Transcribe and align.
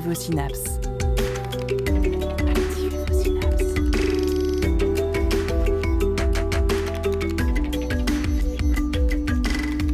Vos 0.00 0.14
synapses. 0.14 0.80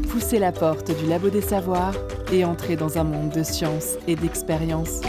Poussez 0.09 0.39
la 0.39 0.53
porte 0.53 0.97
du 0.97 1.07
labo 1.07 1.31
des 1.31 1.41
savoirs 1.41 1.95
et 2.33 2.45
entrez 2.45 2.77
dans 2.77 2.97
un 2.97 3.05
monde 3.05 3.31
de 3.31 3.43
science 3.43 3.97
et 4.07 4.15
d'expérience. 4.15 5.01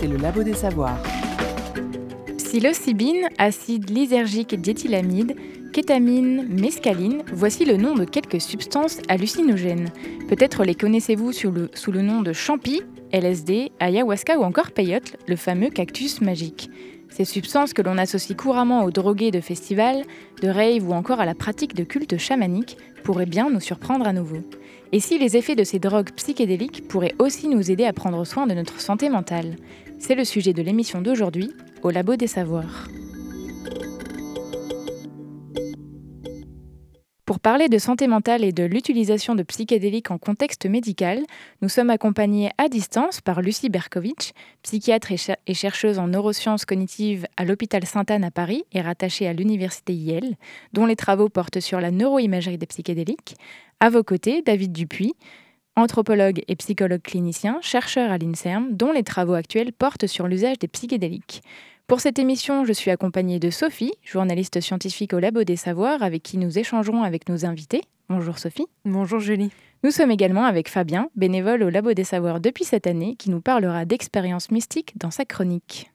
C'est 0.00 0.06
le 0.06 0.16
labo 0.16 0.42
des 0.42 0.54
savoirs. 0.54 1.02
Psilocybine, 2.38 3.28
acide 3.36 3.90
lysergique 3.90 4.58
diéthylamide, 4.58 5.36
kétamine, 5.74 6.46
mescaline, 6.48 7.22
voici 7.32 7.66
le 7.66 7.76
nom 7.76 7.94
de 7.94 8.04
quelques 8.04 8.40
substances 8.40 9.00
hallucinogènes. 9.08 9.90
Peut-être 10.28 10.62
les 10.62 10.74
connaissez-vous 10.74 11.32
sous 11.32 11.50
le, 11.50 12.02
nom 12.02 12.20
de 12.20 12.34
champi, 12.34 12.82
LSD, 13.12 13.72
ayahuasca 13.80 14.38
ou 14.38 14.42
encore 14.42 14.72
peyote, 14.72 15.16
le 15.26 15.36
fameux 15.36 15.70
cactus 15.70 16.20
magique. 16.20 16.70
Ces 17.08 17.24
substances 17.24 17.72
que 17.72 17.80
l'on 17.80 17.96
associe 17.96 18.36
couramment 18.36 18.84
aux 18.84 18.90
drogués 18.90 19.30
de 19.30 19.40
festivals, 19.40 20.02
de 20.42 20.48
raves 20.48 20.86
ou 20.86 20.92
encore 20.92 21.20
à 21.20 21.24
la 21.24 21.34
pratique 21.34 21.74
de 21.74 21.82
cultes 21.82 22.18
chamaniques 22.18 22.76
pourraient 23.04 23.24
bien 23.24 23.48
nous 23.48 23.60
surprendre 23.60 24.06
à 24.06 24.12
nouveau. 24.12 24.42
Et 24.92 25.00
si 25.00 25.18
les 25.18 25.38
effets 25.38 25.56
de 25.56 25.64
ces 25.64 25.78
drogues 25.78 26.10
psychédéliques 26.14 26.86
pourraient 26.88 27.14
aussi 27.18 27.48
nous 27.48 27.70
aider 27.70 27.86
à 27.86 27.94
prendre 27.94 28.22
soin 28.26 28.46
de 28.46 28.52
notre 28.52 28.82
santé 28.82 29.08
mentale? 29.08 29.56
C'est 29.98 30.14
le 30.14 30.26
sujet 30.26 30.52
de 30.52 30.62
l'émission 30.62 31.00
d'aujourd'hui, 31.00 31.52
au 31.82 31.88
Labo 31.88 32.16
des 32.16 32.26
Savoirs. 32.26 32.88
Pour 37.28 37.40
parler 37.40 37.68
de 37.68 37.76
santé 37.76 38.06
mentale 38.06 38.42
et 38.42 38.52
de 38.52 38.64
l'utilisation 38.64 39.34
de 39.34 39.42
psychédéliques 39.42 40.10
en 40.10 40.16
contexte 40.16 40.64
médical, 40.64 41.20
nous 41.60 41.68
sommes 41.68 41.90
accompagnés 41.90 42.48
à 42.56 42.70
distance 42.70 43.20
par 43.20 43.42
Lucie 43.42 43.68
Berkovitch, 43.68 44.30
psychiatre 44.62 45.12
et, 45.12 45.18
cher- 45.18 45.36
et 45.46 45.52
chercheuse 45.52 45.98
en 45.98 46.08
neurosciences 46.08 46.64
cognitives 46.64 47.26
à 47.36 47.44
l'hôpital 47.44 47.84
Sainte-Anne 47.84 48.24
à 48.24 48.30
Paris 48.30 48.64
et 48.72 48.80
rattachée 48.80 49.28
à 49.28 49.34
l'université 49.34 49.92
Yale, 49.92 50.36
dont 50.72 50.86
les 50.86 50.96
travaux 50.96 51.28
portent 51.28 51.60
sur 51.60 51.82
la 51.82 51.90
neuroimagerie 51.90 52.56
des 52.56 52.64
psychédéliques. 52.64 53.36
À 53.78 53.90
vos 53.90 54.02
côtés, 54.02 54.40
David 54.40 54.72
Dupuis, 54.72 55.12
anthropologue 55.76 56.42
et 56.48 56.56
psychologue 56.56 57.02
clinicien, 57.02 57.58
chercheur 57.60 58.10
à 58.10 58.16
l'INSERM, 58.16 58.74
dont 58.74 58.90
les 58.90 59.04
travaux 59.04 59.34
actuels 59.34 59.74
portent 59.74 60.06
sur 60.06 60.28
l'usage 60.28 60.58
des 60.58 60.68
psychédéliques. 60.68 61.42
Pour 61.88 62.02
cette 62.02 62.18
émission, 62.18 62.66
je 62.66 62.74
suis 62.74 62.90
accompagnée 62.90 63.38
de 63.38 63.48
Sophie, 63.48 63.94
journaliste 64.04 64.60
scientifique 64.60 65.14
au 65.14 65.20
Labo 65.20 65.44
des 65.44 65.56
Savoirs, 65.56 66.02
avec 66.02 66.22
qui 66.22 66.36
nous 66.36 66.58
échangerons 66.58 67.02
avec 67.02 67.30
nos 67.30 67.46
invités. 67.46 67.80
Bonjour 68.10 68.38
Sophie. 68.38 68.66
Bonjour 68.84 69.20
Julie. 69.20 69.50
Nous 69.82 69.90
sommes 69.90 70.10
également 70.10 70.44
avec 70.44 70.68
Fabien, 70.68 71.08
bénévole 71.16 71.62
au 71.62 71.70
Labo 71.70 71.94
des 71.94 72.04
Savoirs 72.04 72.40
depuis 72.40 72.64
cette 72.64 72.86
année, 72.86 73.16
qui 73.16 73.30
nous 73.30 73.40
parlera 73.40 73.86
d'expériences 73.86 74.50
mystiques 74.50 74.98
dans 74.98 75.10
sa 75.10 75.24
chronique. 75.24 75.90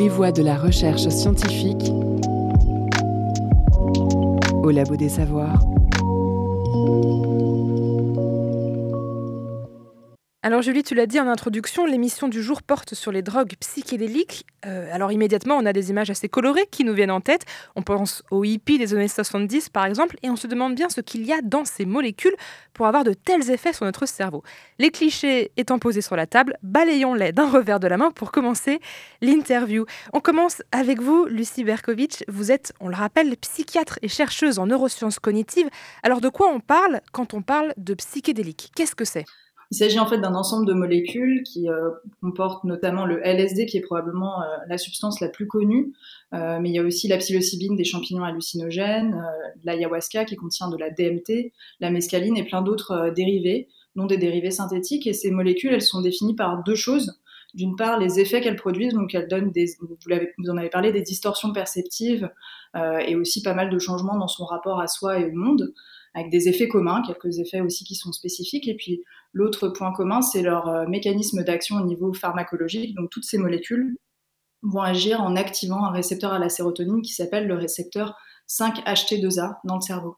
Les 0.00 0.08
voies 0.08 0.32
de 0.32 0.42
la 0.42 0.56
recherche 0.56 1.08
scientifique 1.08 1.92
au 4.64 4.70
labo 4.72 4.96
des 4.96 5.08
savoirs. 5.08 5.62
Alors 10.46 10.62
Julie, 10.62 10.84
tu 10.84 10.94
l'as 10.94 11.06
dit 11.06 11.18
en 11.18 11.26
introduction, 11.26 11.86
l'émission 11.86 12.28
du 12.28 12.40
jour 12.40 12.62
porte 12.62 12.94
sur 12.94 13.10
les 13.10 13.20
drogues 13.20 13.54
psychédéliques. 13.58 14.46
Euh, 14.64 14.88
alors 14.94 15.10
immédiatement, 15.10 15.56
on 15.56 15.66
a 15.66 15.72
des 15.72 15.90
images 15.90 16.08
assez 16.08 16.28
colorées 16.28 16.68
qui 16.70 16.84
nous 16.84 16.94
viennent 16.94 17.10
en 17.10 17.20
tête. 17.20 17.44
On 17.74 17.82
pense 17.82 18.22
aux 18.30 18.44
hippies 18.44 18.78
des 18.78 18.94
années 18.94 19.08
70 19.08 19.70
par 19.70 19.86
exemple, 19.86 20.16
et 20.22 20.30
on 20.30 20.36
se 20.36 20.46
demande 20.46 20.76
bien 20.76 20.88
ce 20.88 21.00
qu'il 21.00 21.26
y 21.26 21.32
a 21.32 21.40
dans 21.42 21.64
ces 21.64 21.84
molécules 21.84 22.36
pour 22.74 22.86
avoir 22.86 23.02
de 23.02 23.12
tels 23.12 23.50
effets 23.50 23.72
sur 23.72 23.86
notre 23.86 24.06
cerveau. 24.06 24.44
Les 24.78 24.92
clichés 24.92 25.50
étant 25.56 25.80
posés 25.80 26.00
sur 26.00 26.14
la 26.14 26.28
table, 26.28 26.56
balayons-les 26.62 27.32
d'un 27.32 27.50
revers 27.50 27.80
de 27.80 27.88
la 27.88 27.96
main 27.96 28.12
pour 28.12 28.30
commencer 28.30 28.78
l'interview. 29.22 29.84
On 30.12 30.20
commence 30.20 30.62
avec 30.70 31.00
vous, 31.02 31.26
Lucie 31.26 31.64
Berkovitch. 31.64 32.22
Vous 32.28 32.52
êtes, 32.52 32.72
on 32.78 32.86
le 32.86 32.94
rappelle, 32.94 33.36
psychiatre 33.36 33.98
et 34.00 34.06
chercheuse 34.06 34.60
en 34.60 34.66
neurosciences 34.66 35.18
cognitives. 35.18 35.68
Alors 36.04 36.20
de 36.20 36.28
quoi 36.28 36.46
on 36.54 36.60
parle 36.60 37.00
quand 37.10 37.34
on 37.34 37.42
parle 37.42 37.74
de 37.78 37.94
psychédéliques 37.94 38.70
Qu'est-ce 38.76 38.94
que 38.94 39.04
c'est? 39.04 39.24
Il 39.70 39.76
s'agit 39.76 39.98
en 39.98 40.06
fait 40.06 40.18
d'un 40.18 40.34
ensemble 40.34 40.66
de 40.66 40.72
molécules 40.72 41.42
qui 41.42 41.68
euh, 41.68 41.90
comportent 42.20 42.64
notamment 42.64 43.04
le 43.04 43.20
LSD, 43.26 43.66
qui 43.66 43.76
est 43.76 43.82
probablement 43.82 44.42
euh, 44.42 44.46
la 44.68 44.78
substance 44.78 45.20
la 45.20 45.28
plus 45.28 45.46
connue, 45.46 45.92
Euh, 46.34 46.58
mais 46.60 46.70
il 46.70 46.74
y 46.74 46.78
a 46.80 46.82
aussi 46.82 47.06
la 47.06 47.18
psilocybine 47.18 47.76
des 47.76 47.84
champignons 47.84 48.24
hallucinogènes, 48.24 49.22
l'ayahuasca 49.62 50.24
qui 50.24 50.34
contient 50.34 50.68
de 50.68 50.76
la 50.76 50.90
DMT, 50.90 51.52
la 51.78 51.90
mescaline 51.90 52.36
et 52.36 52.44
plein 52.44 52.62
d'autres 52.62 53.12
dérivés, 53.14 53.68
dont 53.94 54.06
des 54.06 54.18
dérivés 54.18 54.50
synthétiques. 54.50 55.06
Et 55.06 55.12
ces 55.12 55.30
molécules, 55.30 55.72
elles 55.72 55.82
sont 55.82 56.00
définies 56.00 56.34
par 56.34 56.64
deux 56.64 56.74
choses. 56.74 57.20
D'une 57.54 57.76
part, 57.76 57.98
les 58.00 58.18
effets 58.18 58.40
qu'elles 58.40 58.56
produisent, 58.56 58.92
donc 58.92 59.14
elles 59.14 59.28
donnent 59.28 59.52
des, 59.52 59.66
vous, 59.80 59.96
vous 60.38 60.50
en 60.50 60.56
avez 60.56 60.68
parlé, 60.68 60.92
des 60.92 61.02
distorsions 61.02 61.52
perceptives 61.52 62.28
et 62.74 63.14
aussi 63.14 63.42
pas 63.42 63.54
mal 63.54 63.70
de 63.70 63.78
changements 63.78 64.18
dans 64.18 64.28
son 64.28 64.44
rapport 64.44 64.80
à 64.80 64.88
soi 64.88 65.20
et 65.20 65.26
au 65.26 65.32
monde, 65.32 65.72
avec 66.16 66.30
des 66.30 66.48
effets 66.48 66.66
communs, 66.66 67.02
quelques 67.06 67.38
effets 67.38 67.60
aussi 67.60 67.84
qui 67.84 67.94
sont 67.94 68.10
spécifiques. 68.10 68.66
Et 68.66 68.74
puis 68.74 69.04
L'autre 69.36 69.68
point 69.68 69.92
commun, 69.92 70.22
c'est 70.22 70.40
leur 70.40 70.66
euh, 70.66 70.86
mécanisme 70.86 71.44
d'action 71.44 71.76
au 71.76 71.84
niveau 71.84 72.14
pharmacologique. 72.14 72.94
Donc, 72.94 73.10
toutes 73.10 73.26
ces 73.26 73.36
molécules 73.36 73.94
vont 74.62 74.80
agir 74.80 75.20
en 75.20 75.36
activant 75.36 75.84
un 75.84 75.90
récepteur 75.90 76.32
à 76.32 76.38
la 76.38 76.48
sérotonine 76.48 77.02
qui 77.02 77.12
s'appelle 77.12 77.46
le 77.46 77.54
récepteur 77.54 78.16
5-HT2A 78.48 79.56
dans 79.64 79.74
le 79.74 79.82
cerveau. 79.82 80.16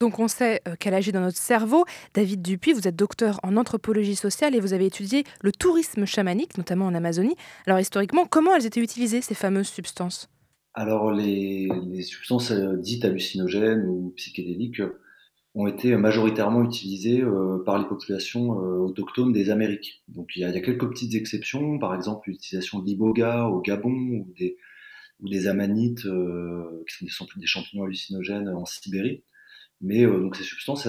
Donc 0.00 0.20
on 0.20 0.28
sait 0.28 0.62
euh, 0.68 0.76
qu'elle 0.78 0.94
agit 0.94 1.10
dans 1.10 1.20
notre 1.20 1.38
cerveau. 1.38 1.84
David 2.14 2.40
Dupuis, 2.40 2.72
vous 2.72 2.86
êtes 2.86 2.94
docteur 2.94 3.40
en 3.42 3.56
anthropologie 3.56 4.14
sociale 4.14 4.54
et 4.54 4.60
vous 4.60 4.74
avez 4.74 4.86
étudié 4.86 5.24
le 5.42 5.50
tourisme 5.50 6.06
chamanique, 6.06 6.56
notamment 6.56 6.86
en 6.86 6.94
Amazonie. 6.94 7.34
Alors 7.66 7.80
historiquement, 7.80 8.26
comment 8.26 8.54
elles 8.54 8.64
étaient 8.64 8.80
utilisées, 8.80 9.22
ces 9.22 9.34
fameuses 9.34 9.68
substances? 9.68 10.28
Alors, 10.74 11.12
les, 11.12 11.68
substances 12.02 12.52
euh, 12.52 12.76
dites 12.76 13.04
hallucinogènes 13.04 13.86
ou 13.86 14.12
psychédéliques 14.16 14.80
euh, 14.80 15.00
ont 15.54 15.66
été 15.66 15.96
majoritairement 15.96 16.62
utilisées 16.62 17.22
euh, 17.22 17.58
par 17.64 17.78
les 17.78 17.86
populations 17.88 18.50
autochtones 18.50 19.32
des 19.32 19.50
Amériques. 19.50 20.04
Donc, 20.08 20.30
il 20.36 20.42
y, 20.42 20.44
a, 20.44 20.60
quelques 20.60 20.88
petites 20.88 21.14
exceptions, 21.14 21.78
par 21.78 21.94
exemple 21.94 22.30
l'utilisation 22.30 22.78
de 22.78 22.86
l'iboga 22.86 23.46
au 23.46 23.60
Gabon 23.60 23.90
ou 23.90 24.32
des, 24.38 25.48
amanites, 25.48 26.06
qui 26.88 27.08
sont 27.08 27.26
des, 27.36 27.46
champignons 27.46 27.84
hallucinogènes 27.84 28.48
en 28.48 28.64
Sibérie. 28.64 29.24
Mais 29.80 30.04
donc 30.04 30.36
ces 30.36 30.44
substances, 30.44 30.86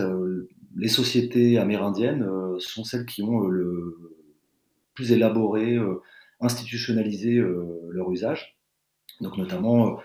les 0.76 0.90
sociétés 0.90 1.58
amérindiennes 1.58 2.28
sont 2.60 2.84
celles 2.84 3.06
qui 3.06 3.24
ont 3.24 3.40
le 3.40 3.98
plus 4.94 5.12
élaboré, 5.12 5.78
institutionnalisé 6.40 7.42
leur 7.90 8.12
usage. 8.12 8.61
Donc 9.22 9.38
notamment 9.38 10.00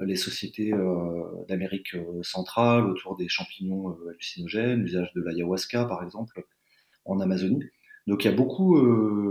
euh, 0.00 0.04
les 0.04 0.16
sociétés 0.16 0.72
euh, 0.74 1.44
d'Amérique 1.48 1.94
euh, 1.94 2.22
centrale 2.22 2.86
autour 2.86 3.16
des 3.16 3.28
champignons 3.28 3.96
hallucinogènes, 4.10 4.82
l'usage 4.82 5.12
de 5.14 5.22
l'ayahuasca 5.22 5.84
par 5.86 6.02
exemple 6.04 6.44
en 7.04 7.20
Amazonie. 7.20 7.64
Donc 8.06 8.24
il 8.24 8.30
y 8.30 8.34
a 8.34 8.36
beaucoup, 8.36 8.78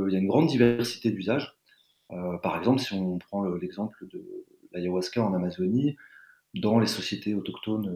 il 0.07 0.13
y 0.13 0.17
a 0.17 0.19
une 0.19 0.27
grande 0.27 0.47
diversité 0.47 1.11
d'usages. 1.11 1.55
Par 2.09 2.57
exemple, 2.57 2.79
si 2.79 2.93
on 2.93 3.17
prend 3.19 3.41
le- 3.43 3.57
l'exemple 3.57 3.97
de 4.11 4.23
l'ayahuasca 4.71 5.23
en 5.23 5.33
Amazonie, 5.33 5.97
dans 6.55 6.79
les 6.79 6.87
sociétés 6.87 7.35
autochtones 7.35 7.91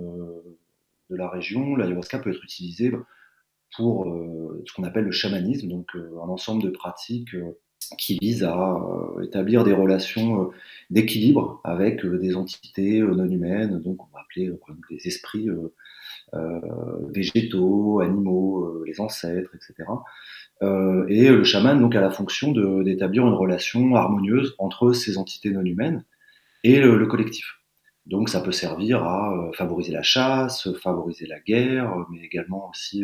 de 1.09 1.15
la 1.15 1.29
région, 1.29 1.75
l'ayahuasca 1.75 2.19
peut 2.19 2.31
être 2.31 2.43
utilisé 2.43 2.91
pour 3.75 4.05
ce 4.65 4.73
qu'on 4.73 4.83
appelle 4.83 5.05
le 5.05 5.11
chamanisme, 5.11 5.69
donc 5.69 5.91
un 5.95 6.29
ensemble 6.29 6.63
de 6.63 6.69
pratiques 6.69 7.35
qui 7.97 8.17
visent 8.19 8.43
à 8.43 8.73
euh, 8.75 9.23
établir 9.23 9.63
des 9.63 9.73
relations 9.73 10.43
euh, 10.43 10.45
d'équilibre 10.89 11.61
avec 11.63 12.05
euh, 12.05 12.17
des 12.17 12.35
entités 12.35 12.99
non 13.01 13.29
humaines, 13.29 13.81
donc 13.81 14.01
on 14.03 14.07
va 14.13 14.21
appeler 14.21 14.51
les 14.89 15.07
esprits 15.07 15.47
végétaux, 17.09 17.99
animaux, 17.99 18.83
les 18.85 19.01
ancêtres, 19.01 19.51
etc. 19.55 19.89
Et 21.09 21.29
le 21.29 21.43
chaman 21.43 21.79
donc 21.79 21.95
a 21.95 22.01
la 22.01 22.11
fonction 22.11 22.51
d'établir 22.51 23.27
une 23.27 23.33
relation 23.33 23.95
harmonieuse 23.95 24.55
entre 24.57 24.93
ces 24.93 25.17
entités 25.17 25.51
non 25.51 25.65
humaines 25.65 26.05
et 26.63 26.79
le, 26.79 26.97
le 26.97 27.05
collectif. 27.07 27.59
Donc 28.05 28.29
ça 28.29 28.39
peut 28.41 28.51
servir 28.51 29.03
à 29.03 29.51
favoriser 29.53 29.91
la 29.91 30.03
chasse, 30.03 30.71
favoriser 30.77 31.25
la 31.25 31.39
guerre, 31.39 31.93
mais 32.09 32.23
également 32.23 32.69
aussi 32.69 33.03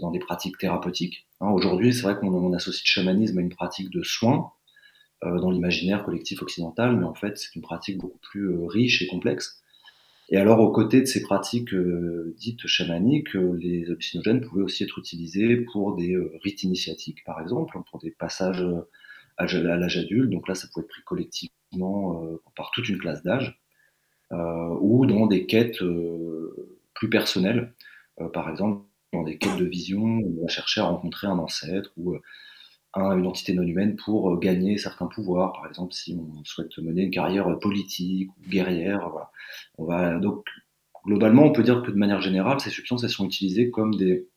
dans 0.00 0.10
des 0.10 0.20
pratiques 0.20 0.56
thérapeutiques. 0.58 1.26
Hein, 1.40 1.50
Aujourd'hui, 1.50 1.92
c'est 1.94 2.02
vrai 2.02 2.16
qu'on 2.18 2.32
on 2.32 2.52
associe 2.52 2.82
le 2.84 2.88
chamanisme 2.88 3.38
à 3.38 3.42
une 3.42 3.50
pratique 3.54 3.90
de 3.90 4.02
soins 4.02 4.52
euh, 5.24 5.38
dans 5.40 5.50
l'imaginaire 5.50 6.04
collectif 6.04 6.42
occidental, 6.42 6.96
mais 6.96 7.04
en 7.04 7.14
fait, 7.14 7.38
c'est 7.38 7.54
une 7.54 7.62
pratique 7.62 7.98
beaucoup 7.98 8.18
plus 8.18 8.50
euh, 8.50 8.66
riche 8.66 9.02
et 9.02 9.06
complexe. 9.06 9.62
Et 10.30 10.36
alors, 10.36 10.60
aux 10.60 10.72
côtés 10.72 11.00
de 11.00 11.06
ces 11.06 11.22
pratiques 11.22 11.74
euh, 11.74 12.34
dites 12.38 12.66
chamaniques, 12.66 13.36
euh, 13.36 13.56
les 13.58 13.86
hallucinogènes 13.90 14.40
pouvaient 14.42 14.62
aussi 14.62 14.84
être 14.84 14.98
utilisés 14.98 15.56
pour 15.56 15.96
des 15.96 16.16
rites 16.42 16.62
initiatiques, 16.62 17.24
par 17.24 17.40
exemple, 17.40 17.78
pour 17.90 18.00
des 18.00 18.10
passages 18.12 18.64
à 19.40 19.76
l'âge 19.76 19.96
adulte. 19.98 20.30
Donc 20.30 20.48
là, 20.48 20.54
ça 20.54 20.68
pouvait 20.68 20.84
être 20.84 20.90
pris 20.90 21.02
collectivement 21.04 22.24
euh, 22.24 22.42
par 22.56 22.70
toute 22.72 22.88
une 22.88 22.98
classe 22.98 23.22
d'âge, 23.22 23.60
euh, 24.32 24.76
ou 24.80 25.06
dans 25.06 25.26
des 25.26 25.46
quêtes 25.46 25.82
euh, 25.82 26.78
plus 26.94 27.10
personnelles. 27.10 27.74
par 28.34 28.50
exemple, 28.50 28.84
dans 29.12 29.22
des 29.22 29.38
quêtes 29.38 29.56
de 29.56 29.64
vision, 29.64 30.02
on 30.02 30.42
va 30.42 30.48
chercher 30.48 30.80
à 30.80 30.84
rencontrer 30.84 31.26
un 31.26 31.38
ancêtre 31.38 31.92
ou 31.96 32.16
une 32.96 33.26
entité 33.26 33.52
non 33.54 33.62
humaine 33.62 33.96
pour 33.96 34.38
gagner 34.40 34.76
certains 34.78 35.06
pouvoirs. 35.06 35.52
Par 35.52 35.66
exemple, 35.68 35.92
si 35.92 36.16
on 36.18 36.44
souhaite 36.44 36.76
mener 36.78 37.04
une 37.04 37.10
carrière 37.10 37.58
politique 37.58 38.30
ou 38.30 38.50
guerrière, 38.50 39.10
voilà. 39.78 40.18
Donc 40.18 40.44
globalement, 41.04 41.44
on 41.44 41.52
peut 41.52 41.62
dire 41.62 41.82
que 41.82 41.90
de 41.90 41.96
manière 41.96 42.20
générale, 42.20 42.60
ces 42.60 42.70
substances 42.70 43.06
sont 43.06 43.26
utilisées 43.26 43.70
comme 43.70 43.94
des 43.94 44.28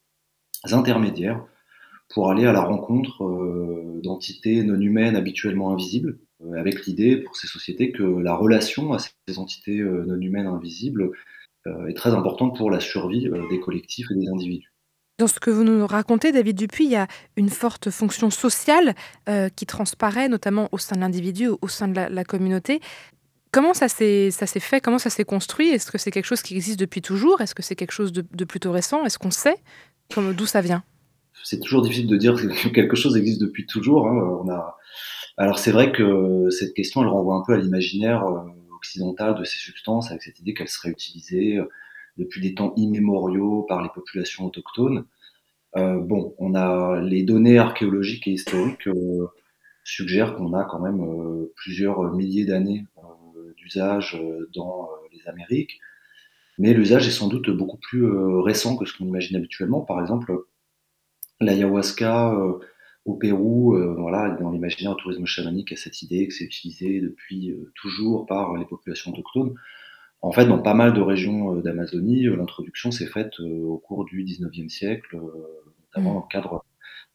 intermédiaires 0.71 1.43
pour 2.09 2.29
aller 2.29 2.45
à 2.45 2.53
la 2.53 2.61
rencontre 2.61 3.23
euh, 3.23 3.99
d'entités 4.03 4.63
non 4.63 4.79
humaines 4.79 5.15
habituellement 5.15 5.71
invisibles, 5.73 6.19
euh, 6.45 6.53
avec 6.53 6.85
l'idée 6.85 7.17
pour 7.17 7.35
ces 7.35 7.47
sociétés 7.47 7.91
que 7.91 8.03
la 8.03 8.35
relation 8.35 8.93
à 8.93 8.99
ces 8.99 9.39
entités 9.39 9.79
euh, 9.79 10.05
non 10.05 10.19
humaines 10.19 10.47
invisibles 10.47 11.11
est 11.65 11.95
très 11.95 12.11
importante 12.11 12.57
pour 12.57 12.71
la 12.71 12.79
survie 12.79 13.29
des 13.49 13.59
collectifs 13.59 14.07
et 14.11 14.15
des 14.15 14.27
individus. 14.29 14.73
Dans 15.19 15.27
ce 15.27 15.39
que 15.39 15.51
vous 15.51 15.63
nous 15.63 15.85
racontez, 15.85 16.31
David 16.31 16.57
Dupuis, 16.57 16.85
il 16.85 16.91
y 16.91 16.95
a 16.95 17.07
une 17.37 17.49
forte 17.49 17.89
fonction 17.91 18.29
sociale 18.29 18.95
qui 19.55 19.65
transparaît, 19.65 20.27
notamment 20.27 20.69
au 20.71 20.77
sein 20.77 20.95
de 20.95 21.01
l'individu, 21.01 21.49
au 21.61 21.67
sein 21.67 21.87
de 21.87 21.95
la, 21.95 22.23
communauté. 22.23 22.81
Comment 23.51 23.73
ça 23.73 23.87
s'est 23.87 24.31
fait? 24.31 24.81
Comment 24.81 24.97
ça 24.97 25.09
s'est 25.11 25.23
construit? 25.23 25.69
Est-ce 25.69 25.91
que 25.91 25.99
c'est 25.99 26.11
quelque 26.11 26.25
chose 26.25 26.41
qui 26.41 26.55
existe 26.55 26.79
depuis 26.79 27.01
toujours? 27.01 27.41
Est-ce 27.41 27.53
que 27.53 27.61
c'est 27.61 27.75
quelque 27.75 27.91
chose 27.91 28.11
de, 28.11 28.25
de 28.33 28.45
plutôt 28.45 28.71
récent? 28.71 29.05
Est-ce 29.05 29.19
qu'on 29.19 29.31
sait? 29.31 29.57
D'où 30.17 30.45
ça 30.45 30.61
vient? 30.61 30.83
C'est 31.43 31.59
toujours 31.59 31.81
difficile 31.81 32.07
de 32.07 32.17
dire 32.17 32.35
que 32.35 32.69
quelque 32.69 32.95
chose 32.95 33.17
existe 33.17 33.41
depuis 33.41 33.65
toujours. 33.65 34.07
Hein. 34.07 34.41
On 34.43 34.49
a... 34.49 34.77
Alors 35.37 35.59
c'est 35.59 35.71
vrai 35.71 35.91
que 35.91 36.49
cette 36.51 36.73
question, 36.73 37.01
elle 37.01 37.09
renvoie 37.09 37.35
un 37.35 37.43
peu 37.45 37.53
à 37.53 37.57
l'imaginaire 37.57 38.23
euh, 38.25 38.39
occidental 38.83 39.35
de 39.35 39.43
ces 39.45 39.59
substances, 39.59 40.11
avec 40.11 40.23
cette 40.23 40.39
idée 40.39 40.53
qu'elles 40.53 40.67
seraient 40.67 40.89
utilisées 40.89 41.57
euh, 41.57 41.69
depuis 42.17 42.41
des 42.41 42.53
temps 42.53 42.73
immémoriaux 42.75 43.63
par 43.63 43.81
les 43.81 43.89
populations 43.89 44.45
autochtones. 44.45 45.05
Euh, 45.77 45.99
bon, 45.99 46.35
on 46.37 46.53
a 46.53 46.99
les 47.01 47.23
données 47.23 47.57
archéologiques 47.57 48.27
et 48.27 48.31
historiques 48.31 48.87
euh, 48.87 49.27
suggèrent 49.83 50.35
qu'on 50.35 50.53
a 50.53 50.65
quand 50.65 50.79
même 50.79 51.03
plusieurs 51.55 52.13
milliers 52.13 52.45
d'années 52.45 52.85
d'usage 53.57 54.21
dans 54.53 54.89
les 55.11 55.27
Amériques, 55.27 55.79
mais 56.57 56.73
l'usage 56.73 57.07
est 57.07 57.11
sans 57.11 57.27
doute 57.27 57.49
beaucoup 57.49 57.77
plus 57.77 58.05
récent 58.41 58.77
que 58.77 58.85
ce 58.85 58.97
qu'on 58.97 59.05
imagine 59.05 59.35
habituellement. 59.35 59.81
Par 59.81 59.99
exemple, 59.99 60.33
L'ayahuasca 61.41 62.33
au 63.05 63.15
Pérou, 63.15 63.75
euh, 63.75 63.95
voilà, 63.97 64.29
dans 64.29 64.51
l'imaginaire 64.51 64.95
du 64.95 65.03
tourisme 65.03 65.25
chamanique, 65.25 65.71
il 65.71 65.73
y 65.73 65.77
a 65.77 65.81
cette 65.81 66.01
idée 66.01 66.27
que 66.27 66.33
c'est 66.33 66.45
utilisé 66.45 67.01
depuis 67.01 67.51
euh, 67.51 67.71
toujours 67.75 68.25
par 68.25 68.55
les 68.55 68.65
populations 68.65 69.11
autochtones. 69.11 69.55
En 70.21 70.31
fait, 70.31 70.45
dans 70.45 70.59
pas 70.59 70.73
mal 70.73 70.93
de 70.93 71.01
régions 71.01 71.55
d'Amazonie, 71.55 72.23
l'introduction 72.23 72.91
s'est 72.91 73.07
faite 73.07 73.41
au 73.41 73.77
cours 73.77 74.05
du 74.05 74.23
19e 74.23 74.69
siècle, 74.69 75.17
notamment 75.17 76.11
mmh. 76.11 76.13
dans 76.13 76.21
le 76.21 76.31
cadre 76.31 76.65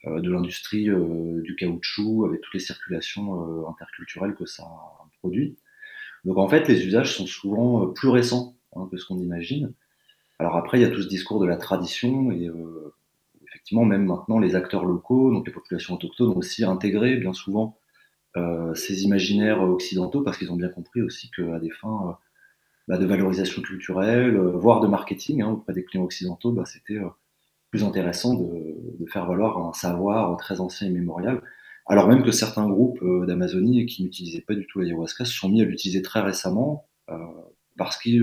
de 0.04 0.30
l'industrie 0.30 0.90
du 1.42 1.56
caoutchouc, 1.56 2.26
avec 2.26 2.42
toutes 2.42 2.52
les 2.52 2.60
circulations 2.60 3.66
interculturelles 3.66 4.34
que 4.34 4.44
ça 4.44 4.68
produit. 5.20 5.56
Donc 6.26 6.36
en 6.36 6.50
fait, 6.50 6.68
les 6.68 6.86
usages 6.86 7.16
sont 7.16 7.26
souvent 7.26 7.86
plus 7.86 8.10
récents 8.10 8.54
hein, 8.76 8.86
que 8.90 8.98
ce 8.98 9.06
qu'on 9.06 9.20
imagine. 9.20 9.72
Alors 10.38 10.58
après, 10.58 10.78
il 10.78 10.82
y 10.82 10.84
a 10.84 10.90
tout 10.90 11.00
ce 11.00 11.08
discours 11.08 11.40
de 11.40 11.46
la 11.46 11.56
tradition, 11.56 12.30
et 12.30 12.50
même 13.72 14.04
maintenant, 14.04 14.38
les 14.38 14.54
acteurs 14.54 14.84
locaux, 14.84 15.32
donc 15.32 15.46
les 15.46 15.52
populations 15.52 15.94
autochtones, 15.94 16.28
ont 16.28 16.36
aussi 16.36 16.64
intégré 16.64 17.16
bien 17.16 17.32
souvent 17.32 17.78
euh, 18.36 18.74
ces 18.74 19.04
imaginaires 19.04 19.62
occidentaux 19.62 20.22
parce 20.22 20.38
qu'ils 20.38 20.52
ont 20.52 20.56
bien 20.56 20.68
compris 20.68 21.02
aussi 21.02 21.30
qu'à 21.30 21.58
des 21.58 21.70
fins 21.70 22.08
euh, 22.08 22.12
bah, 22.86 22.98
de 22.98 23.06
valorisation 23.06 23.62
culturelle, 23.62 24.36
euh, 24.36 24.52
voire 24.52 24.80
de 24.80 24.86
marketing 24.86 25.42
hein, 25.42 25.50
auprès 25.50 25.72
des 25.72 25.84
clients 25.84 26.04
occidentaux, 26.04 26.52
bah, 26.52 26.64
c'était 26.64 26.98
plus 27.70 27.84
intéressant 27.84 28.34
de, 28.34 29.06
faire 29.10 29.26
valoir 29.26 29.58
un 29.58 29.72
savoir 29.72 30.36
très 30.36 30.60
ancien 30.60 30.88
et 30.88 30.90
mémorial. 30.90 31.42
Alors 31.86 32.08
même 32.08 32.22
que 32.22 32.30
certains 32.30 32.68
groupes 32.68 33.02
d'Amazonie 33.26 33.86
qui 33.86 34.04
n'utilisaient 34.04 34.42
pas 34.42 34.54
du 34.54 34.66
tout 34.66 34.80
l'ayahuasca 34.80 35.24
se 35.24 35.32
sont 35.32 35.48
mis 35.48 35.62
à 35.62 35.64
l'utiliser 35.64 36.02
très 36.02 36.20
récemment 36.20 36.86
parce 37.78 37.96
qu'il 37.96 38.22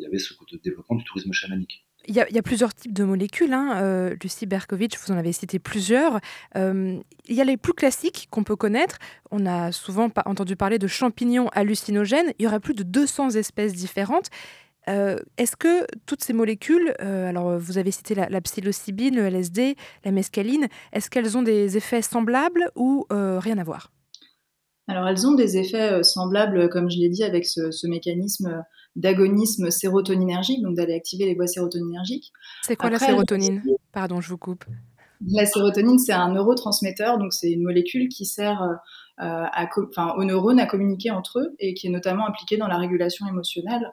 y 0.00 0.06
avait 0.06 0.18
ce 0.18 0.34
côté 0.34 0.56
de 0.56 0.62
développement 0.62 0.96
du 0.96 1.04
tourisme 1.04 1.32
chamanique. 1.32 1.87
Il 2.08 2.14
y, 2.14 2.38
a, 2.38 2.42
plusieurs 2.42 2.72
types 2.72 2.94
de 2.94 3.04
molécules. 3.04 3.52
Hein. 3.52 3.82
Euh, 3.82 4.16
Lucie 4.22 4.46
Berkovitch, 4.46 4.96
vous 4.98 5.12
en 5.12 5.18
avez 5.18 5.32
cité 5.32 5.58
plusieurs. 5.58 6.20
Euh, 6.56 6.98
il 7.28 7.36
y 7.36 7.42
a 7.42 7.44
les 7.44 7.58
plus 7.58 7.74
classiques 7.74 8.28
qu'on 8.30 8.44
peut 8.44 8.56
connaître. 8.56 8.96
On 9.30 9.44
a 9.44 9.72
souvent 9.72 10.08
entendu 10.24 10.56
parler 10.56 10.78
de 10.78 10.86
champignons 10.86 11.48
hallucinogènes. 11.48 12.32
Il 12.38 12.44
y 12.44 12.46
aurait 12.46 12.60
plus 12.60 12.72
de 12.72 12.82
200 12.82 13.32
espèces 13.32 13.74
différentes. 13.74 14.28
Euh, 14.88 15.18
est-ce 15.36 15.54
que 15.54 15.86
toutes 16.06 16.24
ces 16.24 16.32
molécules, 16.32 16.94
alors 16.98 17.58
vous 17.58 17.76
avez 17.76 17.90
cité 17.90 18.14
la, 18.14 18.40
psilocybine, 18.40 19.14
le 19.14 19.26
LSD, 19.26 19.76
la 20.06 20.10
mescaline, 20.10 20.68
est-ce 20.94 21.10
qu'elles 21.10 21.36
ont 21.36 21.42
des 21.42 21.76
effets 21.76 22.00
semblables 22.00 22.70
ou 22.74 23.04
rien 23.10 23.58
à 23.58 23.64
voir? 23.64 23.92
Alors 24.86 25.06
elles 25.06 25.26
ont 25.26 25.34
des 25.34 25.58
effets 25.58 26.02
semblables, 26.02 26.70
comme 26.70 26.88
je 26.88 26.96
l'ai 26.96 27.10
dit, 27.10 27.22
avec 27.22 27.44
ce 27.44 27.86
mécanisme 27.86 28.64
d'agonisme 28.98 29.70
sérotoninergique, 29.70 30.62
donc 30.62 30.74
d'aller 30.74 30.94
activer 30.94 31.24
les 31.24 31.34
voies 31.34 31.46
sérotoninergiques. 31.46 32.32
C'est 32.62 32.76
quoi 32.76 32.90
la 32.90 32.98
sérotonine 32.98 33.62
Pardon, 33.92 34.20
je 34.20 34.28
vous 34.28 34.38
coupe. 34.38 34.64
La 35.26 35.46
sérotonine, 35.46 35.98
c'est 35.98 36.12
un 36.12 36.32
neurotransmetteur, 36.32 37.18
donc 37.18 37.32
c'est 37.32 37.50
une 37.50 37.62
molécule 37.62 38.08
qui 38.08 38.24
sert 38.24 38.62
euh, 39.20 39.46
à, 39.50 39.68
aux 40.16 40.22
neurones 40.22 40.60
à 40.60 40.66
communiquer 40.66 41.10
entre 41.10 41.40
eux 41.40 41.56
et 41.58 41.74
qui 41.74 41.88
est 41.88 41.90
notamment 41.90 42.28
impliquée 42.28 42.56
dans 42.56 42.68
la 42.68 42.76
régulation 42.76 43.26
émotionnelle. 43.26 43.92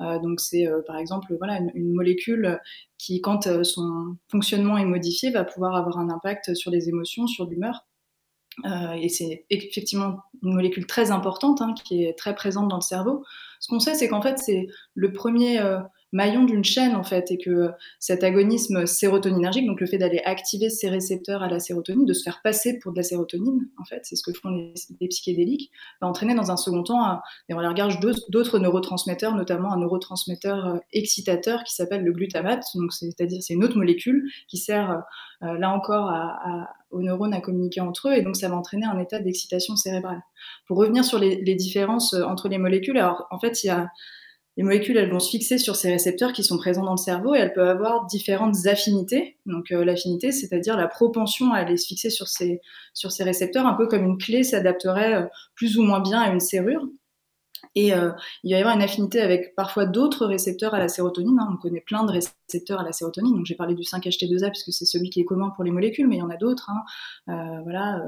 Euh, 0.00 0.18
donc 0.18 0.38
c'est 0.40 0.66
euh, 0.66 0.82
par 0.86 0.98
exemple 0.98 1.34
voilà 1.38 1.60
une, 1.74 1.94
molécule 1.94 2.60
qui, 2.98 3.22
quand 3.22 3.64
son 3.64 4.16
fonctionnement 4.30 4.76
est 4.76 4.84
modifié, 4.84 5.30
va 5.30 5.44
pouvoir 5.44 5.76
avoir 5.76 5.98
un 5.98 6.10
impact 6.10 6.54
sur 6.54 6.70
les 6.70 6.90
émotions, 6.90 7.26
sur 7.26 7.46
l'humeur. 7.46 7.86
et 9.00 9.08
c'est 9.08 9.46
effectivement 9.48 10.18
une 10.42 10.54
molécule 10.54 10.86
très 10.86 11.10
importante 11.10 11.62
hein, 11.62 11.74
qui 11.84 12.04
est 12.04 12.18
très 12.18 12.34
présente 12.34 12.68
dans 12.68 12.76
le 12.76 12.82
cerveau. 12.82 13.24
Ce 13.66 13.70
qu'on 13.70 13.80
sait, 13.80 13.96
c'est 13.96 14.06
qu'en 14.06 14.22
fait, 14.22 14.38
c'est 14.38 14.68
le 14.94 15.12
premier 15.12 15.58
euh, 15.58 15.80
maillon 16.12 16.44
d'une 16.44 16.64
chaîne, 16.64 16.94
en 16.94 17.02
fait, 17.02 17.30
et 17.30 17.38
que 17.38 17.70
cet 17.98 18.22
agonisme 18.22 18.86
sérotoninergique, 18.86 19.66
donc 19.66 19.80
le 19.80 19.86
fait 19.86 19.98
d'aller 19.98 20.20
activer 20.24 20.70
ces 20.70 20.88
récepteurs 20.88 21.42
à 21.42 21.48
la 21.48 21.58
sérotonine, 21.58 22.04
de 22.04 22.12
se 22.12 22.22
faire 22.22 22.40
passer 22.42 22.78
pour 22.78 22.92
de 22.92 22.96
la 22.96 23.02
sérotonine, 23.02 23.68
en 23.78 23.84
fait, 23.84 24.00
c'est 24.04 24.16
ce 24.16 24.22
que 24.22 24.32
font 24.32 24.48
les, 24.50 25.08
psychédéliques, 25.08 25.70
va 26.00 26.06
entraîner 26.06 26.34
dans 26.34 26.50
un 26.50 26.56
second 26.56 26.82
temps, 26.82 27.20
et 27.48 27.54
on 27.54 27.60
d'autres 28.30 28.58
neurotransmetteurs, 28.58 29.34
notamment 29.34 29.72
un 29.72 29.78
neurotransmetteur 29.78 30.66
euh, 30.66 30.78
excitateur 30.92 31.64
qui 31.64 31.74
s'appelle 31.74 32.04
le 32.04 32.12
glutamate, 32.12 32.64
donc 32.74 32.92
c'est-à-dire 32.92 33.42
c'est 33.42 33.54
une 33.54 33.64
autre 33.64 33.76
molécule 33.76 34.28
qui 34.48 34.58
sert 34.58 35.02
euh, 35.42 35.58
là 35.58 35.70
encore 35.70 36.12
aux 36.90 37.02
neurones 37.02 37.34
à 37.34 37.40
communiquer 37.40 37.80
entre 37.80 38.08
eux, 38.08 38.14
et 38.14 38.22
donc 38.22 38.36
ça 38.36 38.48
va 38.48 38.56
entraîner 38.56 38.86
un 38.86 38.98
état 38.98 39.18
d'excitation 39.18 39.76
cérébrale. 39.76 40.22
Pour 40.66 40.78
revenir 40.78 41.04
sur 41.04 41.18
les, 41.18 41.42
les 41.42 41.54
différences 41.54 42.14
entre 42.14 42.48
les 42.48 42.58
molécules, 42.58 42.96
alors 42.96 43.26
en 43.30 43.38
fait, 43.38 43.64
il 43.64 43.66
y 43.66 43.70
a 43.70 43.88
les 44.56 44.62
molécules, 44.62 44.96
elles 44.96 45.10
vont 45.10 45.18
se 45.18 45.30
fixer 45.30 45.58
sur 45.58 45.76
ces 45.76 45.90
récepteurs 45.90 46.32
qui 46.32 46.42
sont 46.42 46.56
présents 46.56 46.84
dans 46.84 46.92
le 46.92 46.96
cerveau 46.96 47.34
et 47.34 47.38
elles 47.38 47.52
peuvent 47.52 47.68
avoir 47.68 48.06
différentes 48.06 48.66
affinités. 48.66 49.36
Donc 49.44 49.70
euh, 49.70 49.84
l'affinité, 49.84 50.32
c'est-à-dire 50.32 50.76
la 50.76 50.88
propension 50.88 51.52
à 51.52 51.58
aller 51.58 51.76
se 51.76 51.86
fixer 51.86 52.08
sur 52.08 52.26
ces, 52.26 52.60
sur 52.94 53.12
ces 53.12 53.22
récepteurs, 53.22 53.66
un 53.66 53.74
peu 53.74 53.86
comme 53.86 54.04
une 54.04 54.16
clé 54.16 54.42
s'adapterait 54.42 55.14
euh, 55.14 55.26
plus 55.54 55.76
ou 55.76 55.82
moins 55.82 56.00
bien 56.00 56.20
à 56.20 56.32
une 56.32 56.40
serrure. 56.40 56.88
Et 57.74 57.92
euh, 57.92 58.10
il 58.42 58.52
va 58.52 58.58
y 58.58 58.60
avoir 58.60 58.74
une 58.74 58.82
affinité 58.82 59.20
avec 59.20 59.54
parfois 59.54 59.86
d'autres 59.86 60.26
récepteurs 60.26 60.74
à 60.74 60.78
la 60.78 60.88
sérotonine. 60.88 61.38
Hein. 61.38 61.48
On 61.52 61.56
connaît 61.56 61.80
plein 61.80 62.04
de 62.04 62.12
récepteurs 62.12 62.80
à 62.80 62.84
la 62.84 62.92
sérotonine. 62.92 63.34
Donc 63.34 63.46
j'ai 63.46 63.54
parlé 63.54 63.74
du 63.74 63.82
5-HT2A 63.82 64.50
puisque 64.50 64.72
c'est 64.72 64.84
celui 64.84 65.10
qui 65.10 65.20
est 65.20 65.24
commun 65.24 65.50
pour 65.54 65.64
les 65.64 65.70
molécules, 65.70 66.06
mais 66.06 66.16
il 66.16 66.20
y 66.20 66.22
en 66.22 66.30
a 66.30 66.36
d'autres. 66.36 66.70
Hein. 66.70 66.82
Euh, 67.32 67.60
voilà. 67.62 68.02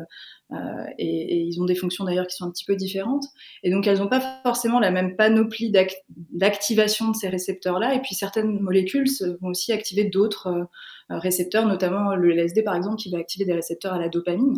Euh, 0.53 0.57
et, 0.99 1.43
ils 1.43 1.61
ont 1.61 1.67
des 1.67 1.75
fonctions 1.75 2.05
d'ailleurs 2.05 2.27
qui 2.27 2.37
sont 2.37 2.47
un 2.47 2.51
petit 2.51 2.65
peu 2.65 2.77
différentes. 2.77 3.25
Et 3.63 3.71
donc 3.71 3.87
elles 3.87 3.99
n'ont 3.99 4.09
pas 4.09 4.41
forcément 4.43 4.81
la 4.81 4.91
même 4.91 5.17
panoplie 5.17 5.71
d'activation 5.71 7.11
de 7.11 7.17
ces 7.17 7.29
récepteurs-là. 7.29 7.95
Et 7.95 8.01
puis 8.01 8.15
certaines 8.15 8.59
molécules 8.61 9.09
vont 9.41 9.49
aussi 9.49 9.73
activer 9.73 10.05
d'autres 10.05 10.69
récepteurs, 11.11 11.67
notamment 11.67 12.15
le 12.15 12.31
LSD 12.33 12.63
par 12.63 12.75
exemple, 12.75 12.97
qui 12.97 13.11
va 13.11 13.19
activer 13.19 13.45
des 13.45 13.55
récepteurs 13.55 13.93
à 13.93 13.99
la 13.99 14.09
dopamine. 14.09 14.55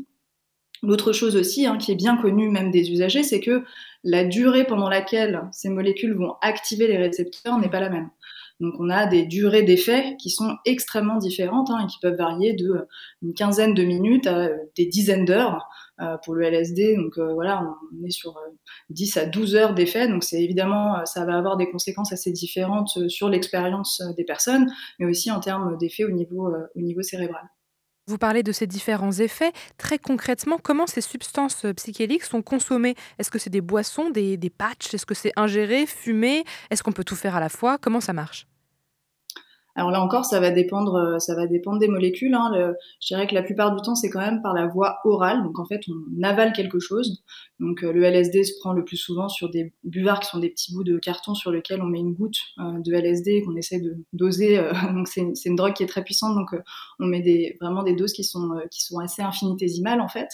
L'autre 0.83 1.13
chose 1.13 1.37
aussi, 1.37 1.67
hein, 1.67 1.77
qui 1.77 1.93
est 1.93 1.97
bien 1.97 2.17
connue 2.17 2.49
même 2.49 2.71
des 2.71 2.91
usagers, 2.91 3.23
c'est 3.23 3.41
que 3.41 3.65
la 4.03 4.25
durée 4.25 4.65
pendant 4.65 4.89
laquelle 4.89 5.43
ces 5.53 5.69
molécules 5.69 6.15
vont 6.15 6.35
activer 6.41 6.87
les 6.87 6.97
récepteurs 6.97 7.59
n'est 7.59 7.69
pas 7.69 7.81
la 7.81 7.91
même. 7.91 8.11
Donc 8.61 8.75
on 8.79 8.91
a 8.91 9.07
des 9.07 9.25
durées 9.25 9.63
d'effet 9.63 10.17
qui 10.19 10.31
sont 10.31 10.57
extrêmement 10.67 11.17
différentes 11.17 11.71
hein, 11.71 11.85
et 11.85 11.87
qui 11.87 11.99
peuvent 12.01 12.17
varier 12.17 12.53
de 12.53 12.71
euh, 12.71 12.89
une 13.23 13.35
quinzaine 13.35 13.75
de 13.75 13.83
minutes 13.83 14.27
à 14.27 14.39
euh, 14.39 14.57
des 14.77 14.87
dizaines 14.87 15.25
d'heures 15.25 15.67
euh, 16.01 16.17
pour 16.25 16.35
le 16.35 16.45
LSD. 16.45 16.97
Donc 16.97 17.19
voilà, 17.19 17.75
on 17.93 18.07
est 18.07 18.11
sur 18.11 18.39
10 18.91 19.17
à 19.17 19.27
12 19.27 19.57
heures 19.57 19.75
d'effet. 19.75 20.09
Donc 20.09 20.25
c'est 20.25 20.43
évidemment, 20.43 21.05
ça 21.07 21.25
va 21.25 21.37
avoir 21.37 21.57
des 21.57 21.71
conséquences 21.71 22.13
assez 22.13 22.33
différentes 22.33 23.09
sur 23.09 23.29
l'expérience 23.29 24.03
des 24.17 24.25
personnes, 24.25 24.71
mais 24.99 25.07
aussi 25.07 25.31
en 25.31 25.41
termes 25.41 25.77
d'effet 25.79 26.05
au 26.05 26.11
niveau, 26.11 26.51
au 26.75 26.81
niveau 26.81 27.03
cérébral. 27.03 27.43
Vous 28.11 28.19
parlez 28.19 28.43
de 28.43 28.51
ces 28.51 28.67
différents 28.67 29.13
effets. 29.13 29.53
Très 29.79 29.97
concrètement, 29.97 30.59
comment 30.61 30.89
ces 30.89 31.01
substances 31.01 31.65
euh, 31.65 31.73
psychédéliques 31.75 32.25
sont 32.25 32.43
consommées? 32.43 32.97
Est-ce 33.21 33.31
que 33.31 33.39
c'est 33.39 33.51
des 33.51 33.61
boissons, 33.61 34.11
des, 34.11 34.37
patchs? 34.51 34.93
Est-ce 34.93 35.07
que 35.07 35.15
c'est 35.15 35.31
ingéré, 35.37 35.87
fumé? 35.87 36.43
Est-ce 36.71 36.83
qu'on 36.83 36.91
peut 36.91 37.05
tout 37.05 37.15
faire 37.15 37.37
à 37.37 37.41
la 37.41 37.49
fois? 37.49 37.79
Comment 37.79 38.01
ça 38.01 38.13
marche? 38.13 38.49
Alors 39.77 39.93
là 39.93 40.03
encore, 40.03 40.25
ça 40.25 40.41
va 40.41 40.51
dépendre, 40.51 40.97
euh, 40.97 41.19
ça 41.21 41.37
va 41.37 41.47
dépendre 41.47 41.79
des 41.79 41.87
molécules. 41.87 42.35
Hein. 42.35 42.51
je 43.01 43.07
dirais 43.07 43.29
que 43.29 43.35
la 43.37 43.45
plupart 43.45 43.77
du 43.77 43.81
temps, 43.81 43.95
c'est 43.95 44.11
quand 44.11 44.19
même 44.19 44.43
par 44.43 44.55
la 44.55 44.67
voie 44.67 44.99
orale. 45.05 45.45
Donc 45.45 45.61
en 45.61 45.65
fait, 45.65 45.83
on 45.87 46.23
avale 46.25 46.53
quelque 46.53 46.81
chose. 46.81 47.23
Donc 47.61 47.85
euh, 47.85 47.93
le 47.93 48.03
LSD 48.03 48.43
se 48.45 48.59
prend 48.59 48.73
le 48.73 48.85
plus 48.85 48.97
souvent 48.97 49.29
sur 49.29 49.51
des 49.51 49.73
buvards 49.85 50.21
qui 50.21 50.29
sont 50.29 50.39
des 50.39 50.51
petits 50.51 50.75
bouts 50.75 50.83
de 50.83 50.99
carton 50.99 51.35
sur 51.35 51.51
lesquels 51.51 51.81
on 51.83 51.87
met 51.87 51.99
une 51.99 52.15
goutte 52.15 52.39
euh, 52.59 52.79
de 52.79 52.93
LSD 52.93 53.43
qu'on 53.43 53.55
essaie 53.55 53.81
de 53.81 53.97
doser. 54.13 54.57
donc 54.95 55.09
c'est 55.09 55.21
une, 55.45 55.57
drogue 55.57 55.75
qui 55.75 55.83
est 55.83 55.87
très 55.87 56.03
puissante. 56.03 56.35
Donc 56.35 56.51
on 56.99 57.07
met 57.07 57.57
vraiment 57.61 57.83
des 57.83 57.95
doses 57.95 58.13
qui 58.13 58.25
sont, 58.25 58.51
assez 59.03 59.23
infinitésimales 59.23 60.01
en 60.01 60.09
fait. 60.09 60.29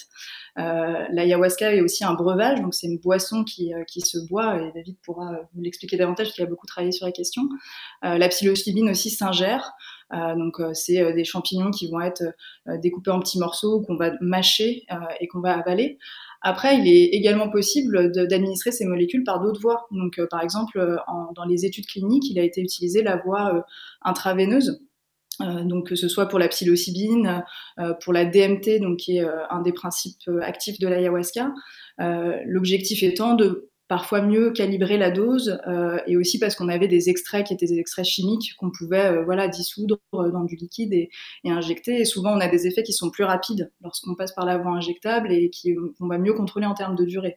L'ayahuasca 0.57 1.75
est 1.75 1.83
aussi 1.83 2.05
un 2.05 2.15
breuvage. 2.15 2.61
Donc 2.61 2.75
c'est 2.75 2.87
une 2.87 2.99
boisson 2.99 3.45
qui, 3.45 3.73
se 3.97 4.19
boit 4.29 4.63
et 4.63 4.73
David 4.73 4.97
pourra 5.05 5.33
vous 5.55 5.63
l'expliquer 5.63 5.97
davantage 5.97 6.27
parce 6.27 6.37
qu'il 6.37 6.45
a 6.45 6.49
beaucoup 6.49 6.67
travaillé 6.67 6.93
sur 6.93 7.07
la 7.07 7.13
question. 7.13 7.49
la 8.03 8.29
psilocybine 8.29 8.91
aussi 8.91 9.11
s'ingère. 9.11 9.75
Euh, 10.13 10.37
donc 10.37 10.61
euh, 10.61 10.73
c'est 10.73 11.03
euh, 11.03 11.13
des 11.13 11.25
champignons 11.25 11.71
qui 11.71 11.91
vont 11.91 12.01
être 12.01 12.23
découpés 12.81 13.11
en 13.11 13.21
petits 13.21 13.39
morceaux 13.39 13.81
qu'on 13.83 13.97
va 13.97 14.13
mâcher 14.21 14.87
et 15.21 15.29
qu'on 15.29 15.41
va 15.41 15.59
avaler. 15.59 15.99
Après, 16.43 16.79
il 16.79 16.87
est 16.87 17.07
également 17.07 17.51
possible 17.51 18.13
d'administrer 18.13 18.71
ces 18.73 18.85
molécules 18.85 19.25
par 19.25 19.41
d'autres 19.41 19.61
voies. 19.61 19.87
Donc, 19.91 20.21
par 20.31 20.43
exemple, 20.43 20.99
dans 21.35 21.45
les 21.45 21.65
études 21.65 21.87
cliniques, 21.87 22.31
il 22.31 22.39
a 22.39 22.43
été 22.43 22.61
utilisé 22.61 23.03
la 23.03 23.17
voie 23.17 23.65
intraveineuse. 24.03 24.81
donc, 25.41 25.89
que 25.89 25.95
ce 25.97 26.09
soit 26.09 26.27
pour 26.27 26.39
la 26.39 26.49
psilocybine, 26.49 27.45
pour 28.03 28.13
la 28.13 28.25
DMT, 28.25 28.81
donc 28.81 28.99
qui 28.99 29.19
est 29.19 29.27
un 29.51 29.61
des 29.63 29.73
principes 29.73 30.31
actifs 30.43 30.79
de 30.79 30.89
l'ayahuasca. 30.89 31.53
L'objectif 31.99 33.03
étant 33.03 33.35
de 33.35 33.71
parfois 33.89 34.21
mieux 34.21 34.51
calibrer 34.51 34.99
la 34.99 35.11
dose 35.11 35.61
euh, 35.69 35.99
et 36.07 36.17
aussi 36.17 36.39
parce 36.39 36.57
qu'on 36.57 36.69
avait 36.69 36.89
des 36.89 37.09
extraits 37.09 37.47
qui 37.47 37.55
étaient 37.55 37.67
des 37.67 37.79
extraits 37.79 38.05
chimiques 38.05 38.55
qu'on 38.59 38.71
pouvait 38.71 39.07
euh, 39.07 39.25
voilà 39.25 39.49
dissoudre 39.49 39.99
euh, 40.15 40.31
dans 40.31 40.45
du 40.45 40.57
liquide 40.57 40.93
et, 40.93 41.11
injecter 41.45 42.01
et 42.01 42.05
souvent 42.05 42.37
on 42.37 42.41
a 42.41 42.49
des 42.49 42.67
effets 42.67 42.83
qui 42.83 42.93
sont 42.93 43.11
plus 43.11 43.25
rapides 43.25 43.71
lorsqu'on 43.83 44.15
passe 44.15 44.33
par 44.33 44.45
la 44.45 44.59
voie 44.59 44.73
injectable 44.73 45.33
et 45.33 45.51
qu'on 45.99 46.09
va 46.09 46.19
mieux 46.19 46.35
contrôler 46.35 46.67
en 46.67 46.75
termes 46.75 46.97
de 46.97 47.05
durée. 47.05 47.37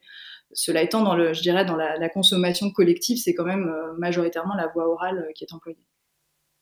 Cela 0.52 0.82
étant 0.82 1.04
dans 1.04 1.16
le 1.16 1.34
je 1.34 1.42
dirais 1.42 1.64
dans 1.66 1.76
la, 1.76 2.10
consommation 2.10 2.72
collective 2.72 3.18
c'est 3.18 3.36
quand 3.36 3.46
même 3.46 3.72
majoritairement 4.00 4.56
la 4.56 4.68
voie 4.68 4.90
orale 4.90 5.28
qui 5.36 5.44
est 5.44 5.54
employée. 5.54 5.78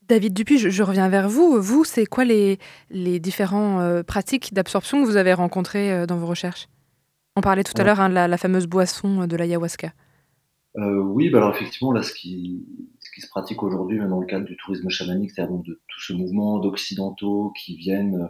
David 0.03 0.34
Dupuis, 0.34 0.58
je, 0.58 0.84
reviens 0.84 1.10
vers 1.10 1.27
vous. 1.27 1.62
Vous, 1.62 1.84
c'est 1.84 2.06
quoi 2.06 2.24
les, 2.24 2.60
les 2.89 3.20
différentes 3.20 4.03
pratiques 4.03 4.53
d'absorption 4.53 5.01
que 5.01 5.06
vous 5.06 5.17
avez 5.17 5.34
rencontrées 5.34 6.08
dans 6.08 6.15
vos 6.15 6.27
recherches? 6.27 6.70
On 7.38 7.41
parlait 7.41 7.63
tout 7.63 7.79
à 7.79 7.84
l'heure 7.84 8.00
hein, 8.00 8.10
de 8.10 8.15
la, 8.15 8.38
fameuse 8.38 8.65
boisson 8.65 9.27
de 9.27 9.36
l'ayahuasca. 9.38 9.94
Euh, 10.77 11.00
oui, 11.00 11.29
bah 11.29 11.38
alors 11.38 11.56
effectivement, 11.56 11.91
là, 11.91 12.01
ce 12.01 12.12
qui, 12.12 12.65
se 13.20 13.27
pratique 13.29 13.63
aujourd'hui, 13.63 14.00
même 14.00 14.10
dans 14.10 14.20
le 14.20 14.25
cadre 14.25 14.46
du 14.46 14.58
tourisme 14.58 14.89
chamanique, 14.89 15.32
c'est-à-dire 15.32 15.56
de 15.58 15.79
tout 15.88 16.00
ce 16.00 16.13
mouvement 16.13 16.60
d'occidentaux 16.60 17.53
qui 17.60 17.75
viennent 17.75 18.22
euh, 18.22 18.27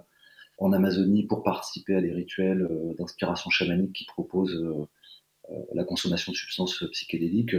en 0.57 0.73
Amazonie 0.73 1.25
pour 1.25 1.43
participer 1.43 1.95
à 1.95 2.01
des 2.01 2.11
rituels 2.11 2.61
euh, 2.61 2.93
d'inspiration 2.97 3.49
chamanique 3.49 3.93
qui 3.93 4.05
proposent 4.05 4.61
la 5.73 5.85
consommation 5.85 6.33
de 6.33 6.37
substances 6.37 6.83
psychédéliques. 6.91 7.55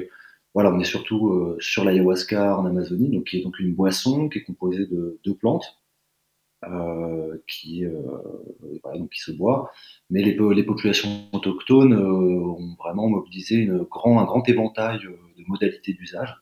Voilà, 0.52 0.70
on 0.70 0.78
est 0.78 0.84
surtout 0.84 1.56
sur 1.58 1.84
l'ayahuasca 1.84 2.58
en 2.58 2.66
Amazonie, 2.66 3.08
donc 3.08 3.24
qui 3.24 3.38
est 3.38 3.42
donc 3.42 3.58
une 3.58 3.74
boisson 3.74 4.28
qui 4.28 4.40
est 4.40 4.42
composée 4.42 4.84
de 4.84 5.18
deux 5.24 5.34
plantes, 5.34 5.64
euh, 5.64 5.87
qui, 7.46 7.84
euh, 7.84 7.92
donc 8.94 9.10
qui 9.10 9.20
se 9.20 9.32
boit. 9.32 9.70
Mais 10.10 10.22
les, 10.22 10.36
les 10.54 10.62
populations 10.64 11.28
autochtones 11.32 11.94
euh, 11.94 12.04
ont 12.04 12.76
vraiment 12.78 13.08
mobilisé 13.08 13.56
une 13.56 13.82
grand, 13.82 14.20
un 14.20 14.24
grand 14.24 14.48
éventail 14.48 14.98
de 15.00 15.44
modalités 15.46 15.92
d'usage. 15.92 16.34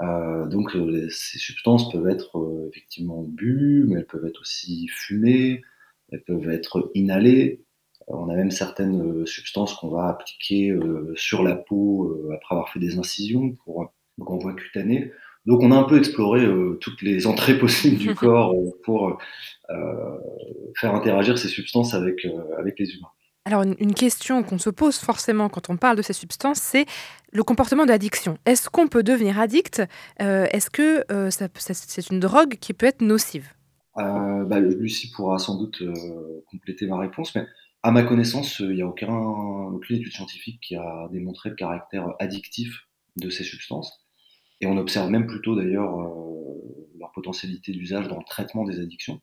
donc 0.00 0.76
ces 1.10 1.38
substances 1.38 1.90
peuvent 1.92 2.08
être 2.08 2.68
effectivement 2.70 3.22
bues, 3.22 3.84
mais 3.86 3.96
elles 3.96 4.06
peuvent 4.06 4.26
être 4.26 4.40
aussi 4.40 4.88
fumées, 4.88 5.62
elles 6.10 6.24
peuvent 6.24 6.50
être 6.50 6.90
inhalées. 6.94 7.64
On 8.08 8.28
a 8.28 8.34
même 8.34 8.50
certaines 8.50 9.24
substances 9.26 9.74
qu'on 9.74 9.90
va 9.90 10.08
appliquer 10.08 10.76
sur 11.14 11.42
la 11.42 11.54
peau 11.54 12.28
après 12.34 12.54
avoir 12.56 12.70
fait 12.70 12.80
des 12.80 12.98
incisions 12.98 13.52
pour 13.64 13.92
donc 14.18 14.30
en 14.30 14.38
voie 14.38 14.54
cutanée. 14.54 15.12
Donc 15.46 15.60
on 15.62 15.72
a 15.72 15.76
un 15.76 15.84
peu 15.84 15.98
exploré 15.98 16.44
euh, 16.44 16.78
toutes 16.80 17.02
les 17.02 17.26
entrées 17.26 17.58
possibles 17.58 17.96
du 17.96 18.14
corps 18.14 18.52
euh, 18.52 18.70
pour 18.84 19.08
euh, 19.08 20.18
faire 20.78 20.94
interagir 20.94 21.38
ces 21.38 21.48
substances 21.48 21.94
avec, 21.94 22.26
avec 22.58 22.78
les 22.78 22.94
humains. 22.94 23.08
Alors 23.46 23.62
une, 23.62 23.94
question 23.94 24.42
qu'on 24.42 24.58
se 24.58 24.68
pose 24.68 24.98
forcément 24.98 25.48
quand 25.48 25.70
on 25.70 25.76
parle 25.78 25.96
de 25.96 26.02
ces 26.02 26.12
substances, 26.12 26.58
c'est 26.58 26.84
le 27.32 27.42
comportement 27.42 27.86
d'addiction. 27.86 28.36
Est-ce 28.44 28.68
qu'on 28.68 28.86
peut 28.86 29.02
devenir 29.02 29.40
addict? 29.40 29.82
Est-ce 30.18 30.68
que 30.68 31.04
c'est 31.30 32.10
une 32.10 32.20
drogue 32.20 32.56
qui 32.60 32.74
peut 32.74 32.84
être 32.84 33.00
nocive? 33.00 33.48
Bah, 33.96 34.60
Lucie 34.60 35.10
pourra 35.10 35.38
sans 35.38 35.56
doute 35.56 35.82
compléter 36.50 36.86
ma 36.86 36.98
réponse, 36.98 37.34
mais 37.34 37.46
à 37.82 37.90
ma 37.90 38.02
connaissance, 38.02 38.60
il 38.60 38.74
n'y 38.74 38.82
a 38.82 38.86
aucun, 38.86 39.16
aucune 39.16 39.96
étude 39.96 40.12
scientifique 40.12 40.60
qui 40.60 40.76
a 40.76 41.08
démontré 41.10 41.48
le 41.48 41.56
caractère 41.56 42.08
addictif 42.18 42.88
de 43.16 43.30
ces 43.30 43.42
substances. 43.42 43.99
Et 44.60 44.66
on 44.66 44.76
observe 44.76 45.10
même 45.10 45.26
plutôt 45.26 45.56
d'ailleurs 45.56 46.00
euh, 46.00 46.88
leur 46.98 47.12
potentialité 47.12 47.72
d'usage 47.72 48.08
dans 48.08 48.18
le 48.18 48.24
traitement 48.24 48.64
des 48.64 48.80
addictions. 48.80 49.20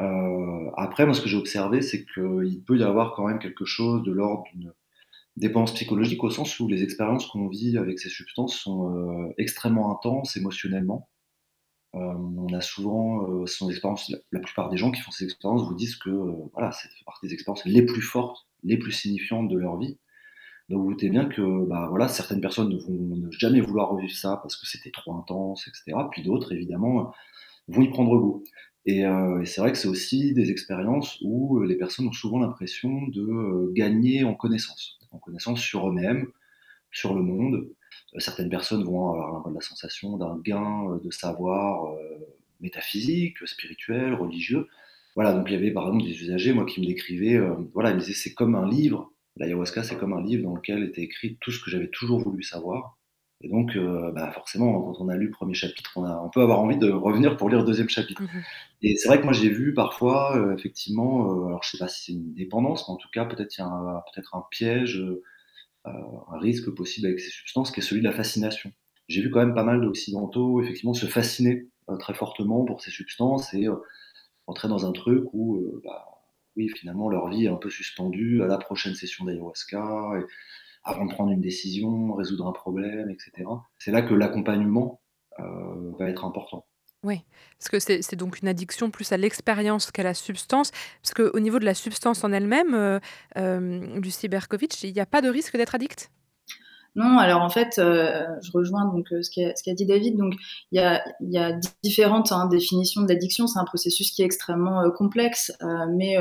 Euh, 0.00 0.70
après, 0.76 1.04
moi, 1.04 1.14
ce 1.14 1.20
que 1.20 1.28
j'ai 1.28 1.36
observé, 1.36 1.82
c'est 1.82 2.04
qu'il 2.04 2.62
peut 2.64 2.78
y 2.78 2.82
avoir 2.82 3.14
quand 3.14 3.26
même 3.26 3.38
quelque 3.38 3.64
chose 3.64 4.02
de 4.02 4.12
l'ordre 4.12 4.44
d'une 4.52 4.72
dépendance 5.36 5.74
psychologique, 5.74 6.22
au 6.24 6.30
sens 6.30 6.58
où 6.60 6.68
les 6.68 6.82
expériences 6.82 7.26
qu'on 7.26 7.48
vit 7.48 7.78
avec 7.78 7.98
ces 7.98 8.08
substances 8.08 8.56
sont 8.58 8.90
euh, 8.90 9.34
extrêmement 9.38 9.96
intenses 9.96 10.36
émotionnellement. 10.36 11.08
on 11.94 12.52
a 12.52 12.60
souvent, 12.60 13.46
ce 13.46 13.54
sont 13.54 13.66
des 13.66 13.74
expériences, 13.74 14.12
la, 14.32 14.40
plupart 14.40 14.70
des 14.70 14.76
gens 14.76 14.90
qui 14.90 15.00
font 15.00 15.10
ces 15.10 15.24
expériences 15.24 15.66
vous 15.68 15.74
disent 15.74 15.96
que 15.96 16.10
voilà, 16.52 16.72
c'est 16.72 16.88
partie 17.04 17.26
des 17.28 17.34
expériences 17.34 17.64
les 17.64 17.82
plus 17.82 18.02
fortes, 18.02 18.46
les 18.62 18.78
plus 18.78 18.92
signifiantes 18.92 19.48
de 19.48 19.58
leur 19.58 19.76
vie. 19.78 19.98
Donc 20.72 20.84
vous 20.84 20.90
doutez 20.92 21.10
bien 21.10 21.26
que 21.26 21.66
bah, 21.66 21.86
voilà, 21.90 22.08
certaines 22.08 22.40
personnes 22.40 22.70
ne 22.70 22.78
vont 22.78 23.30
jamais 23.30 23.60
vouloir 23.60 23.90
revivre 23.90 24.14
ça 24.14 24.38
parce 24.42 24.56
que 24.56 24.66
c'était 24.66 24.90
trop 24.90 25.14
intense, 25.14 25.68
etc. 25.68 25.98
Puis 26.10 26.22
d'autres, 26.22 26.52
évidemment, 26.54 27.12
vont 27.68 27.82
y 27.82 27.90
prendre 27.90 28.16
goût. 28.16 28.42
Et, 28.86 29.04
euh, 29.04 29.44
c'est 29.44 29.60
vrai 29.60 29.72
que 29.72 29.78
c'est 29.78 29.88
aussi 29.88 30.32
des 30.32 30.50
expériences 30.50 31.18
où 31.22 31.58
euh, 31.58 31.66
les 31.66 31.76
personnes 31.76 32.08
ont 32.08 32.12
souvent 32.12 32.38
l'impression 32.38 33.02
de 33.08 33.20
euh, 33.20 33.70
gagner 33.74 34.24
en 34.24 34.34
connaissance, 34.34 34.98
en 35.10 35.18
connaissance 35.18 35.60
sur 35.60 35.88
eux-mêmes, 35.90 36.26
sur 36.90 37.14
le 37.14 37.22
monde. 37.22 37.68
certaines 38.16 38.48
personnes 38.48 38.82
vont 38.82 39.10
avoir 39.12 39.50
la 39.50 39.60
sensation 39.60 40.16
d'un 40.16 40.38
gain 40.38 40.98
de 41.04 41.10
savoir 41.10 41.94
métaphysique, 42.60 43.36
spirituel, 43.46 44.14
religieux. 44.14 44.68
Voilà, 45.16 45.34
donc 45.34 45.48
il 45.48 45.52
y 45.52 45.56
avait 45.56 45.70
par 45.70 45.88
exemple 45.88 46.04
des 46.04 46.22
usagers, 46.22 46.52
moi, 46.52 46.64
qui 46.66 46.80
me 46.80 46.86
décrivaient, 46.86 47.40
voilà, 47.74 47.90
ils 47.90 47.96
me 47.96 48.00
disaient 48.00 48.14
c'est 48.14 48.34
comme 48.34 48.54
un 48.54 48.68
livre 48.68 49.12
L'ayahuasca, 49.36 49.82
c'est 49.82 49.96
comme 49.96 50.12
un 50.12 50.22
livre 50.22 50.44
dans 50.44 50.54
lequel 50.54 50.84
était 50.84 51.02
écrit 51.02 51.38
tout 51.40 51.50
ce 51.50 51.62
que 51.62 51.70
j'avais 51.70 51.88
toujours 51.88 52.20
voulu 52.20 52.42
savoir. 52.42 52.98
Et 53.42 53.48
donc, 53.48 53.74
euh, 53.76 54.12
bah 54.12 54.30
forcément, 54.30 54.80
quand 54.82 55.04
on 55.04 55.08
a 55.08 55.16
lu 55.16 55.26
le 55.26 55.32
premier 55.32 55.54
chapitre, 55.54 55.90
on, 55.96 56.04
a, 56.04 56.20
on, 56.24 56.30
peut 56.30 56.42
avoir 56.42 56.60
envie 56.60 56.76
de 56.76 56.90
revenir 56.90 57.36
pour 57.36 57.48
lire 57.48 57.58
le 57.58 57.64
deuxième 57.64 57.88
chapitre. 57.88 58.22
Mmh 58.22 58.42
Et 58.82 58.96
c'est 58.96 59.08
vrai 59.08 59.18
que 59.18 59.24
moi, 59.24 59.32
j'ai 59.32 59.48
vu 59.48 59.74
parfois, 59.74 60.36
euh, 60.36 60.56
effectivement, 60.56 61.26
euh, 61.26 61.46
alors 61.46 61.62
je 61.64 61.70
sais 61.70 61.78
pas 61.78 61.88
si 61.88 62.04
c'est 62.04 62.12
une 62.12 62.34
dépendance, 62.34 62.86
mais 62.86 62.94
en 62.94 62.96
tout 62.96 63.08
cas, 63.12 63.24
peut-être 63.24 63.56
il 63.58 63.60
y 63.60 63.64
a 63.64 64.04
peut-être 64.12 64.36
un 64.36 64.44
piège, 64.50 65.02
un 65.84 66.38
risque 66.38 66.70
possible 66.70 67.08
avec 67.08 67.18
ces 67.18 67.30
substances, 67.30 67.72
qui 67.72 67.80
est 67.80 67.82
celui 67.82 68.00
de 68.00 68.06
la 68.06 68.12
fascination. 68.12 68.70
J'ai 69.08 69.22
vu 69.22 69.30
quand 69.30 69.40
même 69.40 69.54
pas 69.54 69.64
mal 69.64 69.80
d'occidentaux, 69.80 70.62
effectivement, 70.62 70.94
se 70.94 71.06
fasciner 71.06 71.66
très 71.98 72.14
fortement 72.14 72.64
pour 72.64 72.80
ces 72.80 72.92
substances 72.92 73.52
et 73.54 73.66
entrer 74.46 74.68
dans 74.68 74.86
un 74.86 74.92
truc 74.92 75.24
où 75.32 75.80
bah, 75.84 76.11
oui, 76.56 76.68
finalement, 76.68 77.08
leur 77.08 77.28
vie 77.28 77.46
est 77.46 77.48
un 77.48 77.56
peu 77.56 77.70
suspendue 77.70 78.42
à 78.42 78.46
la 78.46 78.58
prochaine 78.58 78.94
session 78.94 79.24
d'ayahuasca, 79.24 80.12
avant 80.84 81.04
de 81.06 81.12
prendre 81.12 81.32
une 81.32 81.40
décision, 81.40 82.12
résoudre 82.14 82.46
un 82.46 82.52
problème, 82.52 83.10
etc. 83.10 83.48
C'est 83.78 83.92
là 83.92 84.02
que 84.02 84.14
l'accompagnement 84.14 85.00
euh, 85.40 85.92
va 85.98 86.08
être 86.08 86.24
important. 86.24 86.66
Oui, 87.04 87.24
parce 87.58 87.68
que 87.68 87.80
c'est 87.80 88.14
donc 88.14 88.40
une 88.40 88.48
addiction 88.48 88.90
plus 88.90 89.10
à 89.10 89.16
l'expérience 89.16 89.90
qu'à 89.90 90.04
la 90.04 90.14
substance. 90.14 90.70
Parce 91.02 91.14
qu'au 91.14 91.40
niveau 91.40 91.58
de 91.58 91.64
la 91.64 91.74
substance 91.74 92.22
en 92.22 92.32
elle-même, 92.32 92.74
euh, 92.74 93.00
euh, 93.36 94.00
Berkovitch, 94.30 94.84
il 94.84 94.92
n'y 94.92 95.00
a 95.00 95.06
pas 95.06 95.20
de 95.20 95.28
risque 95.28 95.56
d'être 95.56 95.74
addict? 95.74 96.10
Non, 96.94 97.18
alors 97.18 97.40
en 97.40 97.48
fait, 97.48 97.78
euh, 97.78 98.26
je 98.42 98.52
rejoins 98.52 98.84
donc 98.84 99.12
euh, 99.12 99.22
ce 99.22 99.30
qu'a 99.30 99.74
dit 99.74 99.86
David. 99.86 100.16
Donc, 100.16 100.34
il 100.72 100.76
y 100.76 100.80
a, 100.80 101.02
y 101.20 101.38
a 101.38 101.58
différentes 101.82 102.32
hein, 102.32 102.48
définitions 102.48 103.02
de 103.02 103.08
l'addiction. 103.08 103.46
C'est 103.46 103.58
un 103.58 103.64
processus 103.64 104.10
qui 104.10 104.22
est 104.22 104.26
extrêmement 104.26 104.82
euh, 104.82 104.90
complexe, 104.90 105.52
mais 105.96 106.16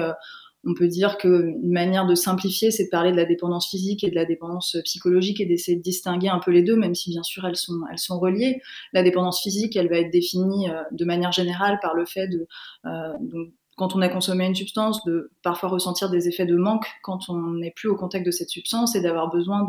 on 0.63 0.75
peut 0.75 0.87
dire 0.87 1.17
qu'une 1.17 1.71
manière 1.71 2.05
de 2.05 2.15
simplifier, 2.15 2.71
c'est 2.71 2.85
de 2.85 2.89
parler 2.89 3.11
de 3.11 3.17
la 3.17 3.25
dépendance 3.25 3.67
physique 3.69 4.03
et 4.03 4.11
de 4.11 4.15
la 4.15 4.25
dépendance 4.25 4.77
psychologique 4.83 5.41
et 5.41 5.45
d'essayer 5.45 5.75
de 5.75 5.81
distinguer 5.81 6.29
un 6.29 6.39
peu 6.39 6.51
les 6.51 6.61
deux, 6.61 6.75
même 6.75 6.93
si 6.95 7.09
bien 7.09 7.23
sûr 7.23 7.45
elles 7.45 7.55
sont, 7.55 7.81
elles 7.91 7.97
sont 7.97 8.19
reliées. 8.19 8.61
La 8.93 9.03
dépendance 9.03 9.41
physique, 9.41 9.75
elle 9.75 9.89
va 9.89 9.97
être 9.97 10.11
définie 10.11 10.67
de 10.91 11.05
manière 11.05 11.31
générale 11.31 11.79
par 11.81 11.95
le 11.95 12.05
fait 12.05 12.27
de 12.27 12.47
donc, 12.83 13.49
quand 13.81 13.95
on 13.95 14.01
a 14.03 14.09
consommé 14.09 14.45
une 14.45 14.53
substance, 14.53 15.03
de 15.05 15.31
parfois 15.41 15.67
ressentir 15.67 16.11
des 16.11 16.27
effets 16.27 16.45
de 16.45 16.55
manque 16.55 16.85
quand 17.01 17.29
on 17.29 17.53
n'est 17.53 17.71
plus 17.71 17.89
au 17.89 17.95
contact 17.95 18.23
de 18.23 18.29
cette 18.29 18.51
substance 18.51 18.95
et 18.95 19.01
d'avoir 19.01 19.31
besoin 19.31 19.65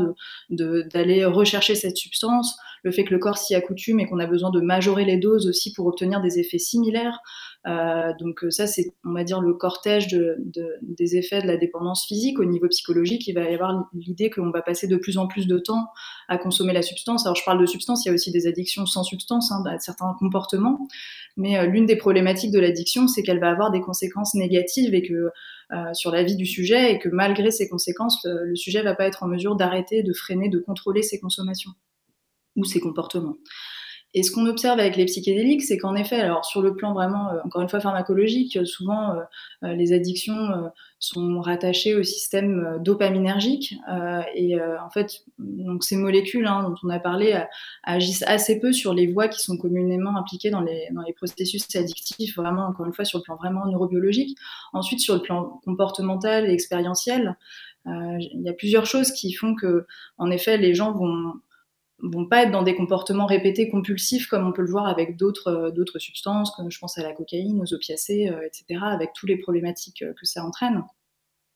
d'aller 0.51 1.21
de, 1.21 1.25
rechercher 1.25 1.75
cette 1.75 1.97
substance, 1.97 2.59
le 2.83 2.93
fait 2.93 3.05
que 3.05 3.15
le 3.15 3.19
corps 3.19 3.39
s'y 3.39 3.55
accoutume 3.55 4.01
et 4.01 4.07
qu'on 4.07 4.19
a 4.19 4.27
besoin 4.27 4.51
de 4.51 4.61
majorer 4.61 5.07
les 5.07 5.17
doses 5.17 5.49
aussi 5.49 5.73
pour 5.73 5.87
obtenir 5.87 6.21
des 6.21 6.39
effets 6.39 6.59
similaires. 6.59 7.21
Euh, 7.67 8.13
donc 8.19 8.45
ça, 8.51 8.67
c'est, 8.67 8.93
on 9.05 9.13
va 9.13 9.23
dire, 9.23 9.41
le 9.41 9.55
cortège 9.55 10.09
de, 10.09 10.37
des 10.83 11.17
effets 11.17 11.41
de 11.41 11.47
la 11.47 11.57
dépendance 11.57 12.07
physique 12.07 12.39
au 12.41 12.45
niveau 12.45 12.69
psychologique. 12.69 13.27
Il 13.29 13.35
va 13.35 13.49
y 13.49 13.55
avoir 13.55 13.89
l'idée 13.93 14.31
qu'on 14.31 14.51
va 14.51 14.63
passer 14.63 14.89
de 14.89 14.97
plus 14.97 15.17
en 15.19 15.29
plus 15.29 15.47
de 15.47 15.59
temps 15.59 15.87
à 16.29 16.39
consommer 16.39 16.73
la 16.73 16.83
substance. 16.83 17.25
Alors 17.25 17.37
je 17.37 17.45
parle 17.45 17.61
de 17.61 17.67
substance, 17.67 18.05
il 18.05 18.09
y 18.09 18.11
a 18.11 18.15
aussi 18.15 18.33
des 18.33 18.47
addictions 18.47 18.87
sans 18.87 19.05
substance, 19.05 19.53
hein, 19.53 19.63
certains 19.79 20.15
comportements. 20.19 20.89
Mais 21.37 21.59
euh, 21.59 21.67
l'une 21.67 21.87
des 21.87 21.97
problématiques 21.97 22.51
de 22.51 22.59
l'addiction, 22.59 23.07
c'est 23.07 23.23
qu'elle 23.23 23.41
va 23.41 23.51
avoir 23.51 23.71
des 23.71 23.81
conséquences 23.81 24.35
négatives 24.35 24.95
et 24.95 25.03
que 25.03 25.31
euh, 25.73 25.95
sur 25.95 26.11
la 26.11 26.23
vie 26.25 26.37
du 26.37 26.47
sujet 26.47 26.93
et 26.93 26.99
que 26.99 27.09
malgré 27.09 27.51
ces 27.51 27.69
conséquences, 27.69 28.19
le, 28.25 28.47
le 28.47 28.57
sujet 28.57 28.83
va 28.83 28.95
pas 28.95 29.07
être 29.07 29.23
en 29.23 29.29
mesure 29.29 29.57
d'arrêter, 29.57 30.03
de 30.03 30.13
freiner, 30.13 30.49
de 30.49 30.59
contrôler 30.59 31.03
ses 31.03 31.21
consommations 31.21 31.71
ou 32.57 32.65
ses 32.65 32.81
comportements. 32.81 33.37
Et 34.15 34.23
ce 34.23 34.31
qu'on 34.31 34.47
observe 34.47 34.79
avec 34.79 34.97
les 34.97 35.07
psychédéliques, 35.07 35.63
c'est 35.63 35.79
qu'en 35.79 35.95
effet, 35.95 36.17
alors 36.17 36.45
sur 36.45 36.61
le 36.61 36.75
plan 36.75 36.93
vraiment, 36.93 37.31
euh, 37.31 37.41
encore 37.45 37.63
une 37.63 37.69
fois, 37.69 37.81
pharmacologique, 37.81 38.59
souvent 38.67 39.15
euh, 39.63 39.75
les 39.75 39.93
addictions 39.93 40.71
sont 40.99 41.41
rattachées 41.41 41.95
au 41.95 42.03
système 42.03 42.79
dopaminergique. 42.81 43.75
et 44.35 44.57
en 44.61 44.91
fait, 44.91 45.23
donc 45.39 45.83
ces 45.83 45.97
molécules 45.97 46.47
hein, 46.47 46.63
dont 46.63 46.75
on 46.85 46.91
a 46.91 46.99
parlé 46.99 47.43
agissent 47.83 48.25
assez 48.27 48.61
peu 48.61 48.73
sur 48.73 48.95
les 48.95 49.07
voies 49.07 49.29
qui 49.29 49.41
sont 49.41 49.57
communément 49.57 50.17
impliquées 50.17 50.51
dans 50.51 50.61
les 50.61 50.89
processus 51.17 51.65
addictifs, 51.75 52.37
vraiment, 52.37 52.67
encore 52.67 52.87
une 52.87 52.93
fois, 52.93 53.05
sur 53.05 53.19
le 53.19 53.23
plan 53.23 53.37
vraiment 53.37 53.67
neurobiologique. 53.67 54.37
Ensuite, 54.73 55.01
sur 55.01 55.15
le 55.15 55.23
plan 55.23 55.61
comportemental 55.65 56.49
et 56.49 56.53
expérientiel, 56.53 57.37
il 57.87 58.43
y 58.45 58.49
a 58.49 58.53
plusieurs 58.53 58.87
choses 58.87 59.11
qui 59.13 59.33
font 59.33 59.55
que, 59.55 59.87
en 60.19 60.31
effet, 60.31 60.57
les 60.57 60.75
gens 60.75 60.93
vont 60.93 61.35
vont 62.03 62.27
pas 62.27 62.43
être 62.43 62.51
dans 62.51 62.63
des 62.63 62.75
comportements 62.75 63.27
répétés 63.27 63.69
compulsifs 63.69 64.27
comme 64.27 64.47
on 64.47 64.53
peut 64.53 64.63
le 64.63 64.71
voir 64.71 64.87
avec 64.87 65.17
d'autres 65.17 65.49
euh, 65.49 65.99
substances, 65.99 66.51
comme 66.51 66.71
je 66.71 66.79
pense 66.79 66.99
à 66.99 67.03
la 67.03 67.13
cocaïne, 67.13 67.61
aux 67.63 67.75
opiacés, 67.75 68.29
euh, 68.29 68.47
etc., 68.47 68.81
avec 68.83 69.13
toutes 69.15 69.29
les 69.29 69.37
problématiques 69.37 70.03
euh, 70.03 70.13
que 70.19 70.27
ça 70.27 70.45
entraîne. 70.45 70.83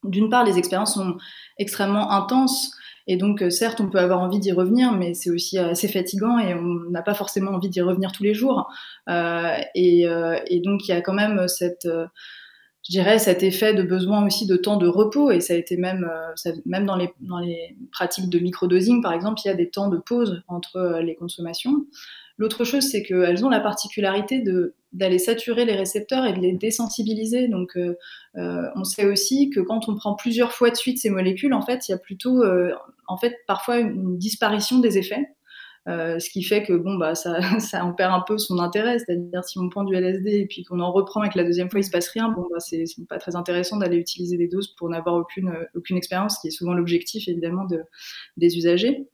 D'une 0.04 0.30
part, 0.30 0.44
les 0.44 0.56
expériences 0.56 0.94
sont 0.94 1.16
extrêmement 1.58 2.12
intenses 2.12 2.76
et 3.08 3.16
donc 3.16 3.42
certes, 3.50 3.80
on 3.80 3.88
peut 3.88 3.98
avoir 3.98 4.20
envie 4.20 4.40
d'y 4.40 4.52
revenir, 4.52 4.92
mais 4.92 5.14
c'est 5.14 5.30
aussi 5.30 5.58
assez 5.58 5.86
fatigant 5.86 6.38
et 6.38 6.54
on 6.54 6.90
n'a 6.90 7.02
pas 7.02 7.14
forcément 7.14 7.52
envie 7.52 7.68
d'y 7.68 7.80
revenir 7.80 8.10
tous 8.10 8.24
les 8.24 8.34
jours. 8.34 8.68
et, 9.08 10.06
donc 10.64 10.86
il 10.86 10.88
y 10.88 10.92
a 10.92 11.00
quand 11.00 11.12
même 11.12 11.46
cette 11.46 11.88
je 12.86 12.92
dirais, 12.92 13.18
cet 13.18 13.42
effet 13.42 13.74
de 13.74 13.82
besoin 13.82 14.24
aussi 14.24 14.46
de 14.46 14.56
temps 14.56 14.76
de 14.76 14.86
repos, 14.86 15.32
et 15.32 15.40
ça 15.40 15.54
a 15.54 15.56
été 15.56 15.76
même, 15.76 16.08
euh, 16.08 16.52
même 16.66 16.86
dans, 16.86 16.94
les, 16.94 17.76
pratiques 17.90 18.30
de 18.30 18.38
microdosing, 18.38 19.02
par 19.02 19.12
exemple, 19.12 19.40
il 19.44 19.48
y 19.48 19.50
a 19.50 19.54
des 19.54 19.70
temps 19.70 19.88
de 19.88 19.98
pause 19.98 20.44
entre 20.46 20.76
euh, 20.76 21.02
les 21.02 21.16
consommations. 21.16 21.84
L'autre 22.38 22.62
chose, 22.62 22.84
c'est 22.84 23.02
qu'elles 23.02 23.44
ont 23.44 23.48
la 23.48 23.58
particularité 23.58 24.44
d'aller 24.92 25.18
saturer 25.18 25.64
les 25.64 25.74
récepteurs 25.74 26.26
et 26.26 26.32
de 26.32 26.38
les 26.38 26.52
désensibiliser. 26.52 27.48
Donc, 27.48 27.76
euh, 27.76 27.94
on 28.34 28.84
sait 28.84 29.06
aussi 29.06 29.48
que 29.48 29.60
quand 29.60 29.88
on 29.88 29.96
prend 29.96 30.14
plusieurs 30.14 30.52
fois 30.52 30.70
de 30.70 30.76
suite 30.76 30.98
ces 30.98 31.08
molécules, 31.08 31.54
en 31.54 31.62
fait, 31.62 31.88
il 31.88 31.92
y 31.92 31.94
a 31.94 31.98
plutôt, 31.98 32.44
en 33.08 33.16
fait, 33.16 33.38
parfois 33.46 33.78
une 33.78 34.18
disparition 34.18 34.80
des 34.80 34.98
effets. 34.98 35.26
Euh, 35.88 36.18
ce 36.18 36.30
qui 36.30 36.42
fait 36.42 36.64
que 36.64 36.72
bon 36.72 36.96
bah 36.96 37.14
ça, 37.14 37.38
ça 37.60 37.84
en 37.84 37.92
perd 37.92 38.12
un 38.12 38.24
peu 38.26 38.38
son 38.38 38.58
intérêt, 38.58 38.98
c'est-à-dire 38.98 39.44
si 39.44 39.58
on 39.58 39.68
prend 39.68 39.84
du 39.84 39.94
LSD 39.94 40.30
et 40.30 40.46
puis 40.46 40.64
qu'on 40.64 40.80
en 40.80 40.90
reprend 40.90 41.22
et 41.22 41.28
que 41.28 41.38
la 41.38 41.44
deuxième 41.44 41.70
fois 41.70 41.78
il 41.78 41.84
se 41.84 41.90
passe 41.90 42.08
rien, 42.08 42.28
bon 42.30 42.46
bah 42.50 42.58
c'est 42.58 42.84
pas 43.08 43.18
très 43.18 43.36
intéressant 43.36 43.76
d'aller 43.76 43.96
utiliser 43.96 44.36
des 44.36 44.48
doses 44.48 44.74
pour 44.74 44.88
n'avoir 44.88 45.14
aucune 45.14 45.52
aucune 45.74 45.96
expérience, 45.96 46.38
qui 46.38 46.48
est 46.48 46.50
souvent 46.50 46.74
l'objectif 46.74 47.28
évidemment 47.28 47.64
de, 47.64 47.82
des 48.36 48.56
usagers. 48.56 49.06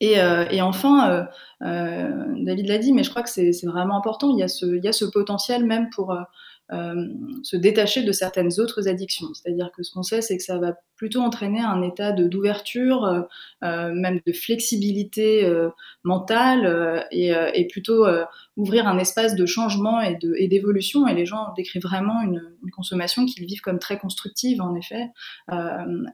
Et, 0.00 0.20
euh, 0.20 0.44
et 0.50 0.60
enfin, 0.60 1.10
euh, 1.10 1.24
euh 1.62 2.34
David 2.44 2.66
l'a 2.68 2.78
dit, 2.78 2.92
mais 2.92 3.04
je 3.04 3.10
crois 3.10 3.22
que 3.22 3.30
c'est 3.30 3.52
vraiment 3.64 3.96
important. 3.96 4.30
Il 4.30 4.38
y 4.38 4.42
a 4.42 4.48
ce, 4.48 4.66
il 4.66 4.84
y 4.84 4.88
a 4.88 4.92
ce 4.92 5.04
potentiel 5.04 5.64
même 5.64 5.88
pour 5.90 6.12
euh, 6.12 6.16
euh, 6.16 6.22
se 6.70 7.56
détacher 7.56 8.02
de 8.02 8.12
certaines 8.12 8.58
autres 8.58 8.88
addictions. 8.88 9.28
C'est-à-dire 9.34 9.70
que 9.76 9.82
ce 9.82 9.92
qu'on 9.92 10.02
sait, 10.02 10.22
c'est 10.22 10.36
que 10.36 10.42
ça 10.42 10.58
va 10.58 10.74
plutôt 10.96 11.20
entraîner 11.20 11.60
un 11.60 11.82
état 11.82 12.12
d'ouverture, 12.12 13.04
euh, 13.04 13.20
euh, 13.64 13.92
même 13.92 14.20
de 14.26 14.32
flexibilité 14.32 15.50
mentale, 16.04 17.06
et, 17.10 17.32
et, 17.54 17.66
plutôt 17.66 18.06
ouvrir 18.56 18.86
un 18.86 18.98
espace 18.98 19.34
de 19.34 19.46
changement 19.46 20.00
et 20.00 20.48
d'évolution. 20.48 21.06
Et, 21.06 21.14
les 21.14 21.26
gens 21.26 21.52
décrivent 21.56 21.82
vraiment 21.82 22.22
une, 22.22 22.42
consommation 22.72 23.26
qu'ils 23.26 23.46
vivent 23.46 23.60
comme 23.60 23.78
très 23.78 23.98
constructive, 23.98 24.60
en 24.60 24.74
effet, 24.74 25.08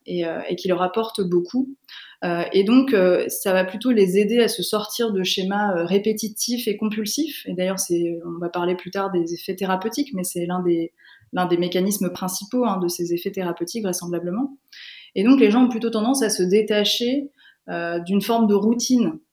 et, 0.07 0.25
et, 0.49 0.57
qui 0.57 0.69
leur 0.69 0.83
apporte 0.83 1.21
beaucoup. 1.23 1.75
Euh, 2.23 2.45
et 2.53 2.65
donc, 2.65 2.93
euh, 2.93 3.27
ça 3.29 3.53
va 3.53 3.65
plutôt 3.65 3.91
les 3.91 4.19
aider 4.19 4.41
à 4.41 4.49
se 4.49 4.63
sortir 4.63 5.13
de 5.13 5.23
schémas 5.23 5.75
euh, 5.75 5.85
répétitifs 5.85 6.69
et 6.69 6.77
compulsifs. 6.77 7.47
Et 7.47 7.55
d'ailleurs, 7.55 7.79
on 8.27 8.39
va 8.39 8.51
parler 8.51 8.75
plus 8.75 8.91
tard 8.91 9.11
des 9.11 9.33
effets 9.33 9.57
thérapeutiques, 9.57 10.13
mais 10.15 10.25
c'est 10.25 10.45
l'un 10.45 10.61
des, 10.61 10.93
des 11.33 11.57
mécanismes 11.57 12.11
principaux 12.11 12.67
hein, 12.67 12.79
de 12.79 12.89
ces 12.89 13.15
effets 13.15 13.33
thérapeutiques, 13.33 13.85
vraisemblablement. 13.85 14.59
Et 15.15 15.25
donc, 15.25 15.41
les 15.41 15.51
gens 15.51 15.65
ont 15.65 15.69
plutôt 15.69 15.91
tendance 15.91 16.23
à 16.23 16.31
se 16.31 16.43
détacher 16.43 17.31
d'une 18.05 18.21
forme 18.21 18.49
de 18.49 18.55
routine 18.55 19.13
euh, 19.13 19.30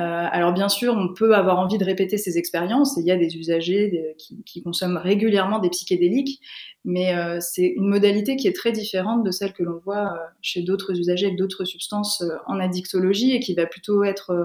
alors 0.00 0.52
bien 0.52 0.68
sûr, 0.68 0.94
on 0.94 1.14
peut 1.14 1.34
avoir 1.34 1.58
envie 1.58 1.78
de 1.78 1.84
répéter 1.84 2.18
ces 2.18 2.36
expériences, 2.36 2.98
et 2.98 3.00
il 3.00 3.06
y 3.06 3.12
a 3.12 3.16
des 3.16 3.36
usagers 3.36 4.16
qui, 4.18 4.62
consomment 4.62 4.96
régulièrement 4.96 5.60
des 5.60 5.70
psychédéliques, 5.70 6.40
mais 6.84 7.14
euh, 7.14 7.38
c'est 7.40 7.74
une 7.76 7.88
modalité 7.88 8.36
qui 8.36 8.46
est 8.46 8.54
très 8.54 8.72
différente 8.72 9.24
de 9.24 9.30
celle 9.30 9.52
que 9.52 9.62
l'on 9.62 9.78
voit 9.78 10.12
euh, 10.12 10.18
chez 10.42 10.62
d'autres 10.62 10.98
usagers 10.98 11.30
d'autres 11.30 11.64
substances 11.64 12.22
en 12.46 12.60
addictologie, 12.60 13.32
et 13.32 13.40
qui 13.40 13.54
va 13.54 13.66
plutôt 13.66 14.04
être 14.04 14.30
euh, 14.30 14.44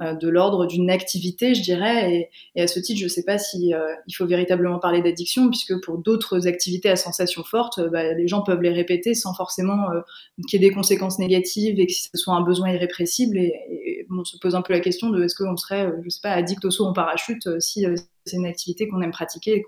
de 0.00 0.28
l'ordre 0.28 0.66
d'une 0.66 0.90
activité, 0.90 1.54
je 1.54 1.62
dirais. 1.62 2.30
Et, 2.56 2.62
à 2.62 2.66
ce 2.66 2.80
titre, 2.80 2.98
je 2.98 3.04
ne 3.04 3.08
sais 3.08 3.22
pas 3.22 3.38
si 3.38 3.72
euh, 3.72 3.94
il 4.08 4.12
faut 4.12 4.26
véritablement 4.26 4.78
parler 4.80 5.02
d'addiction, 5.02 5.48
puisque 5.48 5.80
pour 5.82 5.98
d'autres 5.98 6.48
activités 6.48 6.90
à 6.90 6.96
sensations 6.96 7.44
fortes, 7.44 7.80
bah, 7.90 8.12
les 8.12 8.26
gens 8.26 8.42
peuvent 8.42 8.60
les 8.60 8.72
répéter 8.72 9.14
sans 9.14 9.34
forcément 9.34 9.90
euh, 9.92 10.00
qu'il 10.48 10.60
y 10.60 10.64
ait 10.64 10.68
des 10.68 10.74
conséquences 10.74 11.18
négatives 11.18 11.78
et 11.78 11.86
que 11.86 11.92
ce 11.92 12.08
soit 12.14 12.34
un 12.34 12.42
besoin 12.42 12.70
irrépressible. 12.70 13.38
Et, 13.38 14.06
on 14.10 14.24
se 14.24 14.36
pose 14.38 14.54
un 14.54 14.62
peu 14.62 14.72
la 14.72 14.80
question 14.80 15.10
de 15.10 15.22
est-ce 15.24 15.34
qu'on 15.34 15.56
serait, 15.56 15.90
je 16.04 16.08
sais 16.10 16.20
pas, 16.22 16.32
addict 16.32 16.64
au 16.64 16.70
saut 16.70 16.84
en 16.84 16.92
parachute 16.92 17.48
si 17.58 17.86
c'est 18.26 18.36
une 18.36 18.46
activité 18.46 18.86
qu'on 18.86 19.00
aime 19.00 19.10
pratiquer 19.10 19.64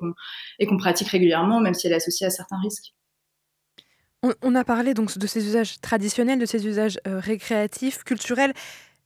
et 0.58 0.66
qu'on 0.66 0.76
pratique 0.76 1.08
régulièrement, 1.08 1.58
même 1.58 1.74
si 1.74 1.86
elle 1.86 1.94
est 1.94 1.96
associée 1.96 2.26
à 2.26 2.30
certains 2.30 2.60
risques. 2.60 2.92
On, 4.42 4.54
a 4.54 4.62
parlé 4.62 4.92
donc 4.92 5.16
de 5.16 5.26
ces 5.26 5.46
usages 5.46 5.80
traditionnels, 5.80 6.38
de 6.38 6.46
ces 6.46 6.66
usages 6.66 7.00
récréatifs, 7.06 8.04
culturels. 8.04 8.52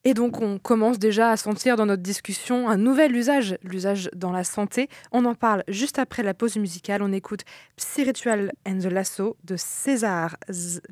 Et 0.05 0.15
donc 0.15 0.41
on 0.41 0.59
commence 0.59 0.99
déjà 0.99 1.31
à 1.31 1.37
sentir 1.37 1.77
dans 1.77 1.85
notre 1.85 2.03
discussion 2.03 2.69
un 2.71 2.79
nouvel 2.79 3.15
usage, 3.15 3.59
l'usage 3.63 4.09
dans 4.15 4.33
la 4.33 4.45
santé. 4.45 4.89
On 5.13 5.27
en 5.27 5.35
parle 5.35 5.63
juste 5.69 5.99
après 5.99 6.23
la 6.23 6.33
pause 6.33 6.57
musicale. 6.57 7.03
On 7.03 7.13
écoute 7.13 7.43
Spiritual 7.77 8.53
and 8.67 8.79
the 8.79 8.87
Lasso 8.87 9.37
de 9.45 9.57
César 9.57 10.37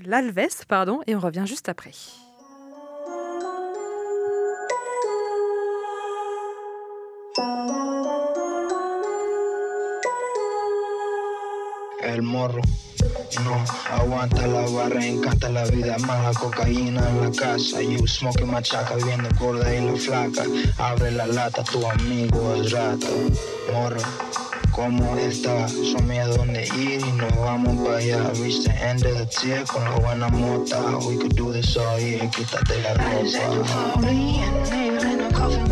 Lalves, 0.05 0.67
pardon, 0.69 1.01
et 1.07 1.17
on 1.17 1.21
revient 1.21 1.45
juste 1.47 1.69
après. 1.71 1.93
El 12.03 12.23
morro. 12.23 12.61
No, 13.37 13.63
aguanta 13.91 14.47
la 14.47 14.63
barra, 14.63 15.05
encanta 15.05 15.51
la 15.51 15.65
vida 15.67 15.99
mala, 15.99 16.33
cocaína 16.33 17.07
en 17.11 17.21
la 17.21 17.31
casa. 17.31 17.83
You 17.83 18.07
smoking 18.07 18.51
machaca, 18.51 18.97
viendo 18.97 19.29
gorda 19.39 19.73
y 19.75 19.85
la 19.85 19.97
flaca. 19.97 20.45
Abre 20.79 21.11
la 21.11 21.27
lata, 21.27 21.63
tu 21.63 21.87
amigo 21.87 22.55
es 22.55 22.73
rata. 22.73 23.07
Morro, 23.73 24.01
¿cómo 24.73 25.17
está? 25.19 25.69
Son 25.69 26.11
a 26.11 26.27
dónde 26.27 26.67
ir 26.79 27.01
y 27.07 27.13
nos 27.13 27.37
vamos 27.37 27.87
para 27.87 27.99
allá. 27.99 28.31
Reach 28.41 28.65
the 28.65 28.73
end 28.73 29.05
of 29.05 29.19
the 29.19 29.27
tier 29.27 29.65
con 29.67 29.85
la 29.85 29.97
buena 29.97 30.29
mota. 30.29 30.81
We 31.07 31.19
could 31.19 31.37
do 31.37 31.53
this 31.53 31.77
all 31.77 32.01
year, 32.01 32.29
quítate 32.31 32.83
la 32.83 32.95
ropa. 32.95 33.99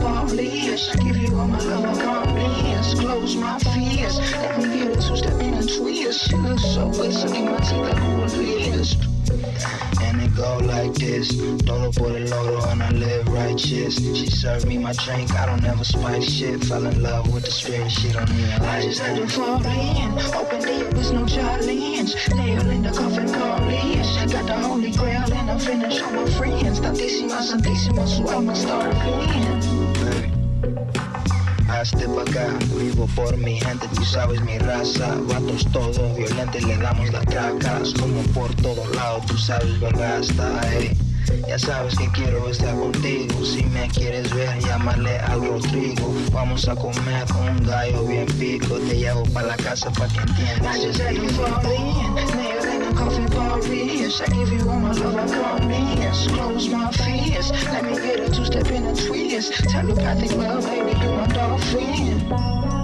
I 0.08 0.96
give 1.02 1.16
you 1.16 1.38
all 1.38 1.48
my 1.48 1.58
love, 1.58 1.84
I 1.84 1.94
can't 2.00 3.00
Close 3.00 3.34
my 3.36 3.58
fears. 3.58 4.18
Let 4.32 4.58
me 4.58 4.78
get 4.78 4.96
a 4.96 5.00
two-step 5.00 5.40
in 5.40 5.54
and 5.54 5.68
twist. 5.68 6.28
She 6.28 6.36
looks 6.36 6.64
so 6.64 6.90
good, 6.90 7.12
sucking 7.12 7.46
my 7.46 7.58
teeth 7.58 7.72
like 7.72 7.98
who 7.98 8.40
lisp. 8.70 9.02
And 10.02 10.22
it 10.22 10.34
go 10.36 10.58
like 10.58 10.94
this. 10.94 11.28
Todo 11.64 11.90
por 11.92 12.16
el 12.16 12.32
oro 12.32 12.68
and 12.70 12.82
I 12.82 12.90
live 12.90 13.26
righteous. 13.28 13.96
She 13.96 14.26
served 14.30 14.66
me 14.66 14.78
my 14.78 14.92
drink, 14.92 15.34
I 15.34 15.46
don't 15.46 15.64
ever 15.64 15.84
spice 15.84 16.30
shit. 16.30 16.64
Fell 16.64 16.86
in 16.86 17.02
love 17.02 17.32
with 17.32 17.44
the 17.44 17.50
spirit, 17.50 17.90
she 17.90 18.12
don't 18.12 18.30
even 18.30 18.50
like 18.50 18.62
I 18.62 18.82
just 18.82 19.00
let 19.00 19.18
her 19.18 19.26
fall 19.26 19.66
in. 19.66 20.12
Open 20.34 20.60
the 20.60 20.96
was 20.96 21.10
no 21.10 21.26
challenge. 21.26 22.14
Nail 22.34 22.70
in 22.70 22.82
the 22.82 22.90
coffin, 22.90 23.32
call 23.32 23.58
Got 24.30 24.46
the 24.46 24.56
holy 24.62 24.92
grail 24.92 25.32
and 25.32 25.50
I 25.50 25.58
finish 25.58 26.00
all 26.00 26.12
my 26.12 26.30
friends. 26.30 26.80
Tantísima, 26.80 27.40
santísima, 27.42 28.06
so 28.06 28.28
I'ma 28.28 28.54
start 28.54 28.94
playing. 28.94 29.85
Pa'. 31.84 32.24
Vivo 32.78 33.06
por 33.14 33.36
mi 33.36 33.60
gente, 33.60 33.86
tú 33.94 34.04
sabes 34.04 34.40
mi 34.42 34.58
raza. 34.58 35.14
Vatos 35.28 35.66
todos 35.72 36.16
violentos, 36.16 36.62
le 36.62 36.76
damos 36.78 37.12
las 37.12 37.24
tracas. 37.26 37.92
Como 38.00 38.22
por 38.34 38.54
todos 38.56 38.94
lados, 38.96 39.26
tú 39.26 39.36
sabes, 39.36 39.78
verdad 39.80 40.20
está, 40.20 40.60
hey. 40.70 40.96
Ya 41.46 41.58
sabes 41.58 41.96
que 41.96 42.08
quiero 42.12 42.48
estar 42.48 42.74
contigo. 42.74 43.44
Si 43.44 43.64
me 43.64 43.88
quieres 43.88 44.32
ver, 44.34 44.58
llámale 44.60 45.18
al 45.18 45.44
Rodrigo. 45.44 46.14
Vamos 46.32 46.66
a 46.68 46.74
comer 46.74 47.24
un 47.38 47.66
gallo 47.66 48.04
bien 48.06 48.26
pico. 48.38 48.76
Te 48.76 48.98
llevo 48.98 49.22
para 49.34 49.48
la 49.48 49.56
casa 49.56 49.90
para 49.92 50.12
que 50.12 50.20
entiendas. 50.20 50.78
Coffee 52.96 53.26
Paris. 53.26 54.20
I 54.20 54.26
give 54.26 54.52
you 54.52 54.68
all 54.68 54.80
my 54.80 54.92
love, 54.92 55.14
I 55.14 55.26
promise. 55.28 56.26
Close 56.28 56.68
my 56.68 56.90
fears. 56.92 57.50
Let 57.66 57.84
me 57.84 57.94
get 57.96 58.20
a 58.20 58.30
two-step 58.30 58.70
in 58.70 58.86
a 58.86 58.94
twist. 58.94 59.52
Telepathic 59.68 60.32
love, 60.32 60.64
baby, 60.64 60.98
you 61.00 61.10
my. 61.10 61.36
Le 61.74 62.75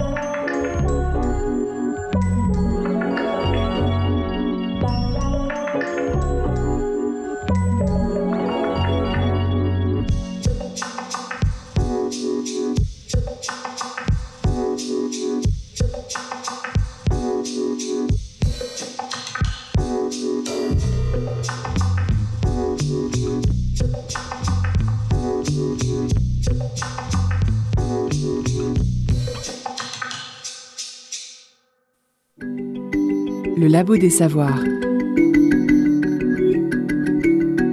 Labo 33.83 33.97
des 33.97 34.09
Savoirs. 34.09 34.63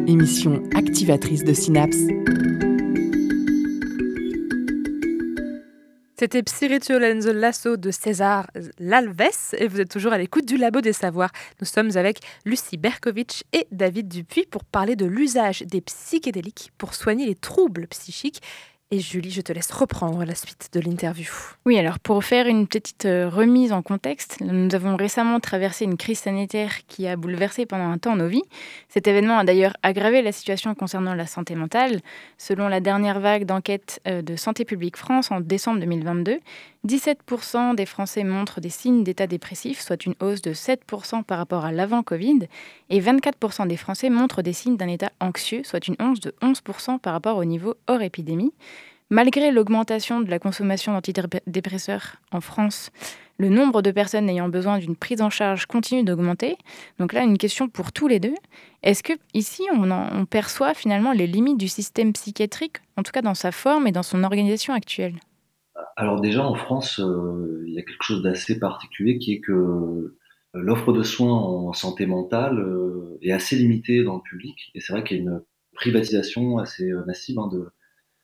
Émission 0.08 0.60
activatrice 0.74 1.44
de 1.44 1.52
synapses. 1.52 2.04
C'était 6.18 6.42
Lenzo 6.98 7.32
Lasso 7.32 7.76
de 7.76 7.92
César 7.92 8.50
Lalves 8.80 9.54
et 9.56 9.68
vous 9.68 9.80
êtes 9.80 9.88
toujours 9.88 10.12
à 10.12 10.18
l'écoute 10.18 10.46
du 10.46 10.56
Labo 10.56 10.80
des 10.80 10.92
Savoirs. 10.92 11.30
Nous 11.60 11.66
sommes 11.66 11.96
avec 11.96 12.18
Lucie 12.44 12.76
Berkovitch 12.76 13.44
et 13.52 13.68
David 13.70 14.08
Dupuis 14.08 14.46
pour 14.50 14.64
parler 14.64 14.96
de 14.96 15.06
l'usage 15.06 15.62
des 15.62 15.80
psychédéliques 15.80 16.72
pour 16.76 16.94
soigner 16.94 17.24
les 17.24 17.36
troubles 17.36 17.86
psychiques 17.86 18.42
et 18.92 18.98
Julie, 18.98 19.30
je 19.30 19.40
te 19.40 19.52
laisse 19.52 19.70
reprendre 19.70 20.24
la 20.24 20.34
suite 20.34 20.70
de 20.72 20.80
l'interview. 20.80 21.30
Oui, 21.64 21.78
alors 21.78 22.00
pour 22.00 22.24
faire 22.24 22.48
une 22.48 22.66
petite 22.66 23.04
euh, 23.04 23.28
remise 23.28 23.72
en 23.72 23.82
contexte, 23.82 24.38
nous 24.40 24.74
avons 24.74 24.96
récemment 24.96 25.38
traversé 25.38 25.84
une 25.84 25.96
crise 25.96 26.18
sanitaire 26.18 26.84
qui 26.88 27.06
a 27.06 27.14
bouleversé 27.14 27.66
pendant 27.66 27.88
un 27.88 27.98
temps 27.98 28.16
nos 28.16 28.26
vies. 28.26 28.42
Cet 28.88 29.06
événement 29.06 29.38
a 29.38 29.44
d'ailleurs 29.44 29.74
aggravé 29.84 30.22
la 30.22 30.32
situation 30.32 30.74
concernant 30.74 31.14
la 31.14 31.26
santé 31.26 31.54
mentale. 31.54 32.00
Selon 32.36 32.66
la 32.66 32.80
dernière 32.80 33.20
vague 33.20 33.44
d'enquête 33.44 34.00
euh, 34.08 34.22
de 34.22 34.34
Santé 34.34 34.64
publique 34.64 34.96
France 34.96 35.30
en 35.30 35.40
décembre 35.40 35.78
2022, 35.78 36.40
17% 36.86 37.74
des 37.74 37.84
Français 37.84 38.24
montrent 38.24 38.62
des 38.62 38.70
signes 38.70 39.04
d'état 39.04 39.26
dépressif, 39.26 39.80
soit 39.80 40.06
une 40.06 40.14
hausse 40.20 40.40
de 40.40 40.54
7% 40.54 41.24
par 41.24 41.36
rapport 41.36 41.66
à 41.66 41.72
l'avant-Covid, 41.72 42.48
et 42.88 43.00
24% 43.00 43.66
des 43.66 43.76
Français 43.76 44.08
montrent 44.08 44.40
des 44.40 44.54
signes 44.54 44.78
d'un 44.78 44.88
état 44.88 45.12
anxieux, 45.20 45.62
soit 45.62 45.86
une 45.88 45.96
hausse 46.00 46.20
de 46.20 46.34
11% 46.40 46.98
par 46.98 47.12
rapport 47.12 47.36
au 47.36 47.44
niveau 47.44 47.74
hors 47.86 48.00
épidémie. 48.00 48.54
Malgré 49.10 49.50
l'augmentation 49.50 50.20
de 50.20 50.30
la 50.30 50.38
consommation 50.38 50.92
d'antidépresseurs 50.92 52.16
en 52.32 52.40
France, 52.40 52.90
le 53.38 53.50
nombre 53.50 53.82
de 53.82 53.90
personnes 53.90 54.30
ayant 54.30 54.48
besoin 54.48 54.78
d'une 54.78 54.96
prise 54.96 55.20
en 55.20 55.30
charge 55.30 55.66
continue 55.66 56.04
d'augmenter. 56.04 56.56
Donc 56.98 57.12
là, 57.12 57.24
une 57.24 57.36
question 57.36 57.68
pour 57.68 57.92
tous 57.92 58.06
les 58.06 58.20
deux. 58.20 58.34
Est-ce 58.82 59.02
que 59.02 59.14
ici, 59.34 59.64
on, 59.74 59.90
on 59.90 60.24
perçoit 60.26 60.74
finalement 60.74 61.12
les 61.12 61.26
limites 61.26 61.58
du 61.58 61.68
système 61.68 62.12
psychiatrique, 62.12 62.76
en 62.96 63.02
tout 63.02 63.12
cas 63.12 63.22
dans 63.22 63.34
sa 63.34 63.52
forme 63.52 63.86
et 63.86 63.92
dans 63.92 64.02
son 64.02 64.24
organisation 64.24 64.72
actuelle? 64.72 65.16
Alors 65.96 66.20
déjà 66.20 66.44
en 66.44 66.54
France, 66.54 67.00
euh, 67.00 67.64
il 67.66 67.74
y 67.74 67.78
a 67.78 67.82
quelque 67.82 68.02
chose 68.02 68.22
d'assez 68.22 68.58
particulier 68.58 69.18
qui 69.18 69.32
est 69.34 69.40
que 69.40 69.52
euh, 69.52 70.16
l'offre 70.54 70.92
de 70.92 71.02
soins 71.02 71.32
en 71.32 71.72
santé 71.72 72.06
mentale 72.06 72.58
euh, 72.58 73.18
est 73.22 73.32
assez 73.32 73.56
limitée 73.56 74.02
dans 74.02 74.16
le 74.16 74.22
public 74.22 74.70
et 74.74 74.80
c'est 74.80 74.92
vrai 74.92 75.04
qu'il 75.04 75.18
y 75.18 75.20
a 75.20 75.22
une 75.22 75.42
privatisation 75.74 76.58
assez 76.58 76.90
massive 77.06 77.38
hein, 77.38 77.48
de 77.52 77.70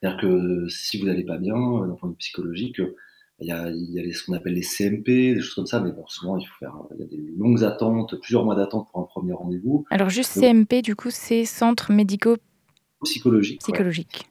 c'est-à-dire 0.00 0.20
que 0.20 0.68
si 0.68 0.98
vous 0.98 1.06
n'allez 1.06 1.24
pas 1.24 1.38
bien 1.38 1.56
d'un 1.56 1.94
point 1.94 2.10
de 2.10 2.12
vue 2.12 2.18
psychologique, 2.18 2.82
il 3.38 3.48
y 3.48 3.50
a, 3.50 3.70
il 3.70 3.90
y 3.92 3.98
a 3.98 4.12
ce 4.12 4.24
qu'on 4.24 4.34
appelle 4.34 4.52
les 4.52 4.62
CMP, 4.62 5.34
des 5.34 5.40
choses 5.40 5.54
comme 5.54 5.66
ça, 5.66 5.80
mais 5.80 5.90
bon, 5.90 6.06
souvent 6.06 6.36
il 6.36 6.46
faut 6.46 6.54
faire, 6.58 6.74
il 6.94 7.00
y 7.00 7.02
a 7.02 7.06
des 7.06 7.32
longues 7.38 7.64
attentes, 7.64 8.14
plusieurs 8.20 8.44
mois 8.44 8.54
d'attente 8.54 8.88
pour 8.90 9.00
un 9.00 9.04
premier 9.04 9.32
rendez-vous. 9.32 9.86
Alors 9.90 10.10
juste 10.10 10.38
CMP, 10.38 10.82
du 10.82 10.94
coup, 10.94 11.10
c'est 11.10 11.46
centre 11.46 11.90
psychologique. 13.04 13.60
Psychologique. 13.60 14.26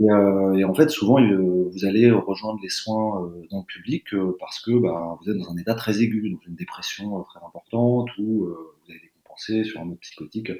Euh, 0.00 0.54
et, 0.54 0.64
en 0.64 0.74
fait, 0.74 0.88
souvent, 0.88 1.18
vous 1.20 1.84
allez 1.84 2.10
rejoindre 2.10 2.58
les 2.62 2.70
soins 2.70 3.22
euh, 3.22 3.46
dans 3.50 3.58
le 3.58 3.64
public 3.64 4.14
euh, 4.14 4.36
parce 4.40 4.60
que 4.60 4.70
bah, 4.78 5.18
vous 5.20 5.30
êtes 5.30 5.36
dans 5.36 5.50
un 5.50 5.56
état 5.56 5.74
très 5.74 6.00
aigu, 6.00 6.30
donc 6.30 6.46
une 6.46 6.54
dépression 6.54 7.22
très 7.24 7.40
importante 7.44 8.08
ou 8.18 8.46
vous 8.46 8.90
avez 8.90 9.00
décompensé 9.00 9.64
sur 9.64 9.80
un 9.80 9.84
mode 9.84 9.98
psychotique. 9.98 10.52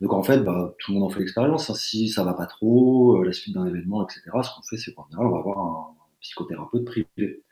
Donc 0.00 0.12
en 0.12 0.22
fait, 0.22 0.40
bah, 0.40 0.74
tout 0.78 0.92
le 0.92 0.98
monde 0.98 1.10
en 1.10 1.10
fait 1.10 1.20
l'expérience. 1.20 1.70
Hein. 1.70 1.74
Si 1.74 2.08
ça 2.08 2.24
va 2.24 2.34
pas 2.34 2.46
trop, 2.46 3.22
la 3.22 3.32
suite 3.32 3.54
d'un 3.54 3.66
événement, 3.66 4.06
etc., 4.06 4.22
ce 4.42 4.54
qu'on 4.54 4.62
fait, 4.62 4.76
c'est 4.76 4.92
qu'en 4.94 5.06
général, 5.06 5.26
on 5.28 5.32
va 5.32 5.38
avoir 5.38 5.58
un 5.58 5.94
psychothérapeute 6.20 6.84
privé. 6.84 7.42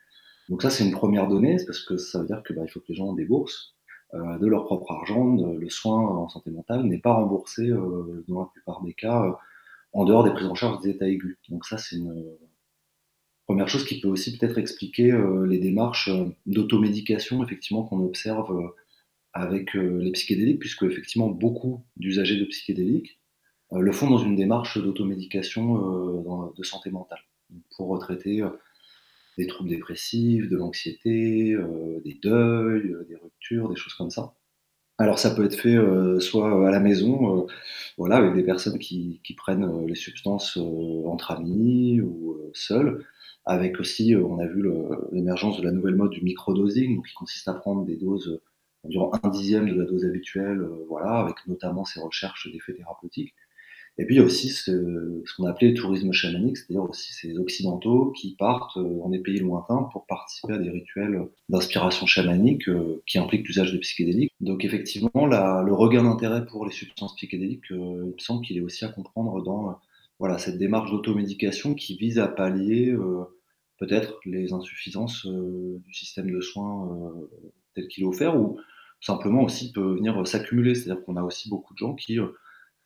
Donc 0.48 0.62
ça, 0.62 0.70
c'est 0.70 0.84
une 0.84 0.92
première 0.92 1.28
donnée, 1.28 1.56
parce 1.66 1.80
que 1.80 1.96
ça 1.96 2.20
veut 2.20 2.26
dire 2.26 2.42
que 2.44 2.52
bah, 2.52 2.62
il 2.64 2.68
faut 2.68 2.80
que 2.80 2.86
les 2.90 2.94
gens 2.94 3.12
déboursent 3.14 3.74
euh, 4.14 4.38
de 4.38 4.46
leur 4.46 4.64
propre 4.64 4.92
argent. 4.92 5.34
le 5.34 5.68
soin 5.70 5.98
en 5.98 6.28
santé 6.28 6.50
mentale 6.50 6.84
n'est 6.84 7.00
pas 7.00 7.14
remboursé 7.14 7.68
dans 8.28 8.40
la 8.40 8.46
plupart 8.52 8.82
des 8.82 8.92
cas 8.92 9.36
en 9.92 10.04
dehors 10.04 10.24
des 10.24 10.32
prises 10.32 10.46
en 10.46 10.54
charge 10.54 10.82
des 10.82 10.90
états 10.90 11.08
aigus. 11.08 11.38
Donc 11.48 11.64
ça, 11.64 11.78
c'est 11.78 11.96
une 11.96 12.36
première 13.46 13.68
chose 13.68 13.84
qui 13.84 14.00
peut 14.00 14.08
aussi 14.08 14.36
peut-être 14.36 14.58
expliquer 14.58 15.12
euh, 15.12 15.46
les 15.46 15.58
démarches 15.58 16.08
euh, 16.08 16.26
d'automédication, 16.46 17.42
effectivement, 17.44 17.84
qu'on 17.84 18.04
observe 18.04 18.52
euh, 18.52 18.68
avec 19.32 19.74
les 19.74 20.12
psychédéliques, 20.12 20.60
puisque 20.60 20.84
effectivement 20.84 21.28
beaucoup 21.28 21.84
d'usagers 21.96 22.38
de 22.38 22.46
psychédéliques 22.46 23.20
le 23.70 23.92
font 23.92 24.08
dans 24.08 24.16
une 24.16 24.34
démarche 24.34 24.78
d'automédication 24.78 26.54
de 26.56 26.62
santé 26.62 26.90
mentale, 26.90 27.18
pour 27.76 27.88
retraiter 27.88 28.42
des 29.36 29.46
troubles 29.46 29.68
dépressifs, 29.68 30.48
de 30.48 30.56
l'anxiété, 30.56 31.54
des 32.02 32.14
deuils, 32.14 32.94
des 33.10 33.16
ruptures, 33.16 33.68
des 33.68 33.76
choses 33.76 33.92
comme 33.92 34.08
ça. 34.08 34.32
Alors 34.98 35.18
ça 35.18 35.34
peut 35.34 35.44
être 35.44 35.58
fait 35.58 35.74
euh, 35.74 36.20
soit 36.20 36.66
à 36.66 36.70
la 36.70 36.80
maison, 36.80 37.42
euh, 37.42 37.46
voilà, 37.98 38.16
avec 38.16 38.34
des 38.34 38.42
personnes 38.42 38.78
qui, 38.78 39.20
qui 39.24 39.34
prennent 39.34 39.64
euh, 39.64 39.86
les 39.86 39.94
substances 39.94 40.56
entre 40.56 41.32
amis 41.32 42.00
ou 42.00 42.36
seuls, 42.54 43.04
avec 43.44 43.78
aussi, 43.80 44.14
on 44.16 44.38
a 44.40 44.46
vu 44.46 44.64
l'émergence 45.12 45.58
de 45.60 45.64
la 45.64 45.72
nouvelle 45.72 45.94
mode 45.96 46.10
du 46.10 46.22
microdosing, 46.22 47.02
qui 47.04 47.14
consiste 47.14 47.46
à 47.48 47.54
prendre 47.54 47.84
des 47.84 47.96
doses 47.96 48.40
environ 48.84 49.10
un 49.22 49.28
dixième 49.28 49.68
de 49.68 49.74
la 49.74 49.84
dose 49.84 50.04
habituelle, 50.04 50.66
voilà, 50.88 51.18
avec 51.18 51.36
notamment 51.46 51.84
ces 51.84 52.00
recherches 52.00 52.50
d'effets 52.52 52.74
thérapeutiques. 52.74 53.34
Et 53.98 54.04
puis 54.04 54.20
aussi 54.20 54.50
ce, 54.50 55.22
qu'on 55.36 55.46
appelait 55.46 55.68
le 55.68 55.74
tourisme 55.74 56.12
chamanique, 56.12 56.58
c'est-à-dire 56.58 56.82
aussi 56.82 57.14
ces 57.14 57.38
occidentaux 57.38 58.12
qui 58.12 58.36
partent 58.36 58.76
euh, 58.76 58.98
dans 58.98 59.08
des 59.08 59.20
pays 59.20 59.38
lointains 59.38 59.88
pour 59.90 60.04
participer 60.06 60.52
à 60.52 60.58
des 60.58 60.68
rituels 60.68 61.22
d'inspiration 61.48 62.04
chamanique 62.04 62.68
euh, 62.68 63.02
qui 63.06 63.18
impliquent 63.18 63.46
l'usage 63.46 63.72
de 63.72 63.78
psychédéliques. 63.78 64.32
Donc 64.40 64.66
effectivement, 64.66 65.26
la, 65.26 65.62
le 65.64 65.72
regain 65.72 66.04
d'intérêt 66.04 66.44
pour 66.44 66.66
les 66.66 66.72
substances 66.72 67.16
psychédéliques, 67.16 67.70
euh, 67.72 68.02
il 68.04 68.14
me 68.14 68.18
semble 68.18 68.44
qu'il 68.44 68.58
est 68.58 68.60
aussi 68.60 68.84
à 68.84 68.88
comprendre 68.88 69.42
dans 69.42 69.78
voilà, 70.18 70.36
cette 70.38 70.58
démarche 70.58 70.90
d'automédication 70.90 71.74
qui 71.74 71.96
vise 71.96 72.18
à 72.18 72.28
pallier 72.28 72.94
peut-être 73.78 74.18
les 74.24 74.54
insuffisances 74.54 75.26
du 75.26 75.92
système 75.92 76.30
de 76.30 76.40
soins 76.40 77.12
tel 77.74 77.86
qu'il 77.88 78.04
est 78.04 78.06
offert 78.06 78.34
ou 78.34 78.58
simplement 79.02 79.42
aussi 79.42 79.72
peut 79.72 79.96
venir 79.96 80.26
s'accumuler. 80.26 80.74
C'est-à-dire 80.74 81.04
qu'on 81.04 81.16
a 81.16 81.22
aussi 81.22 81.50
beaucoup 81.50 81.74
de 81.74 81.78
gens 81.78 81.94
qui 81.94 82.18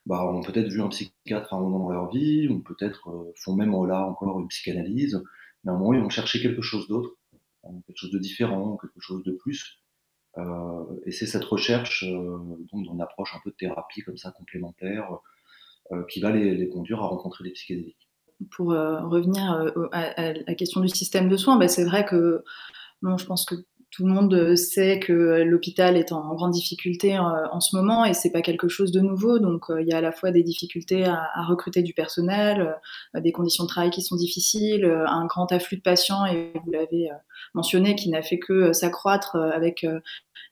bah, 0.06 0.24
ont 0.24 0.42
peut-être 0.42 0.68
vu 0.68 0.80
un 0.82 0.88
psychiatre 0.88 1.52
à 1.54 1.56
un 1.56 1.60
moment 1.60 1.80
dans 1.80 1.90
leur 1.90 2.10
vie, 2.10 2.48
ou 2.48 2.60
peut-être 2.60 3.08
euh, 3.10 3.32
font 3.36 3.54
même 3.54 3.72
là 3.86 4.06
encore 4.06 4.40
une 4.40 4.48
psychanalyse, 4.48 5.22
mais 5.64 5.72
à 5.72 5.74
un 5.74 5.78
moment 5.78 5.92
ils 5.94 6.00
vont 6.00 6.10
chercher 6.10 6.40
quelque 6.40 6.62
chose 6.62 6.88
d'autre, 6.88 7.16
euh, 7.64 7.68
quelque 7.86 7.96
chose 7.96 8.10
de 8.10 8.18
différent, 8.18 8.76
quelque 8.76 9.00
chose 9.00 9.22
de 9.24 9.32
plus. 9.32 9.80
Euh, 10.38 10.84
et 11.06 11.10
c'est 11.10 11.26
cette 11.26 11.44
recherche 11.44 12.04
euh, 12.04 12.38
dont 12.72 12.84
on 12.88 13.00
approche 13.00 13.34
un 13.34 13.40
peu 13.42 13.50
de 13.50 13.56
thérapie 13.56 14.02
comme 14.02 14.16
ça 14.16 14.30
complémentaire 14.30 15.18
euh, 15.90 16.04
qui 16.08 16.20
va 16.20 16.30
les, 16.30 16.54
les, 16.54 16.68
conduire 16.68 17.00
à 17.00 17.08
rencontrer 17.08 17.44
des 17.44 17.50
psychédéliques. 17.50 18.08
Pour 18.52 18.68
revenir 18.68 19.42
à, 19.92 19.98
à, 19.98 20.32
la 20.32 20.54
question 20.54 20.80
du 20.80 20.88
système 20.88 21.28
de 21.28 21.36
soins, 21.36 21.58
bah, 21.58 21.68
c'est 21.68 21.84
vrai 21.84 22.06
que 22.06 22.42
bon, 23.02 23.18
je 23.18 23.26
pense 23.26 23.44
que 23.44 23.54
tout 23.90 24.06
le 24.06 24.12
monde 24.12 24.54
sait 24.54 25.00
que 25.00 25.42
l'hôpital 25.42 25.96
est 25.96 26.12
en 26.12 26.34
grande 26.34 26.52
difficulté 26.52 27.18
en, 27.18 27.58
ce 27.60 27.74
moment 27.74 28.04
et 28.04 28.14
c'est 28.14 28.30
pas 28.30 28.40
quelque 28.40 28.68
chose 28.68 28.92
de 28.92 29.00
nouveau. 29.00 29.40
Donc 29.40 29.64
il 29.68 29.86
y 29.86 29.92
a 29.92 29.98
à 29.98 30.00
la 30.00 30.12
fois 30.12 30.30
des 30.30 30.44
difficultés 30.44 31.04
à, 31.04 31.28
recruter 31.48 31.82
du 31.82 31.92
personnel, 31.92 32.76
des 33.14 33.32
conditions 33.32 33.64
de 33.64 33.68
travail 33.68 33.90
qui 33.90 34.02
sont 34.02 34.14
difficiles, 34.14 34.84
un 34.84 35.26
grand 35.26 35.50
afflux 35.50 35.78
de 35.78 35.82
patients 35.82 36.24
et 36.24 36.52
vous 36.64 36.70
l'avez 36.70 37.08
mentionné 37.54 37.96
qui 37.96 38.10
n'a 38.10 38.22
fait 38.22 38.38
que 38.38 38.72
s'accroître 38.72 39.34
avec 39.34 39.84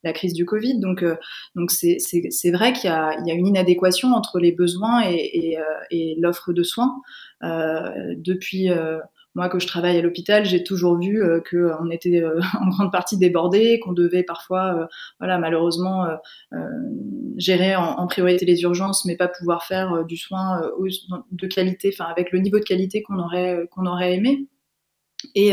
la 0.03 0.12
crise 0.12 0.33
du 0.33 0.44
Covid. 0.44 0.81
Donc 0.81 1.05
donc 1.55 1.70
c'est 1.70 2.51
vrai 2.51 2.72
qu'il 2.72 2.90
y, 2.90 2.92
a 2.92 3.35
une 3.35 3.46
inadéquation 3.46 4.14
entre 4.14 4.40
les 4.40 4.53
besoins 4.53 5.09
et, 5.09 5.14
et, 5.14 5.59
et 5.92 6.16
l'offre 6.18 6.53
de 6.53 6.64
soins 6.64 6.96
depuis 7.40 8.68
moi, 9.38 9.48
que 9.48 9.61
je 9.61 9.68
travaille 9.68 9.96
à 9.96 10.03
l'hôpital, 10.03 10.44
j'ai 10.44 10.64
toujours 10.64 10.98
vu 10.98 11.22
euh, 11.22 11.40
qu'on 11.48 11.90
était 11.90 12.20
euh, 12.20 12.40
en 12.61 12.68
grande 12.70 12.90
partie 12.90 13.16
débordé, 13.16 13.79
qu'on 13.79 13.92
devait 13.92 14.24
parfois, 14.24 14.74
euh, 14.74 14.87
voilà, 15.20 15.38
malheureusement, 15.38 16.09
gérer 17.37 17.77
en, 17.77 18.07
priorité 18.09 18.44
les 18.44 18.62
urgences, 18.62 19.05
mais 19.05 19.16
pas 19.16 19.29
pouvoir 19.29 19.64
faire 19.64 20.05
du 20.05 20.16
soin 20.16 20.61
de 21.31 21.46
qualité, 21.46 21.90
enfin 21.92 22.11
avec 22.11 22.33
le 22.33 22.40
niveau 22.40 22.59
de 22.59 22.64
qualité 22.64 23.03
qu'on 23.03 23.18
aurait 23.18 23.68
qu'on 23.70 23.87
aurait 23.87 24.14
aimé. 24.14 24.48
Et, 25.35 25.53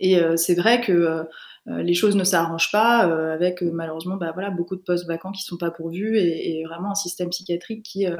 et 0.00 0.20
c'est 0.36 0.54
vrai 0.54 0.80
que 0.80 1.26
les 1.66 1.94
choses 1.94 2.16
ne 2.16 2.24
s'arrangent 2.24 2.72
pas 2.72 3.00
avec 3.32 3.62
malheureusement 3.62 4.16
bah, 4.16 4.30
voilà, 4.32 4.50
beaucoup 4.50 4.76
de 4.76 4.80
postes 4.80 5.06
vacants 5.06 5.32
qui 5.32 5.42
ne 5.42 5.46
sont 5.46 5.58
pas 5.58 5.70
pourvus 5.70 6.18
et, 6.18 6.60
et, 6.60 6.64
vraiment 6.64 6.90
un 6.90 6.94
système 6.94 7.30
psychiatrique 7.30 7.84
qui 7.84 8.06
euh, 8.06 8.16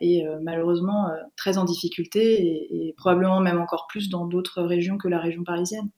et 0.00 0.26
euh, 0.26 0.38
malheureusement 0.42 1.08
euh, 1.08 1.16
très 1.36 1.58
en 1.58 1.64
difficulté 1.64 2.66
et, 2.70 2.94
probablement 2.96 3.40
même 3.40 3.60
encore 3.60 3.86
plus 3.88 4.08
dans 4.08 4.26
d'autres 4.26 4.62
régions 4.62 4.98
que 4.98 5.08
la 5.08 5.18
région 5.18 5.44
parisienne. 5.44 5.90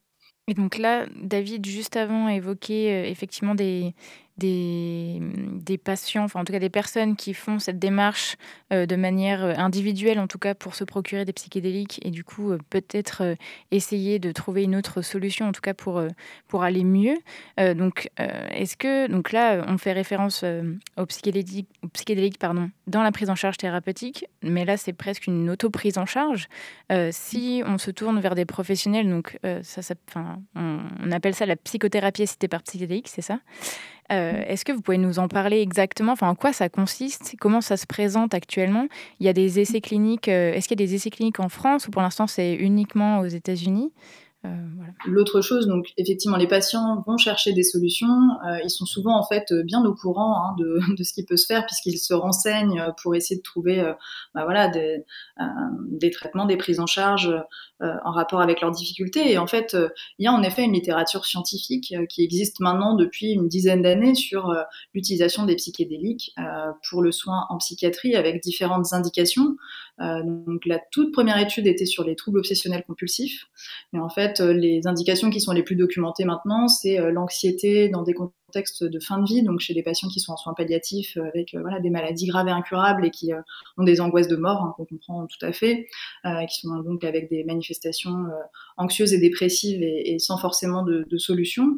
Et 0.48 0.54
donc 0.54 0.78
là, 0.78 1.06
David, 1.22 1.64
juste 1.66 1.96
avant, 1.96 2.28
évoquait 2.28 3.10
effectivement 3.10 3.54
des, 3.54 3.94
des, 4.36 5.20
des, 5.20 5.78
patients, 5.78 6.24
enfin 6.24 6.40
en 6.40 6.44
tout 6.44 6.52
cas 6.52 6.58
des 6.58 6.70
personnes 6.70 7.14
qui 7.14 7.34
font 7.34 7.60
cette 7.60 7.78
démarche 7.78 8.36
euh, 8.72 8.84
de 8.84 8.96
manière 8.96 9.44
euh, 9.44 9.54
individuelle, 9.56 10.18
en 10.18 10.26
tout 10.26 10.38
cas 10.38 10.54
pour 10.54 10.74
se 10.74 10.82
procurer 10.82 11.24
des 11.24 11.32
psychédéliques 11.32 12.00
et 12.04 12.10
du 12.10 12.24
coup 12.24 12.50
euh, 12.50 12.58
peut-être 12.68 13.36
essayer 13.70 14.18
de 14.18 14.32
trouver 14.32 14.64
une 14.64 14.74
autre 14.74 15.02
solution, 15.02 15.46
en 15.46 15.52
tout 15.52 15.60
cas 15.60 15.74
pour, 15.74 16.02
pour 16.48 16.64
aller 16.64 16.84
mieux. 16.84 17.16
donc 17.58 18.10
est-ce 18.18 18.76
que, 18.76 19.06
donc 19.06 19.32
là 19.32 19.64
on 19.68 19.78
fait 19.78 19.92
référence 19.92 20.44
aux 20.96 21.06
psychédéliques, 21.06 21.68
aux 21.82 21.88
psychédéliques 21.88 22.38
pardon, 22.38 22.70
dans 22.86 23.02
la 23.02 23.12
prise 23.12 23.30
en 23.30 23.34
charge 23.34 23.56
thérapeutique, 23.56 24.26
mais 24.42 24.64
là 24.64 24.76
c'est 24.76 24.92
presque 24.92 25.26
une 25.26 25.50
auto-prise 25.50 25.98
en 25.98 26.06
charge. 26.06 26.48
si 27.10 27.62
on 27.66 27.78
se 27.78 27.90
tourne 27.90 28.20
vers 28.20 28.34
des 28.34 28.44
professionnels, 28.44 29.08
donc 29.08 29.38
ça, 29.62 29.82
ça 29.82 29.94
on, 30.54 30.80
on, 31.04 31.12
appelle 31.12 31.34
ça 31.34 31.46
la 31.46 31.56
psychothérapie 31.56 32.22
assistée 32.22 32.48
par 32.48 32.62
psychédélique, 32.62 33.08
c'est 33.08 33.22
ça 33.22 33.38
euh, 34.12 34.42
est-ce 34.46 34.64
que 34.64 34.72
vous 34.72 34.82
pouvez 34.82 34.98
nous 34.98 35.18
en 35.18 35.28
parler 35.28 35.60
exactement? 35.60 36.12
Enfin, 36.12 36.28
En 36.28 36.34
quoi 36.34 36.52
ça 36.52 36.68
consiste? 36.68 37.34
Comment 37.40 37.60
ça 37.60 37.76
se 37.76 37.86
présente 37.86 38.34
actuellement? 38.34 38.86
Il 39.20 39.26
y 39.26 39.28
a 39.28 39.32
des 39.32 39.60
essais 39.60 39.80
cliniques. 39.80 40.28
Euh, 40.28 40.52
est-ce 40.52 40.68
qu'il 40.68 40.78
y 40.78 40.82
a 40.82 40.86
des 40.86 40.94
essais 40.94 41.10
cliniques 41.10 41.40
en 41.40 41.48
France 41.48 41.88
ou 41.88 41.90
pour 41.90 42.02
l'instant 42.02 42.26
c'est 42.26 42.54
uniquement 42.54 43.20
aux 43.20 43.26
États-Unis? 43.26 43.92
Euh, 44.44 44.48
L'autre 45.06 45.40
chose, 45.40 45.66
donc 45.66 45.92
effectivement, 45.96 46.36
les 46.36 46.46
patients 46.46 47.02
vont 47.06 47.16
chercher 47.16 47.52
des 47.52 47.62
solutions. 47.62 48.06
Euh, 48.46 48.58
ils 48.62 48.70
sont 48.70 48.84
souvent 48.84 49.18
en 49.18 49.24
fait 49.24 49.52
bien 49.64 49.82
au 49.84 49.94
courant 49.94 50.36
hein, 50.36 50.56
de, 50.58 50.80
de, 50.96 51.02
ce 51.02 51.12
qui 51.12 51.24
peut 51.24 51.36
se 51.36 51.46
faire 51.46 51.64
puisqu'ils 51.66 51.98
se 51.98 52.14
renseignent 52.14 52.92
pour 53.02 53.14
essayer 53.14 53.36
de 53.36 53.42
trouver, 53.42 53.80
euh, 53.80 53.92
bah, 54.34 54.44
voilà, 54.44 54.68
des, 54.68 55.04
des, 55.88 56.10
traitements, 56.10 56.44
des 56.44 56.56
prises 56.56 56.80
en 56.80 56.86
charge 56.86 57.32
en 58.04 58.12
rapport 58.12 58.40
avec 58.40 58.60
leurs 58.60 58.70
difficultés. 58.70 59.32
Et 59.32 59.38
en 59.38 59.46
fait, 59.46 59.76
il 60.18 60.24
y 60.24 60.26
a 60.26 60.32
en 60.32 60.42
effet 60.42 60.64
une 60.64 60.72
littérature 60.72 61.24
scientifique 61.24 61.94
qui 62.08 62.24
existe 62.24 62.60
maintenant 62.60 62.94
depuis 62.94 63.32
une 63.32 63.48
dizaine 63.48 63.82
d'années 63.82 64.14
sur 64.14 64.54
l'utilisation 64.94 65.44
des 65.44 65.56
psychédéliques 65.56 66.34
pour 66.88 67.02
le 67.02 67.12
soin 67.12 67.46
en 67.48 67.58
psychiatrie 67.58 68.16
avec 68.16 68.42
différentes 68.42 68.92
indications. 68.92 69.56
donc 69.98 70.66
la 70.66 70.78
toute 70.90 71.12
première 71.12 71.38
étude 71.38 71.66
était 71.66 71.86
sur 71.86 72.04
les 72.04 72.16
troubles 72.16 72.38
obsessionnels 72.38 72.84
compulsifs, 72.86 73.46
mais 73.92 74.00
en 74.00 74.08
fait 74.08 74.40
euh, 74.40 74.52
les 74.52 74.86
indications 74.86 75.30
qui 75.30 75.40
sont 75.40 75.52
les 75.52 75.62
plus 75.62 75.76
documentées 75.76 76.24
maintenant, 76.24 76.68
c'est 76.68 76.98
euh, 76.98 77.10
l'anxiété 77.10 77.88
dans 77.88 78.02
des 78.02 78.14
contextes 78.14 78.38
de 78.82 79.00
fin 79.00 79.18
de 79.18 79.26
vie, 79.26 79.42
donc 79.42 79.60
chez 79.60 79.74
des 79.74 79.82
patients 79.82 80.08
qui 80.08 80.20
sont 80.20 80.32
en 80.32 80.36
soins 80.36 80.54
palliatifs 80.54 81.16
euh, 81.16 81.28
avec 81.28 81.54
voilà, 81.54 81.80
des 81.80 81.90
maladies 81.90 82.26
graves 82.26 82.48
et 82.48 82.52
incurables 82.52 83.04
et 83.04 83.10
qui 83.10 83.32
ont 83.76 83.84
des 83.84 84.00
angoisses 84.00 84.28
de 84.28 84.36
mort, 84.36 84.62
hein, 84.62 84.74
qu'on 84.76 84.84
comprend 84.84 85.26
tout 85.26 85.44
à 85.44 85.52
fait, 85.52 85.86
qui 86.24 86.60
sont 86.60 86.76
donc 86.80 87.04
avec 87.04 87.28
des 87.30 87.44
manifestations 87.44 88.26
anxieuses 88.76 89.12
et 89.12 89.18
dépressives 89.18 89.82
et, 89.82 90.18
sans 90.18 90.38
forcément 90.38 90.82
de, 90.82 91.04
de 91.08 91.18
solution. 91.18 91.76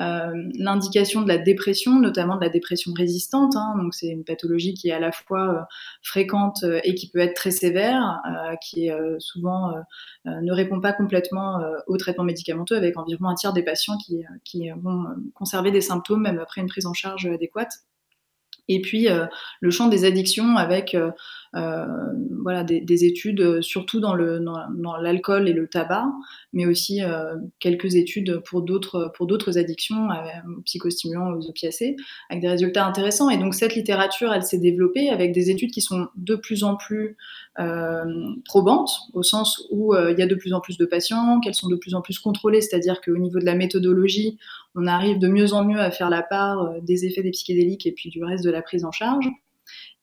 Euh, 0.00 0.50
l'indication 0.58 1.22
de 1.22 1.28
la 1.28 1.38
dépression, 1.38 2.00
notamment 2.00 2.36
de 2.36 2.40
la 2.40 2.48
dépression 2.48 2.92
résistante. 2.92 3.54
Hein, 3.54 3.74
donc 3.80 3.94
c'est 3.94 4.08
une 4.08 4.24
pathologie 4.24 4.74
qui 4.74 4.88
est 4.88 4.92
à 4.92 4.98
la 4.98 5.12
fois 5.12 5.48
euh, 5.48 5.60
fréquente 6.02 6.64
euh, 6.64 6.80
et 6.82 6.96
qui 6.96 7.08
peut 7.08 7.20
être 7.20 7.34
très 7.34 7.52
sévère, 7.52 8.20
qui 8.60 8.88
est 8.88 8.94
souvent 9.18 9.72
ne 10.24 10.52
répond 10.52 10.80
pas 10.80 10.92
complètement 10.92 11.60
au 11.86 11.96
traitement 11.96 12.24
médicamenteux, 12.24 12.76
avec 12.76 12.96
environ 12.96 13.28
un 13.28 13.34
tiers 13.34 13.52
des 13.52 13.62
patients 13.62 13.96
qui, 13.98 14.22
qui 14.44 14.70
vont 14.70 15.06
conserver 15.34 15.70
des 15.70 15.80
symptômes 15.80 16.22
même 16.22 16.38
après 16.38 16.60
une 16.60 16.68
prise 16.68 16.86
en 16.86 16.94
charge 16.94 17.26
adéquate. 17.26 17.72
Et 18.68 18.80
puis 18.80 19.08
le 19.60 19.70
champ 19.70 19.88
des 19.88 20.04
addictions 20.04 20.56
avec 20.56 20.96
voilà, 22.44 22.62
des, 22.62 23.04
études, 23.04 23.40
euh, 23.40 23.62
surtout 23.62 24.00
dans, 24.00 24.14
le, 24.14 24.38
dans, 24.38 24.96
l'alcool 24.98 25.48
et 25.48 25.54
le 25.54 25.66
tabac, 25.66 26.06
mais 26.52 26.66
aussi 26.66 27.02
euh, 27.02 27.36
quelques 27.58 27.94
études 27.94 28.42
pour 28.44 28.62
d'autres, 28.62 29.10
pour 29.16 29.26
d'autres 29.26 29.56
addictions, 29.56 30.08
aux 30.58 30.60
psychostimulants, 30.62 31.32
aux 31.32 31.48
opiacés, 31.48 31.96
avec 32.28 32.42
des 32.42 32.48
résultats 32.48 32.86
intéressants. 32.86 33.30
Et 33.30 33.38
donc 33.38 33.54
cette 33.54 33.74
littérature, 33.74 34.32
elle 34.32 34.42
s'est 34.42 34.58
développée 34.58 35.08
avec 35.08 35.32
des 35.32 35.50
études 35.50 35.70
qui 35.70 35.80
sont 35.80 36.08
de 36.16 36.36
plus 36.36 36.64
en 36.64 36.76
plus 36.76 37.16
probantes, 38.44 38.90
au 39.14 39.22
sens 39.22 39.66
où 39.70 39.94
il 39.94 40.18
y 40.18 40.22
a 40.22 40.26
de 40.26 40.34
plus 40.34 40.52
en 40.52 40.60
plus 40.60 40.76
de 40.76 40.84
patients, 40.84 41.40
qu'elles 41.40 41.54
sont 41.54 41.68
de 41.68 41.76
plus 41.76 41.94
en 41.94 42.02
plus 42.02 42.18
contrôlées, 42.18 42.60
c'est-à-dire 42.60 43.00
qu'au 43.00 43.16
niveau 43.16 43.38
de 43.38 43.44
la 43.44 43.54
méthodologie, 43.54 44.38
on 44.74 44.86
arrive 44.86 45.18
de 45.18 45.28
mieux 45.28 45.54
en 45.54 45.64
mieux 45.64 45.80
à 45.80 45.90
faire 45.90 46.10
la 46.10 46.22
part 46.22 46.74
des 46.82 47.06
effets 47.06 47.22
des 47.22 47.30
psychédéliques 47.30 47.86
et 47.86 47.92
puis 47.92 48.10
du 48.10 48.22
reste 48.22 48.44
de 48.44 48.50
la 48.50 48.60
prise 48.60 48.84
en 48.84 48.92
charge. 48.92 49.30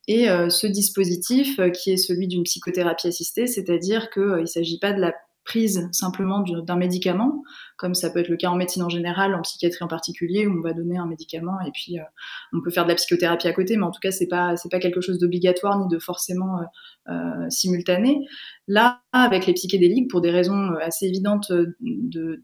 Et 0.07 0.29
euh, 0.29 0.49
ce 0.49 0.67
dispositif, 0.67 1.59
euh, 1.59 1.69
qui 1.69 1.91
est 1.91 1.97
celui 1.97 2.27
d'une 2.27 2.43
psychothérapie 2.43 3.07
assistée, 3.07 3.47
c'est-à-dire 3.47 4.09
qu'il 4.09 4.23
euh, 4.23 4.41
ne 4.41 4.45
s'agit 4.45 4.79
pas 4.79 4.93
de 4.93 4.99
la 4.99 5.13
prise 5.43 5.89
simplement 5.91 6.41
d'un 6.41 6.75
médicament, 6.75 7.43
comme 7.81 7.95
ça 7.95 8.09
peut 8.09 8.19
être 8.19 8.29
le 8.29 8.37
cas 8.37 8.49
en 8.49 8.55
médecine 8.55 8.83
en 8.83 8.89
général, 8.89 9.35
en 9.35 9.41
psychiatrie 9.41 9.83
en 9.83 9.87
particulier, 9.87 10.47
où 10.47 10.57
on 10.57 10.61
va 10.61 10.71
donner 10.71 10.97
un 10.97 11.05
médicament 11.05 11.59
et 11.65 11.71
puis 11.71 11.97
on 12.53 12.61
peut 12.61 12.71
faire 12.71 12.83
de 12.83 12.89
la 12.89 12.95
psychothérapie 12.95 13.47
à 13.47 13.53
côté, 13.53 13.75
mais 13.75 13.83
en 13.83 13.91
tout 13.91 13.99
cas 13.99 14.11
c'est 14.11 14.27
pas 14.27 14.55
pas 14.69 14.79
quelque 14.79 15.01
chose 15.01 15.19
d'obligatoire 15.19 15.79
ni 15.79 15.87
de 15.87 15.99
forcément 15.99 16.59
simultané. 17.49 18.19
Là, 18.67 19.01
avec 19.11 19.47
les 19.47 19.53
psychédéliques, 19.53 20.09
pour 20.09 20.21
des 20.21 20.29
raisons 20.29 20.75
assez 20.81 21.07
évidentes 21.07 21.51
de, 21.51 21.75
de, 21.81 22.41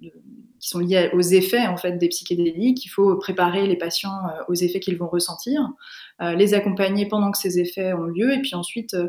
qui 0.59 0.67
sont 0.67 0.79
liées 0.79 1.09
aux 1.13 1.21
effets 1.21 1.67
en 1.67 1.77
fait 1.77 1.97
des 1.97 2.09
psychédéliques, 2.09 2.83
il 2.85 2.89
faut 2.89 3.15
préparer 3.17 3.67
les 3.67 3.77
patients 3.77 4.17
aux 4.49 4.55
effets 4.55 4.79
qu'ils 4.79 4.97
vont 4.97 5.07
ressentir. 5.07 5.61
Euh, 6.19 6.33
les 6.33 6.55
accompagner 6.55 7.07
pendant 7.07 7.31
que 7.31 7.37
ces 7.37 7.59
effets 7.59 7.93
ont 7.93 8.05
lieu, 8.05 8.33
et 8.33 8.41
puis 8.41 8.55
ensuite, 8.55 8.95
euh, 8.95 9.07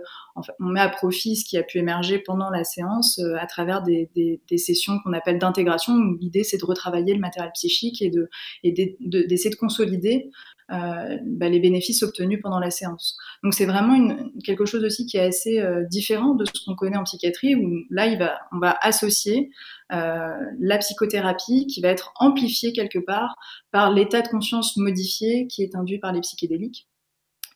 on 0.61 0.67
met 0.67 0.81
à 0.81 0.91
profit 0.91 1.37
ce 1.37 1.45
qui 1.47 1.57
a 1.57 1.63
pu 1.63 1.79
émerger 1.79 2.19
pendant 2.19 2.51
la 2.51 2.65
séance 2.65 3.19
euh, 3.19 3.35
à 3.41 3.47
travers 3.47 3.83
des, 3.83 4.11
sessions 4.59 4.99
qu'on 5.03 5.15
appelle 5.15 5.39
d'intégration, 5.39 5.95
l'idée 6.21 6.45
c'est 6.45 6.59
de 6.59 6.65
retravailler 6.65 7.15
le 7.15 7.21
matériel 7.21 7.51
psychique 7.55 8.03
et 8.03 8.11
d'essayer 8.11 8.97
de, 9.01 9.27
de, 9.27 9.57
consolider 9.57 10.31
bah, 10.69 11.49
les 11.49 11.61
bénéfices 11.61 12.03
obtenus 12.03 12.41
pendant 12.43 12.59
la 12.59 12.71
séance. 12.71 13.17
Donc 13.43 13.55
c'est 13.55 13.65
vraiment 13.65 14.17
quelque 14.45 14.67
chose 14.67 14.85
aussi 14.85 15.07
qui 15.07 15.17
est 15.17 15.27
assez 15.27 15.63
différent 15.91 16.35
de 16.35 16.45
ce 16.45 16.53
qu'on 16.65 16.75
connaît 16.75 16.99
en 16.99 17.05
psychiatrie, 17.05 17.55
où 17.55 17.85
là 17.91 18.07
on 18.53 18.59
va 18.59 18.77
associer 18.83 19.51
la 19.91 20.79
psychothérapie 20.79 21.67
qui 21.67 21.81
va 21.81 21.89
être 21.89 22.13
amplifiée 22.17 22.73
quelque 22.73 22.99
part 22.99 23.35
par 23.71 23.93
l'état 23.93 24.21
de 24.21 24.29
conscience 24.29 24.77
modifié 24.77 25.47
qui 25.47 25.63
est 25.63 25.75
induit 25.75 25.99
par 25.99 26.13
les 26.13 26.21
psychédéliques. 26.21 26.87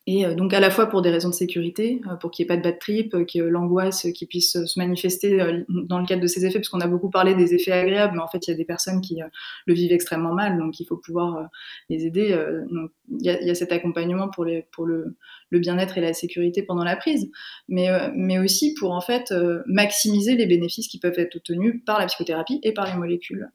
Et 0.05 0.25
euh, 0.25 0.35
donc 0.35 0.53
à 0.53 0.59
la 0.59 0.69
fois 0.69 0.87
pour 0.87 1.01
des 1.01 1.09
raisons 1.09 1.29
de 1.29 1.33
sécurité, 1.33 2.01
euh, 2.09 2.15
pour 2.15 2.29
qu'il 2.29 2.43
n'y 2.43 2.47
ait 2.47 2.55
pas 2.55 2.57
de 2.57 2.63
bad 2.63 2.77
trip, 2.77 3.13
euh, 3.15 3.25
que 3.25 3.39
l'angoisse 3.39 4.07
qui 4.13 4.25
puisse 4.25 4.51
se 4.65 4.79
manifester 4.79 5.37
dans 5.69 5.99
le 5.99 6.05
cadre 6.05 6.21
de 6.21 6.27
ces 6.27 6.45
effets, 6.45 6.59
parce 6.59 6.67
qu'on 6.67 6.81
a 6.81 6.87
beaucoup 6.87 7.09
parlé 7.09 7.35
des 7.35 7.53
effets 7.53 7.71
agréables, 7.71 8.15
mais 8.15 8.21
en 8.21 8.27
fait 8.27 8.45
il 8.45 8.51
y 8.51 8.53
a 8.53 8.57
des 8.57 8.65
personnes 8.65 8.99
qui 8.99 9.19
le 9.65 9.73
vivent 9.73 9.93
extrêmement 9.93 10.33
mal, 10.33 10.57
donc 10.57 10.79
il 10.79 10.85
faut 10.85 10.97
pouvoir 10.97 11.49
les 11.89 12.05
aider. 12.05 12.37
Donc 12.69 12.91
il 13.19 13.25
y, 13.25 13.29
a, 13.29 13.41
y 13.41 13.49
a 13.49 13.55
cet 13.55 13.71
accompagnement 13.71 14.27
pour, 14.29 14.45
les, 14.45 14.65
pour 14.71 14.85
le, 14.85 15.15
le 15.49 15.59
bien-être 15.59 15.97
et 15.97 16.01
la 16.01 16.13
sécurité 16.13 16.63
pendant 16.63 16.83
la 16.83 16.95
prise, 16.95 17.29
mais, 17.69 17.89
mais 18.15 18.39
aussi 18.39 18.73
pour 18.73 18.91
en 18.91 19.01
fait 19.01 19.33
maximiser 19.67 20.35
les 20.35 20.45
bénéfices 20.45 20.87
qui 20.87 20.99
peuvent 20.99 21.17
être 21.17 21.37
obtenus 21.37 21.81
par 21.85 21.99
la 21.99 22.07
psychothérapie 22.07 22.59
et 22.63 22.73
par 22.73 22.85
les 22.91 22.97
molécules 22.97 23.49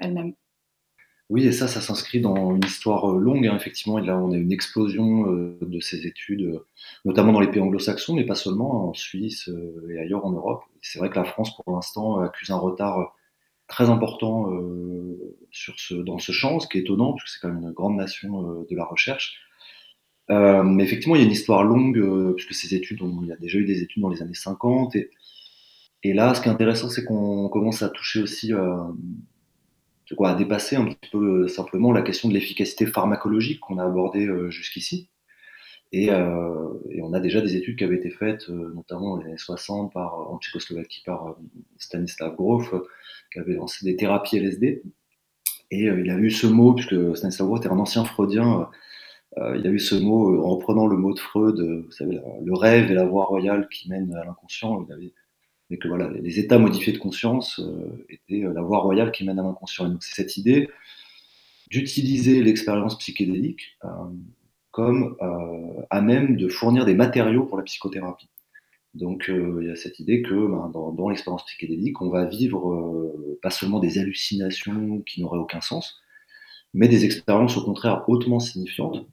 elles-mêmes. 0.00 0.32
Oui, 1.30 1.46
et 1.46 1.52
ça, 1.52 1.66
ça 1.66 1.80
s'inscrit 1.80 2.20
dans 2.20 2.54
une 2.54 2.64
histoire 2.64 3.10
euh, 3.10 3.18
longue, 3.18 3.46
hein, 3.46 3.56
effectivement. 3.56 3.98
Et 3.98 4.04
là, 4.04 4.18
on 4.18 4.32
a 4.32 4.36
une 4.36 4.52
explosion 4.52 5.26
euh, 5.32 5.58
de 5.62 5.80
ces 5.80 6.06
études, 6.06 6.42
euh, 6.42 6.66
notamment 7.04 7.32
dans 7.32 7.40
les 7.40 7.50
pays 7.50 7.60
anglo-saxons, 7.60 8.14
mais 8.14 8.26
pas 8.26 8.34
seulement, 8.34 8.74
hein, 8.76 8.88
en 8.90 8.94
Suisse 8.94 9.48
et 9.88 9.98
ailleurs 9.98 10.26
en 10.26 10.32
Europe. 10.32 10.62
C'est 10.82 10.98
vrai 10.98 11.08
que 11.08 11.16
la 11.16 11.24
France, 11.24 11.56
pour 11.56 11.74
l'instant, 11.74 12.20
accuse 12.20 12.50
un 12.50 12.58
retard 12.58 13.16
très 13.68 13.88
important 13.88 14.50
dans 16.04 16.18
ce 16.18 16.32
champ, 16.32 16.60
ce 16.60 16.68
qui 16.68 16.78
est 16.78 16.82
étonnant, 16.82 17.14
puisque 17.14 17.28
c'est 17.34 17.40
quand 17.40 17.48
même 17.48 17.62
une 17.62 17.72
grande 17.72 17.96
nation 17.96 18.64
de 18.68 18.76
la 18.76 18.84
recherche. 18.84 19.40
mais 20.28 20.84
effectivement, 20.84 21.16
il 21.16 21.20
y 21.20 21.22
a 21.22 21.26
une 21.26 21.32
histoire 21.32 21.64
longue, 21.64 22.34
puisque 22.36 22.54
ces 22.54 22.74
études, 22.74 23.00
il 23.22 23.28
y 23.28 23.32
a 23.32 23.36
déjà 23.36 23.58
eu 23.58 23.64
des 23.64 23.82
études 23.82 24.02
dans 24.02 24.10
les 24.10 24.22
années 24.22 24.34
50. 24.34 24.96
Et, 24.96 25.10
et 26.02 26.12
là, 26.12 26.34
ce 26.34 26.42
qui 26.42 26.48
est 26.48 26.52
intéressant, 26.52 26.90
c'est 26.90 27.04
qu'on 27.04 27.48
commence 27.48 27.82
à 27.82 27.88
toucher 27.88 28.20
aussi 28.20 28.52
quoi, 30.16 30.30
à 30.30 30.34
dépasser 30.34 30.76
un 30.76 30.84
petit 30.84 31.10
peu 31.10 31.48
simplement 31.48 31.92
la 31.92 32.02
question 32.02 32.28
de 32.28 32.34
l'efficacité 32.34 32.86
pharmacologique 32.86 33.60
qu'on 33.60 33.78
a 33.78 33.84
abordée 33.84 34.28
jusqu'ici. 34.50 35.08
Euh, 35.94 36.68
et, 36.90 37.02
on 37.02 37.12
a 37.12 37.20
déjà 37.20 37.40
des 37.40 37.56
études 37.56 37.76
qui 37.76 37.84
avaient 37.84 37.96
été 37.96 38.10
faites, 38.10 38.48
euh, 38.48 38.72
notamment 38.74 39.16
dans 39.16 39.22
les 39.22 39.26
années 39.28 39.38
60 39.38 39.92
par, 39.92 40.30
en 40.30 40.38
Tchécoslovaquie 40.38 41.02
par 41.04 41.28
euh, 41.28 41.32
Stanislav 41.78 42.34
Grof, 42.34 42.74
qui 43.32 43.38
avait 43.38 43.54
lancé 43.54 43.84
des 43.84 43.96
thérapies 43.96 44.38
LSD. 44.38 44.82
Et 45.70 45.84
il 45.84 46.10
a 46.10 46.18
eu 46.18 46.30
ce 46.30 46.46
mot, 46.46 46.74
puisque 46.74 47.16
Stanislav 47.16 47.48
Grof 47.48 47.60
était 47.60 47.70
un 47.70 47.78
ancien 47.78 48.04
freudien, 48.04 48.68
il 49.38 49.66
a 49.66 49.70
eu 49.70 49.78
ce 49.78 49.94
mot, 49.94 50.44
en 50.44 50.56
reprenant 50.56 50.86
le 50.86 50.98
mot 50.98 51.14
de 51.14 51.18
Freud, 51.18 51.56
le 51.58 52.54
rêve 52.54 52.90
et 52.90 52.94
la 52.94 53.06
voie 53.06 53.24
royale 53.24 53.66
qui 53.70 53.88
mènent 53.88 54.14
à 54.14 54.22
l'inconscient. 54.22 54.86
Que 55.78 55.88
les 56.22 56.38
états 56.38 56.58
modifiés 56.58 56.92
de 56.92 56.98
conscience 56.98 57.60
étaient 58.08 58.44
la 58.52 58.62
voie 58.62 58.78
royale 58.78 59.12
qui 59.12 59.24
mène 59.24 59.38
à 59.38 59.42
l'inconscient. 59.42 59.88
Donc 59.88 60.02
c'est 60.02 60.14
cette 60.14 60.36
idée 60.36 60.68
d'utiliser 61.70 62.42
l'expérience 62.42 62.98
psychédélique 62.98 63.78
comme 64.72 65.16
euh, 65.22 65.82
à 65.90 66.00
même 66.00 66.36
de 66.36 66.48
fournir 66.48 66.84
des 66.84 66.94
matériaux 66.94 67.44
pour 67.44 67.58
la 67.58 67.62
psychothérapie. 67.62 68.28
Donc 68.94 69.30
euh, 69.30 69.60
il 69.62 69.68
y 69.68 69.70
a 69.70 69.76
cette 69.76 70.00
idée 70.00 70.22
que 70.22 70.34
ben, 70.34 70.70
dans, 70.70 71.08
l'expérience 71.08 71.44
psychédélique, 71.44 72.00
on 72.02 72.08
va 72.08 72.24
vivre 72.24 72.72
euh, 72.72 73.38
pas 73.42 73.50
seulement 73.50 73.78
des 73.78 73.98
hallucinations 73.98 75.00
qui 75.02 75.20
n'auraient 75.20 75.38
aucun 75.38 75.60
sens, 75.60 76.00
mais 76.74 76.88
des 76.88 77.04
expériences 77.04 77.56
au 77.56 77.64
contraire 77.64 78.04
hautement 78.08 78.40
signifiantes, 78.40 79.06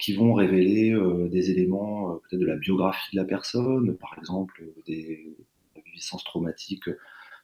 qui 0.00 0.12
vont 0.12 0.34
révéler 0.34 0.92
des 1.30 1.52
éléments 1.52 2.16
peut-être 2.16 2.40
de 2.40 2.46
la 2.46 2.56
biographie 2.56 3.14
de 3.16 3.20
la 3.20 3.24
personne, 3.24 3.96
par 3.96 4.16
exemple 4.18 4.64
des, 4.86 5.36
des 6.02 6.08
vivissances 6.08 6.24
traumatiques 6.24 6.90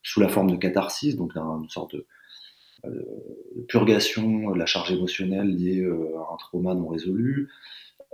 sous 0.02 0.20
la 0.20 0.28
forme 0.28 0.50
de 0.50 0.56
catharsis, 0.56 1.16
donc 1.16 1.36
une 1.36 1.68
sorte 1.68 1.94
de, 1.94 2.06
euh, 2.84 3.64
purgation 3.66 4.52
de 4.52 4.58
la 4.58 4.66
charge 4.66 4.92
émotionnelle 4.92 5.48
liée 5.48 5.80
euh, 5.80 6.16
à 6.16 6.34
un 6.34 6.36
trauma 6.36 6.74
non 6.74 6.88
résolu. 6.88 7.48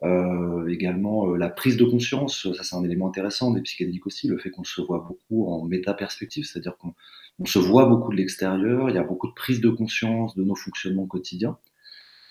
Euh, 0.03 0.67
également 0.69 1.35
la 1.35 1.49
prise 1.49 1.77
de 1.77 1.85
conscience, 1.85 2.53
ça 2.55 2.65
c'est 2.65 2.75
un 2.75 2.83
élément 2.83 3.09
intéressant 3.09 3.53
des 3.53 3.61
psychédéliques 3.61 4.07
aussi, 4.07 4.27
le 4.27 4.39
fait 4.39 4.51
qu'on 4.51 4.65
se 4.65 4.81
voit 4.81 5.07
beaucoup 5.07 5.47
en 5.47 5.65
méta-perspective, 5.65 6.45
c'est-à-dire 6.45 6.77
qu'on 6.79 7.45
se 7.45 7.59
voit 7.59 7.87
beaucoup 7.87 8.11
de 8.11 8.17
l'extérieur, 8.17 8.91
il 8.91 8.97
y 8.97 8.99
a 8.99 9.05
beaucoup 9.05 9.29
de 9.29 9.35
prise 9.35 9.61
de 9.61 9.69
conscience 9.69 10.35
de 10.35 10.43
nos 10.43 10.57
fonctionnements 10.57 11.07
quotidiens. 11.07 11.59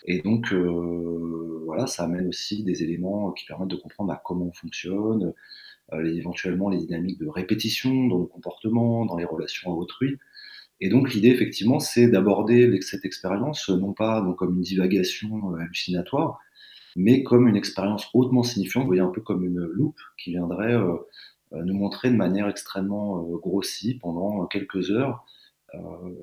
Et 0.05 0.21
donc, 0.21 0.53
voilà, 0.53 1.87
ça 1.87 2.03
amène 2.03 2.27
aussi 2.27 2.63
des 2.63 2.83
éléments 2.83 3.31
qui 3.31 3.45
permettent 3.45 3.69
de 3.69 3.77
comprendre 3.77 4.09
bah, 4.09 4.21
comment 4.23 4.47
on 4.47 4.51
fonctionne, 4.51 5.33
éventuellement 6.03 6.69
les 6.69 6.77
dynamiques 6.77 7.19
de 7.19 7.27
répétition 7.27 8.07
dans 8.07 8.19
nos 8.19 8.25
comportements, 8.25 9.05
dans 9.05 9.17
les 9.17 9.25
relations 9.25 9.71
à 9.71 9.75
autrui. 9.75 10.17
Et 10.83 10.89
donc 10.89 11.13
l'idée, 11.13 11.29
effectivement, 11.29 11.79
c'est 11.79 12.07
d'aborder 12.07 12.81
cette 12.81 13.05
expérience 13.05 13.69
non 13.69 13.93
pas 13.93 14.19
donc, 14.21 14.37
comme 14.37 14.55
une 14.55 14.61
divagation 14.61 15.53
euh, 15.53 15.59
hallucinatoire, 15.59 16.39
mais 16.97 17.23
comme 17.23 17.47
une 17.47 17.55
expérience 17.55 18.09
hautement 18.13 18.43
signifiante, 18.43 18.83
vous 18.83 18.87
voyez, 18.87 19.01
un 19.01 19.07
peu 19.07 19.21
comme 19.21 19.45
une 19.45 19.61
loupe 19.61 20.01
qui 20.17 20.31
viendrait 20.31 20.73
euh, 20.73 20.95
euh, 21.53 21.63
nous 21.63 21.73
montrer 21.73 22.09
de 22.09 22.17
manière 22.17 22.49
extrêmement 22.49 23.23
grossie 23.37 23.95
pendant 23.95 24.45
quelques 24.47 24.91
heures 24.91 25.25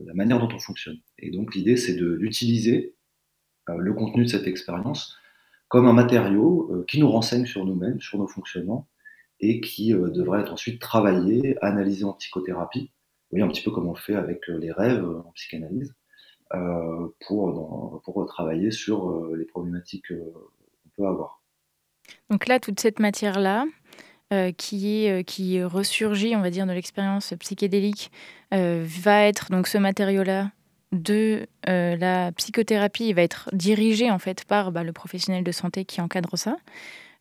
la 0.06 0.14
manière 0.14 0.38
dont 0.38 0.54
on 0.54 0.60
fonctionne. 0.60 0.98
Et 1.18 1.32
donc 1.32 1.56
l'idée, 1.56 1.76
c'est 1.76 1.96
d'utiliser 1.96 2.94
le 3.66 3.92
contenu 3.94 4.22
de 4.22 4.28
cette 4.28 4.46
expérience 4.46 5.16
comme 5.66 5.88
un 5.88 5.92
matériau 5.92 6.84
qui 6.86 7.00
nous 7.00 7.10
renseigne 7.10 7.46
sur 7.46 7.64
nous-mêmes, 7.64 8.00
sur 8.00 8.18
nos 8.18 8.28
fonctionnements, 8.28 8.86
et 9.40 9.60
qui 9.60 9.92
devrait 9.92 10.40
être 10.40 10.52
ensuite 10.52 10.80
travaillé, 10.80 11.56
analysé 11.62 12.04
en 12.04 12.12
psychothérapie, 12.12 12.90
oui, 13.32 13.42
un 13.42 13.48
petit 13.48 13.62
peu 13.62 13.70
comme 13.70 13.88
on 13.88 13.94
fait 13.94 14.14
avec 14.14 14.48
euh, 14.48 14.58
les 14.58 14.72
rêves 14.72 15.04
euh, 15.04 15.20
en 15.20 15.32
psychanalyse, 15.32 15.94
euh, 16.54 17.08
pour, 17.26 18.02
pour 18.04 18.26
travailler 18.26 18.72
sur 18.72 19.28
les 19.36 19.44
problématiques 19.44 20.08
qu'on 20.08 20.88
peut 20.96 21.06
avoir. 21.06 21.42
Donc 22.28 22.48
là, 22.48 22.58
toute 22.58 22.80
cette 22.80 22.98
matière-là, 22.98 23.66
qui, 24.56 25.06
est, 25.06 25.24
qui 25.24 25.62
ressurgit, 25.62 26.36
on 26.36 26.40
va 26.40 26.50
dire, 26.50 26.66
de 26.66 26.72
l'expérience 26.72 27.34
psychédélique, 27.38 28.10
va 28.52 29.26
être 29.26 29.50
donc 29.50 29.66
ce 29.66 29.78
matériau-là 29.78 30.50
de 30.92 31.46
la 31.66 32.32
psychothérapie, 32.32 33.08
il 33.08 33.14
va 33.14 33.22
être 33.22 33.48
dirigé 33.52 34.10
en 34.10 34.18
fait 34.18 34.44
par 34.44 34.72
bah, 34.72 34.82
le 34.82 34.92
professionnel 34.92 35.44
de 35.44 35.52
santé 35.52 35.84
qui 35.84 36.00
encadre 36.00 36.36
ça. 36.36 36.56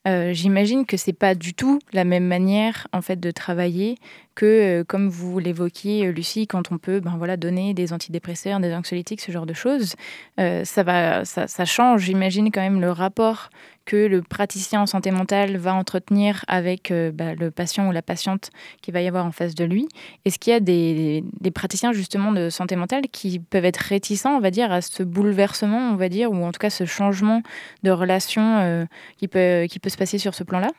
J'imagine 0.05 0.85
que 0.85 0.97
c'est 0.97 1.13
pas 1.13 1.35
du 1.35 1.53
tout 1.53 1.79
la 1.93 2.03
même 2.03 2.25
manière 2.25 2.88
en 2.93 3.01
fait 3.01 3.19
de 3.19 3.29
travailler 3.29 3.97
que, 4.35 4.45
euh, 4.45 4.83
comme 4.83 5.09
vous 5.09 5.39
l'évoquiez, 5.39 6.07
euh, 6.07 6.11
Lucie, 6.11 6.47
quand 6.47 6.71
on 6.71 6.77
peut 6.77 6.99
ben, 6.99 7.15
voilà, 7.17 7.37
donner 7.37 7.73
des 7.73 7.93
antidépresseurs, 7.93 8.59
des 8.59 8.73
anxiolytiques, 8.73 9.21
ce 9.21 9.31
genre 9.31 9.45
de 9.45 9.53
choses, 9.53 9.95
euh, 10.39 10.63
ça, 10.63 10.83
va, 10.83 11.25
ça, 11.25 11.65
change, 11.65 12.03
j'imagine, 12.03 12.51
quand 12.51 12.61
même 12.61 12.79
le 12.79 12.91
rapport 12.91 13.49
que 13.85 13.97
le 13.97 14.21
praticien 14.21 14.81
en 14.81 14.85
santé 14.85 15.11
mentale 15.11 15.57
va 15.57 15.73
entretenir 15.73 16.45
avec 16.47 16.93
bah, 17.13 17.33
le 17.33 17.49
patient 17.49 17.89
ou 17.89 17.91
la 17.91 18.03
patiente 18.03 18.51
qui 18.83 18.91
va 18.91 19.01
y 19.01 19.07
avoir 19.07 19.25
en 19.25 19.31
face 19.31 19.55
de 19.55 19.65
lui. 19.65 19.87
Est-ce 20.25 20.37
qu'il 20.37 20.53
y 20.53 20.55
a 20.55 20.59
des, 20.59 21.23
des, 21.39 21.49
praticiens 21.49 21.91
justement 21.91 22.31
de 22.31 22.51
santé 22.51 22.75
mentale 22.75 23.03
qui 23.11 23.39
peuvent 23.39 23.65
être 23.65 23.77
réticents, 23.77 24.35
on 24.35 24.41
va 24.41 24.51
dire, 24.51 24.71
à 24.71 24.81
ce 24.81 25.01
bouleversement, 25.01 25.89
on 25.91 25.95
va 25.95 26.07
dire, 26.07 26.31
ou 26.31 26.45
en 26.45 26.51
tout 26.51 26.59
cas 26.59 26.69
ce 26.69 26.85
changement 26.85 27.41
de 27.81 27.89
relation 27.89 28.87
qui, 29.17 29.27
peut, 29.27 29.65
qui 29.67 29.79
peut 29.79 29.89
se 29.89 29.97
passer 29.97 30.19
sur 30.19 30.35
ce 30.35 30.43
plan-là? 30.43 30.69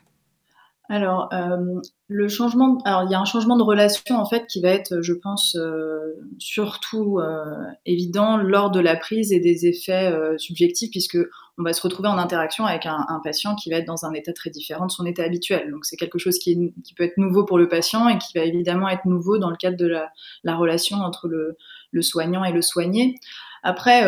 Alors, 0.92 1.28
euh, 1.32 1.80
le 2.08 2.28
changement, 2.28 2.78
alors 2.84 3.04
il 3.04 3.12
y 3.12 3.14
a 3.14 3.20
un 3.20 3.24
changement 3.24 3.56
de 3.56 3.62
relation 3.62 4.16
en 4.16 4.26
fait 4.26 4.48
qui 4.48 4.60
va 4.60 4.70
être, 4.70 5.02
je 5.02 5.12
pense, 5.12 5.54
euh, 5.54 6.16
surtout 6.40 7.20
euh, 7.20 7.44
évident 7.86 8.36
lors 8.36 8.72
de 8.72 8.80
la 8.80 8.96
prise 8.96 9.32
et 9.32 9.38
des 9.38 9.66
effets 9.66 10.12
subjectifs, 10.36 10.90
puisque 10.90 11.18
on 11.58 11.62
va 11.62 11.74
se 11.74 11.82
retrouver 11.82 12.08
en 12.08 12.18
interaction 12.18 12.66
avec 12.66 12.86
un, 12.86 13.20
patient 13.22 13.54
qui 13.54 13.70
va 13.70 13.76
être 13.76 13.86
dans 13.86 14.04
un 14.04 14.12
état 14.14 14.32
très 14.32 14.50
différent 14.50 14.86
de 14.86 14.90
son 14.90 15.06
état 15.06 15.22
habituel. 15.22 15.70
Donc 15.70 15.84
c'est 15.84 15.96
quelque 15.96 16.18
chose 16.18 16.40
qui, 16.40 16.74
peut 16.96 17.04
être 17.04 17.18
nouveau 17.18 17.44
pour 17.44 17.58
le 17.58 17.68
patient 17.68 18.08
et 18.08 18.18
qui 18.18 18.36
va 18.36 18.44
évidemment 18.44 18.88
être 18.88 19.06
nouveau 19.06 19.38
dans 19.38 19.50
le 19.50 19.56
cadre 19.56 19.76
de 19.76 19.86
la, 19.86 20.10
la 20.42 20.56
relation 20.56 20.96
entre 20.96 21.28
le, 21.28 21.56
le, 21.92 22.02
soignant 22.02 22.42
et 22.42 22.50
le 22.50 22.62
soigné. 22.62 23.14
Après 23.62 24.04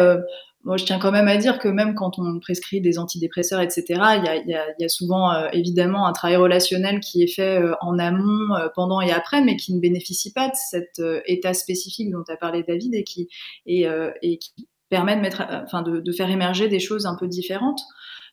moi, 0.64 0.76
je 0.76 0.84
tiens 0.84 0.98
quand 1.00 1.10
même 1.10 1.26
à 1.26 1.36
dire 1.36 1.58
que 1.58 1.66
même 1.66 1.94
quand 1.94 2.18
on 2.18 2.38
prescrit 2.38 2.80
des 2.80 2.98
antidépresseurs, 2.98 3.60
etc., 3.60 3.84
il 3.88 4.48
y 4.48 4.54
a, 4.54 4.62
a, 4.62 4.84
a, 4.84 4.88
souvent 4.88 5.32
euh, 5.32 5.48
évidemment 5.52 6.06
un 6.06 6.12
travail 6.12 6.36
relationnel 6.36 7.00
qui 7.00 7.22
est 7.22 7.34
fait 7.34 7.60
euh, 7.60 7.74
en 7.80 7.98
amont, 7.98 8.54
euh, 8.54 8.68
pendant 8.74 9.00
et 9.00 9.10
après, 9.10 9.42
mais 9.42 9.56
qui 9.56 9.74
ne 9.74 9.80
bénéficie 9.80 10.32
pas 10.32 10.48
de 10.48 10.54
cet 10.54 11.02
état 11.26 11.52
spécifique 11.54 12.10
dont 12.10 12.22
as 12.28 12.36
parlé, 12.36 12.62
David, 12.62 12.94
et 12.94 13.02
qui, 13.02 13.28
et, 13.66 13.86
et 14.22 14.38
qui 14.38 14.68
permet 14.88 15.16
de, 15.20 16.12
faire 16.12 16.30
émerger 16.30 16.68
des 16.68 16.80
choses 16.80 17.06
un 17.06 17.16
peu 17.16 17.26
différentes. 17.26 17.80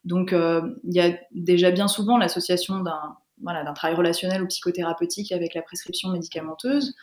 Donc, 0.03 0.33
il 0.33 0.95
y 0.95 0.99
a 0.99 1.17
déjà 1.31 1.71
bien 1.71 1.87
souvent 1.87 2.17
l'association 2.17 2.79
d'un 2.79 3.17
d'un 3.41 3.73
travail 3.73 3.95
relationnel 3.95 4.43
ou 4.43 4.47
psychothérapeutique 4.47 5.31
avec 5.31 5.53
la 5.53 5.61
prescription 5.61 6.09
médicamenteuse. 6.09 6.93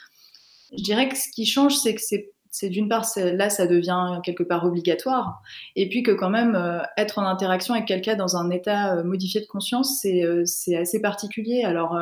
Je 0.77 0.83
dirais 0.83 1.09
que 1.09 1.17
ce 1.17 1.31
qui 1.35 1.47
change, 1.47 1.77
c'est 1.77 1.95
que 1.95 2.01
c'est 2.03 2.35
c'est 2.59 2.71
d'une 2.71 2.89
part, 2.89 3.05
là, 3.17 3.51
ça 3.51 3.67
devient 3.67 4.19
quelque 4.25 4.43
part 4.43 4.65
obligatoire, 4.65 5.43
et 5.75 5.91
puis 5.91 6.03
que 6.03 6.11
quand 6.11 6.31
même, 6.31 6.55
euh, 6.55 6.81
être 6.97 7.19
en 7.19 7.27
interaction 7.27 7.75
avec 7.75 7.87
quelqu'un 7.87 8.17
dans 8.17 8.39
un 8.39 8.49
état 8.49 8.97
euh, 8.97 9.05
modifié 9.05 9.43
de 9.43 9.47
conscience, 9.47 10.01
c'est 10.01 10.25
euh, 10.25 10.43
assez 10.81 11.03
particulier. 11.03 11.65
Alors, 11.65 11.95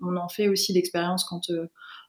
on, 0.00 0.16
en 0.16 0.28
fait 0.28 0.48
aussi 0.48 0.72
l'expérience 0.72 1.22
quand 1.22 1.42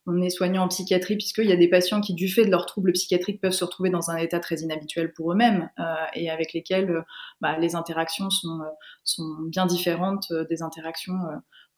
on 0.08 0.20
est 0.20 0.32
soignant 0.32 0.64
en 0.64 0.68
psychiatrie, 0.68 1.16
puisqu'il 1.16 1.46
y 1.46 1.52
a 1.52 1.56
des 1.56 1.70
patients 1.70 2.02
qui, 2.02 2.16
du 2.16 2.28
fait 2.28 2.44
de 2.44 2.50
leurs 2.50 2.66
troubles 2.66 2.92
psychiatriques, 2.94 3.40
peuvent 3.40 3.52
se 3.52 3.64
retrouver 3.64 3.92
dans 3.92 4.10
un 4.10 4.18
état 4.18 4.40
très 4.40 4.56
inhabituel 4.62 5.14
pour 5.14 5.32
eux-mêmes, 5.32 5.70
et 6.16 6.32
avec 6.32 6.54
lesquels 6.54 7.06
bah, 7.40 7.60
les 7.60 7.76
interactions 7.76 8.32
sont, 8.32 8.62
sont, 9.04 9.36
bien 9.46 9.68
différentes 9.68 10.34
des 10.50 10.64
interactions 10.64 11.20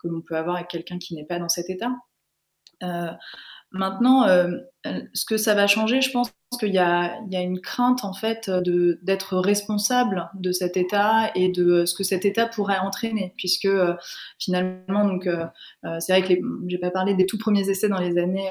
que 0.02 0.08
l'on 0.08 0.22
peut 0.22 0.38
avoir 0.38 0.56
avec 0.56 0.70
quelqu'un 0.70 1.00
qui 1.00 1.16
n'est 1.16 1.26
pas 1.26 1.38
dans 1.38 1.50
cet 1.50 1.70
état. 1.70 1.92
Maintenant, 3.72 4.26
ce 5.14 5.26
que 5.26 5.38
ça 5.38 5.54
va 5.56 5.68
changer, 5.68 6.02
je 6.02 6.12
pense 6.12 6.32
qu'il 6.60 6.74
y, 6.74 6.78
a, 6.78 7.18
une 7.32 7.60
crainte 7.60 8.04
en 8.04 8.14
fait 8.14 8.50
d'être 9.02 9.38
responsable 9.38 10.30
de 10.36 10.52
cet 10.52 10.78
état 10.78 11.32
et 11.36 11.50
de 11.50 11.86
ce 11.86 11.94
que 11.94 12.04
cet 12.04 12.26
état 12.26 12.48
pourrait 12.48 12.78
entraîner, 12.78 13.34
puisque 13.38 13.66
euh, 13.66 13.94
finalement, 14.40 15.06
donc, 15.06 15.28
euh, 15.28 15.46
c'est 16.00 16.20
vrai 16.20 16.22
que 16.22 16.42
j'ai 16.68 16.78
pas 16.78 16.92
parlé 16.92 17.14
des 17.16 17.26
tout 17.26 17.38
premiers 17.38 17.70
essais 17.70 17.90
dans 17.90 18.00
les 18.00 18.18
années 18.18 18.50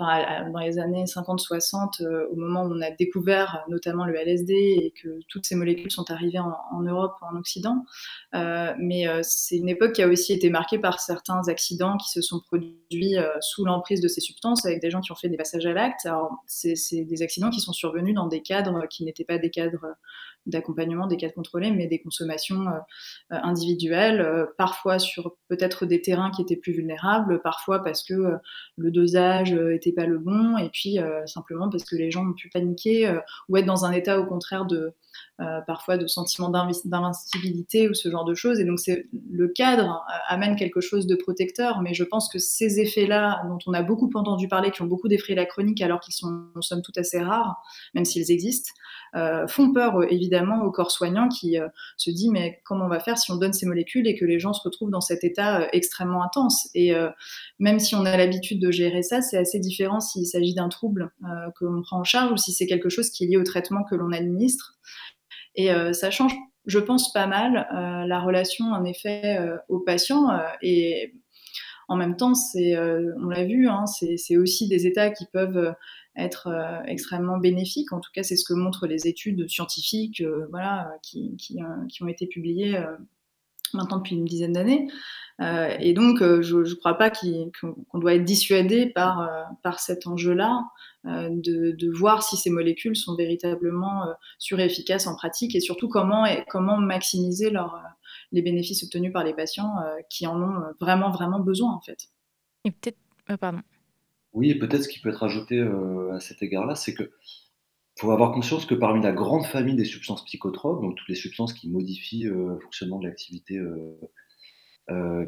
dans 0.00 0.60
les 0.60 0.78
années 0.78 1.04
50-60, 1.04 2.02
euh, 2.02 2.26
au 2.30 2.36
moment 2.36 2.62
où 2.62 2.72
on 2.72 2.80
a 2.80 2.90
découvert 2.90 3.64
notamment 3.68 4.06
le 4.06 4.14
LSD 4.14 4.52
et 4.54 4.94
que 5.02 5.20
toutes 5.28 5.46
ces 5.46 5.54
molécules 5.54 5.90
sont 5.90 6.10
arrivées 6.10 6.38
en, 6.38 6.82
Europe 6.82 7.16
ou 7.20 7.26
en 7.26 7.38
Occident. 7.38 7.84
Euh, 8.34 8.72
mais 8.78 9.06
euh, 9.06 9.20
c'est 9.22 9.56
une 9.56 9.68
époque 9.68 9.92
qui 9.92 10.02
a 10.02 10.08
aussi 10.08 10.32
été 10.32 10.48
marquée 10.48 10.78
par 10.78 11.00
certains 11.00 11.42
accidents 11.48 11.98
qui 11.98 12.10
se 12.10 12.22
sont 12.22 12.40
produits 12.40 13.16
sous 13.40 13.64
l'emprise 13.64 14.00
de 14.00 14.08
ces 14.08 14.20
substances, 14.20 14.64
avec 14.64 14.80
des 14.80 14.90
gens 14.90 15.00
qui 15.00 15.12
ont 15.12 15.16
fait 15.16 15.28
des 15.28 15.36
passages 15.36 15.59
à 15.66 15.72
l'acte. 15.72 16.06
Alors, 16.06 16.30
c'est 16.46 17.04
des 17.04 17.22
accidents 17.22 17.50
qui 17.50 17.60
sont 17.60 17.72
survenus 17.72 18.14
dans 18.14 18.26
des 18.26 18.42
cadres 18.42 18.86
qui 18.88 19.04
n'étaient 19.04 19.24
pas 19.24 19.38
des 19.38 19.50
cadres 19.50 19.86
d'accompagnement 20.46 21.06
des 21.06 21.18
cadres 21.18 21.34
contrôlés, 21.34 21.70
mais 21.70 21.86
des 21.86 22.00
consommations 22.00 22.64
individuelles, 23.28 24.46
parfois 24.56 24.98
sur 24.98 25.36
peut-être 25.48 25.84
des 25.84 26.00
terrains 26.00 26.30
qui 26.30 26.40
étaient 26.40 26.56
plus 26.56 26.72
vulnérables, 26.72 27.42
parfois 27.42 27.82
parce 27.82 28.02
que 28.02 28.38
le 28.78 28.90
dosage 28.90 29.52
n'était 29.52 29.92
pas 29.92 30.06
le 30.06 30.18
bon, 30.18 30.56
et 30.56 30.70
puis 30.70 30.98
simplement 31.26 31.68
parce 31.68 31.84
que 31.84 31.94
les 31.94 32.10
gens 32.10 32.26
ont 32.26 32.32
pu 32.32 32.48
paniquer 32.48 33.20
ou 33.48 33.58
être 33.58 33.66
dans 33.66 33.84
un 33.84 33.92
état 33.92 34.18
au 34.18 34.24
contraire 34.24 34.64
de, 34.64 34.94
euh, 35.40 35.62
parfois 35.66 35.96
de 35.96 36.06
sentiments 36.06 36.50
d'invincibilité 36.50 37.88
ou 37.88 37.94
ce 37.94 38.10
genre 38.10 38.26
de 38.26 38.34
choses. 38.34 38.60
Et 38.60 38.66
donc, 38.66 38.78
le 38.86 39.48
cadre 39.48 40.04
euh, 40.06 40.14
amène 40.28 40.54
quelque 40.54 40.82
chose 40.82 41.06
de 41.06 41.14
protecteur, 41.14 41.80
mais 41.80 41.94
je 41.94 42.04
pense 42.04 42.28
que 42.28 42.38
ces 42.38 42.78
effets-là, 42.78 43.42
dont 43.48 43.58
on 43.66 43.72
a 43.72 43.82
beaucoup 43.82 44.10
entendu 44.14 44.48
parler, 44.48 44.70
qui 44.70 44.82
ont 44.82 44.86
beaucoup 44.86 45.08
défrayé 45.08 45.34
la 45.34 45.46
chronique 45.46 45.80
alors 45.80 46.00
qu'ils 46.00 46.12
sont 46.12 46.44
en 46.54 46.60
somme 46.60 46.82
tout 46.82 46.92
assez 46.96 47.18
rares, 47.22 47.62
même 47.94 48.04
s'ils 48.04 48.30
existent, 48.30 48.70
euh, 49.14 49.46
font 49.48 49.72
peur 49.72 50.02
évidemment 50.12 50.62
au 50.62 50.70
corps 50.70 50.90
soignant 50.90 51.28
qui 51.28 51.56
se 51.96 52.10
dit 52.10 52.28
mais 52.30 52.60
comment 52.64 52.84
on 52.84 52.88
va 52.88 53.00
faire 53.00 53.16
si 53.16 53.32
on 53.32 53.36
donne 53.36 53.54
ces 53.54 53.66
molécules 53.66 54.06
et 54.06 54.16
que 54.16 54.26
les 54.26 54.38
gens 54.38 54.52
se 54.52 54.60
retrouvent 54.62 54.90
dans 54.90 55.00
cet 55.00 55.24
état 55.24 55.68
extrêmement 55.72 56.22
intense? 56.22 56.68
Et 56.74 56.92
même 57.58 57.78
si 57.78 57.94
on 57.94 58.04
a 58.04 58.16
l'habitude 58.16 58.60
de 58.60 58.70
gérer 58.70 59.02
ça, 59.02 59.22
c'est 59.22 59.38
assez 59.38 59.58
différent 59.58 60.00
s'il 60.00 60.26
s'agit 60.26 60.54
d'un 60.54 60.68
trouble 60.68 61.12
que 61.58 61.64
l'on 61.64 61.80
prend 61.82 62.00
en 62.00 62.04
charge 62.04 62.30
ou 62.30 62.36
si 62.36 62.52
c'est 62.52 62.66
quelque 62.66 62.90
chose 62.90 63.08
qui 63.10 63.24
est 63.24 63.26
lié 63.26 63.36
au 63.38 63.44
traitement 63.44 63.84
que 63.84 63.94
l'on 63.94 64.12
administre. 64.12 64.76
Et 65.54 65.72
euh, 65.72 65.92
ça 65.92 66.10
change, 66.10 66.34
je 66.66 66.78
pense, 66.78 67.12
pas 67.12 67.26
mal 67.26 67.68
euh, 67.74 68.06
la 68.06 68.20
relation, 68.20 68.66
en 68.66 68.84
effet, 68.84 69.38
euh, 69.38 69.56
aux 69.68 69.80
patients. 69.80 70.30
et 70.62 71.14
en 71.88 71.96
même 71.96 72.16
temps, 72.16 72.34
c'est, 72.34 72.78
on 72.78 73.28
l'a 73.30 73.44
vu, 73.44 73.68
hein, 73.68 73.84
c'est 73.86 74.36
aussi 74.36 74.68
des 74.68 74.86
états 74.86 75.10
qui 75.10 75.26
peuvent 75.32 75.74
être 76.14 76.48
extrêmement 76.86 77.38
bénéfiques. 77.38 77.92
En 77.92 77.98
tout 77.98 78.12
cas, 78.14 78.22
c'est 78.22 78.36
ce 78.36 78.44
que 78.44 78.54
montrent 78.54 78.86
les 78.86 79.08
études 79.08 79.48
scientifiques 79.48 80.22
voilà, 80.50 80.92
qui, 81.02 81.58
ont 82.00 82.06
été 82.06 82.28
publiées 82.28 82.80
maintenant 83.74 83.96
depuis 83.96 84.14
une 84.14 84.24
dizaine 84.24 84.52
d'années. 84.52 84.86
et 85.40 85.92
donc, 85.92 86.18
je 86.20 86.58
ne 86.58 86.74
crois 86.76 86.94
pas 86.94 87.10
qu'on 87.10 87.98
doit 87.98 88.14
être 88.14 88.24
dissuadé 88.24 88.86
par, 88.86 89.28
par 89.64 89.80
cet 89.80 90.06
enjeu-là. 90.06 90.62
Euh, 91.06 91.30
de, 91.30 91.90
voir 91.90 92.22
si 92.22 92.36
ces 92.36 92.50
molécules 92.50 92.94
sont 92.94 93.16
véritablement 93.16 94.06
euh, 94.06 94.12
surefficaces 94.38 95.06
en 95.06 95.16
pratique 95.16 95.54
et 95.54 95.60
surtout 95.60 95.88
comment, 95.88 96.26
comment 96.50 96.76
maximiser 96.76 97.48
leur, 97.48 97.74
euh, 97.74 97.78
les 98.32 98.42
bénéfices 98.42 98.82
obtenus 98.82 99.10
par 99.10 99.24
les 99.24 99.32
patients 99.32 99.76
qui 100.10 100.26
en 100.26 100.42
ont 100.42 100.62
vraiment, 100.78 101.10
vraiment 101.10 101.40
besoin 101.40 101.72
en 101.72 101.80
fait. 101.80 102.08
Et 102.64 102.70
peut-être, 102.70 102.98
pardon. 103.38 103.60
Oui, 104.34 104.50
et 104.50 104.58
peut-être 104.58 104.84
ce 104.84 104.88
qui 104.88 105.00
peut 105.00 105.08
être 105.08 105.22
ajouté 105.22 105.60
à 106.12 106.20
cet 106.20 106.42
égard-là, 106.42 106.74
c'est 106.74 106.94
que 106.94 107.10
faut 107.98 108.12
avoir 108.12 108.32
conscience 108.32 108.64
que 108.64 108.74
parmi 108.74 109.02
la 109.02 109.12
grande 109.12 109.44
famille 109.44 109.74
des 109.74 109.84
substances 109.84 110.24
psychotropes, 110.24 110.80
donc 110.82 110.96
toutes 110.96 111.08
les 111.08 111.14
substances 111.14 111.52
qui 111.52 111.68
modifient 111.68 112.24
le 112.24 112.58
fonctionnement 112.60 112.98
de 112.98 113.06
l'activité 113.06 113.58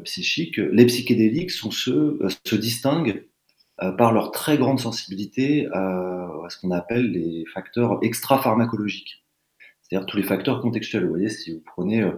psychique, 0.03 0.57
les 0.57 0.85
psychédéliques 0.85 1.51
sont 1.51 1.71
ceux, 1.71 2.19
se 2.45 2.55
distinguent 2.55 3.27
par 3.97 4.13
leur 4.13 4.31
très 4.31 4.57
grande 4.57 4.79
sensibilité 4.79 5.67
à, 5.73 6.47
ce 6.49 6.57
qu'on 6.59 6.71
appelle 6.71 7.11
les 7.11 7.45
facteurs 7.53 7.99
extra-pharmacologiques, 8.01 9.25
c'est-à-dire 9.81 10.05
tous 10.05 10.17
les 10.17 10.23
facteurs 10.23 10.61
contextuels. 10.61 11.03
Vous 11.03 11.09
voyez, 11.09 11.29
si 11.29 11.53
vous 11.53 11.63
prenez 11.65 12.01
euh, 12.01 12.11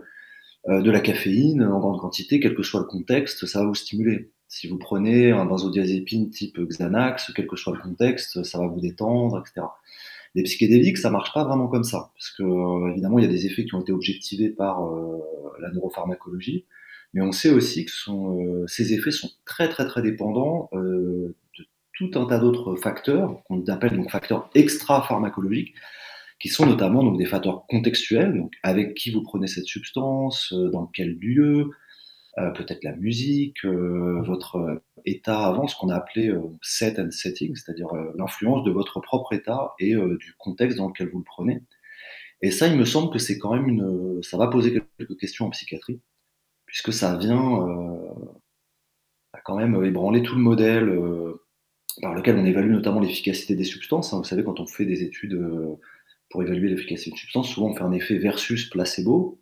euh, 0.67 0.81
de 0.81 0.91
la 0.91 0.99
caféine 0.99 1.63
en 1.63 1.79
grande 1.79 1.99
quantité, 1.99 2.39
quel 2.39 2.55
que 2.55 2.63
soit 2.63 2.81
le 2.81 2.87
contexte, 2.87 3.45
ça 3.45 3.59
va 3.59 3.67
vous 3.67 3.75
stimuler. 3.75 4.31
Si 4.47 4.67
vous 4.67 4.77
prenez 4.77 5.31
un 5.31 5.45
benzodiazépine 5.45 6.29
type 6.29 6.59
Xanax, 6.59 7.31
quel 7.35 7.47
que 7.47 7.55
soit 7.55 7.73
le 7.73 7.81
contexte, 7.81 8.43
ça 8.43 8.59
va 8.59 8.67
vous 8.67 8.79
détendre, 8.79 9.39
etc. 9.39 9.67
Les 10.35 10.43
psychédéliques, 10.43 10.97
ça 10.97 11.09
marche 11.09 11.33
pas 11.33 11.45
vraiment 11.45 11.67
comme 11.67 11.83
ça, 11.83 12.11
parce 12.13 12.31
que 12.31 12.91
évidemment, 12.91 13.19
il 13.19 13.25
y 13.25 13.27
a 13.27 13.31
des 13.31 13.45
effets 13.45 13.65
qui 13.65 13.73
ont 13.73 13.81
été 13.81 13.93
objectivés 13.93 14.49
par 14.49 14.81
la 15.59 15.71
neuropharmacologie, 15.71 16.65
mais 17.13 17.21
on 17.21 17.31
sait 17.31 17.49
aussi 17.49 17.85
que 17.85 17.91
ces 18.67 18.93
effets 18.93 19.11
sont 19.11 19.29
très 19.45 19.69
très 19.69 19.85
très 19.85 20.01
dépendants 20.01 20.69
tout 21.95 22.11
un 22.15 22.25
tas 22.25 22.39
d'autres 22.39 22.75
facteurs, 22.75 23.41
qu'on 23.45 23.63
appelle 23.67 23.95
donc 23.95 24.11
facteurs 24.11 24.49
extra-pharmacologiques, 24.53 25.73
qui 26.39 26.49
sont 26.49 26.65
notamment 26.65 27.03
donc 27.03 27.17
des 27.17 27.25
facteurs 27.25 27.65
contextuels, 27.67 28.37
donc 28.37 28.53
avec 28.63 28.93
qui 28.93 29.11
vous 29.11 29.23
prenez 29.23 29.47
cette 29.47 29.65
substance, 29.65 30.53
euh, 30.53 30.69
dans 30.69 30.85
quel 30.85 31.15
lieu, 31.15 31.71
euh, 32.37 32.51
peut-être 32.51 32.83
la 32.83 32.95
musique, 32.95 33.63
euh, 33.63 34.21
votre 34.23 34.81
état 35.05 35.45
avant, 35.45 35.67
ce 35.67 35.77
qu'on 35.77 35.89
a 35.89 35.95
appelé 35.95 36.33
set 36.61 36.99
and 36.99 37.11
setting, 37.11 37.55
c'est-à-dire 37.55 37.87
l'influence 38.17 38.63
de 38.65 38.71
votre 38.71 38.99
propre 38.99 39.33
état 39.33 39.73
et 39.79 39.93
du 39.93 40.33
contexte 40.37 40.77
dans 40.77 40.87
lequel 40.87 41.09
vous 41.09 41.19
le 41.19 41.23
prenez. 41.23 41.61
Et 42.41 42.51
ça, 42.51 42.67
il 42.67 42.77
me 42.77 42.85
semble 42.85 43.13
que 43.13 43.19
c'est 43.19 43.37
quand 43.37 43.53
même 43.53 43.67
une, 43.67 44.21
ça 44.23 44.37
va 44.37 44.47
poser 44.47 44.83
quelques 44.97 45.17
questions 45.17 45.45
en 45.45 45.51
psychiatrie, 45.51 46.01
puisque 46.65 46.91
ça 46.91 47.15
vient 47.17 47.65
quand 49.43 49.57
même 49.57 49.85
ébranler 49.85 50.23
tout 50.23 50.35
le 50.35 50.41
modèle 50.41 50.89
par 52.01 52.13
lequel 52.13 52.35
on 52.37 52.45
évalue 52.45 52.71
notamment 52.71 52.99
l'efficacité 52.99 53.55
des 53.55 53.63
substances. 53.63 54.13
Hein. 54.13 54.17
Vous 54.17 54.23
savez, 54.23 54.43
quand 54.43 54.59
on 54.59 54.67
fait 54.67 54.85
des 54.85 55.03
études 55.03 55.33
euh, 55.33 55.75
pour 56.29 56.43
évaluer 56.43 56.69
l'efficacité 56.69 57.11
d'une 57.11 57.17
substance, 57.17 57.49
souvent 57.49 57.69
on 57.69 57.75
fait 57.75 57.83
un 57.83 57.91
effet 57.91 58.17
versus 58.17 58.69
placebo, 58.69 59.41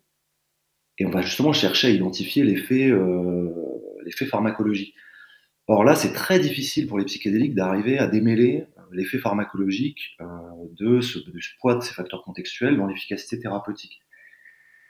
et 0.98 1.06
on 1.06 1.10
va 1.10 1.22
justement 1.22 1.52
chercher 1.52 1.88
à 1.88 1.90
identifier 1.90 2.44
l'effet 2.44 2.88
euh, 2.88 3.50
pharmacologique. 4.30 4.94
Or 5.66 5.82
là, 5.82 5.96
c'est 5.96 6.12
très 6.12 6.38
difficile 6.38 6.86
pour 6.86 6.98
les 6.98 7.04
psychédéliques 7.04 7.54
d'arriver 7.54 7.98
à 7.98 8.06
démêler 8.06 8.66
euh, 8.78 8.82
l'effet 8.92 9.18
pharmacologique 9.18 10.16
de 10.78 11.00
ce, 11.00 11.18
poids 11.58 11.74
de 11.74 11.80
ces 11.82 11.94
facteurs 11.94 12.22
contextuels 12.22 12.76
dans 12.76 12.86
l'efficacité 12.86 13.40
thérapeutique. 13.40 14.00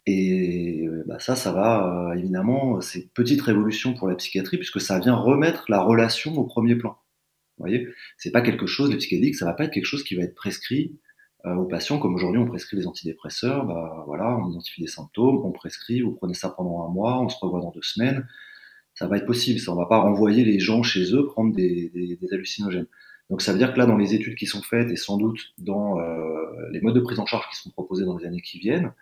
Et 0.07 0.87
bah 1.07 1.19
ça, 1.19 1.35
ça 1.35 1.51
va 1.51 2.13
évidemment, 2.15 2.83
c'est 2.83 3.01
une 3.01 3.09
petite 3.09 3.41
révolution 3.41 3.95
pour 3.95 4.07
la 4.07 4.15
psychiatrie 4.17 4.59
puisque 4.59 4.79
ça 4.79 4.99
vient 4.99 5.15
remettre 5.15 5.65
la 5.71 5.81
relation 5.81 6.35
au 6.35 6.45
premier 6.45 6.75
plan. 6.75 6.99
Voyez, 7.59 7.89
c'est 8.19 8.31
pas 8.31 8.41
quelque 8.41 8.67
chose, 8.67 8.91
le 8.91 8.99
psychédélique, 8.99 9.37
ça 9.37 9.45
va 9.45 9.53
pas 9.53 9.65
être 9.65 9.73
quelque 9.73 9.85
chose 9.85 10.05
qui 10.05 10.17
va 10.17 10.23
être 10.23 10.35
prescrit 10.35 10.99
euh, 11.47 11.55
aux 11.55 11.67
patients, 11.67 11.99
comme 11.99 12.15
aujourd'hui 12.15 12.41
on 12.41 12.47
prescrit 12.47 12.77
les 12.77 12.87
antidépresseurs, 12.87 13.67
bah 13.67 14.03
voilà, 14.07 14.37
on 14.39 14.51
identifie 14.51 14.81
des 14.81 14.89
symptômes, 14.89 15.45
on 15.45 15.53
prescrit, 15.53 16.01
vous 16.01 16.13
prenez 16.13 16.35
ça 16.35 16.49
pendant 16.49 16.87
un 16.87 16.89
mois, 16.89 17.21
on 17.21 17.29
se 17.29 17.37
revoit 17.39 17.61
dans 17.61 17.71
deux 17.71 17.83
semaines. 17.83 18.27
Ça 18.95 19.09
va 19.09 19.17
être 19.19 19.27
possible, 19.27 19.59
ça, 19.61 19.73
on 19.73 19.77
va 19.77 19.87
pas 19.87 19.99
renvoyer 19.99 20.45
les 20.45 20.59
gens 20.59 20.83
chez 20.83 21.15
eux 21.15 21.27
prendre 21.27 21.55
des, 21.55 21.91
des, 21.91 22.17
des 22.17 22.33
hallucinogènes. 22.33 22.87
Donc 23.31 23.43
ça 23.43 23.53
veut 23.53 23.59
dire 23.59 23.73
que 23.73 23.79
là, 23.79 23.87
dans 23.87 23.97
les 23.97 24.15
études 24.15 24.37
qui 24.37 24.47
sont 24.47 24.63
faites 24.63 24.91
et 24.91 24.97
sans 24.97 25.17
doute 25.17 25.41
dans 25.59 25.99
euh, 25.99 26.69
les 26.71 26.81
modes 26.81 26.95
de 26.95 27.01
prise 27.01 27.19
en 27.19 27.27
charge 27.27 27.49
qui 27.51 27.57
sont 27.57 27.71
proposés 27.71 28.05
dans 28.05 28.17
les 28.17 28.27
années 28.27 28.43
qui 28.43 28.59
viennent, 28.59 28.93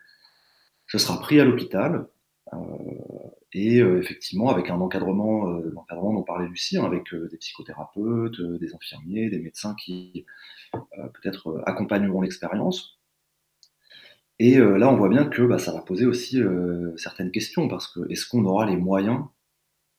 ce 0.86 0.98
sera 0.98 1.18
pris 1.20 1.40
à 1.40 1.44
l'hôpital, 1.44 2.06
euh, 2.52 2.56
et 3.52 3.80
euh, 3.80 4.00
effectivement 4.00 4.50
avec 4.50 4.70
un 4.70 4.80
encadrement, 4.80 5.48
euh, 5.48 5.70
l'encadrement 5.74 6.14
dont 6.14 6.22
parlait 6.22 6.48
Lucie, 6.48 6.78
hein, 6.78 6.84
avec 6.84 7.14
des 7.14 7.36
psychothérapeutes, 7.38 8.40
des 8.60 8.74
infirmiers, 8.74 9.30
des 9.30 9.38
médecins 9.40 9.74
qui 9.74 10.26
peut-être 10.72 11.62
accompagneront 11.66 12.22
l'expérience. 12.22 12.98
Et 14.38 14.56
là, 14.56 14.90
on 14.90 14.96
voit 14.96 15.08
bien 15.08 15.26
que 15.26 15.42
bah, 15.42 15.58
ça 15.58 15.72
va 15.72 15.82
poser 15.82 16.06
aussi 16.06 16.40
certaines 16.96 17.30
questions, 17.30 17.68
parce 17.68 17.86
que 17.86 18.00
est-ce 18.10 18.26
qu'on 18.26 18.44
aura 18.44 18.66
les 18.66 18.76
moyens 18.76 19.20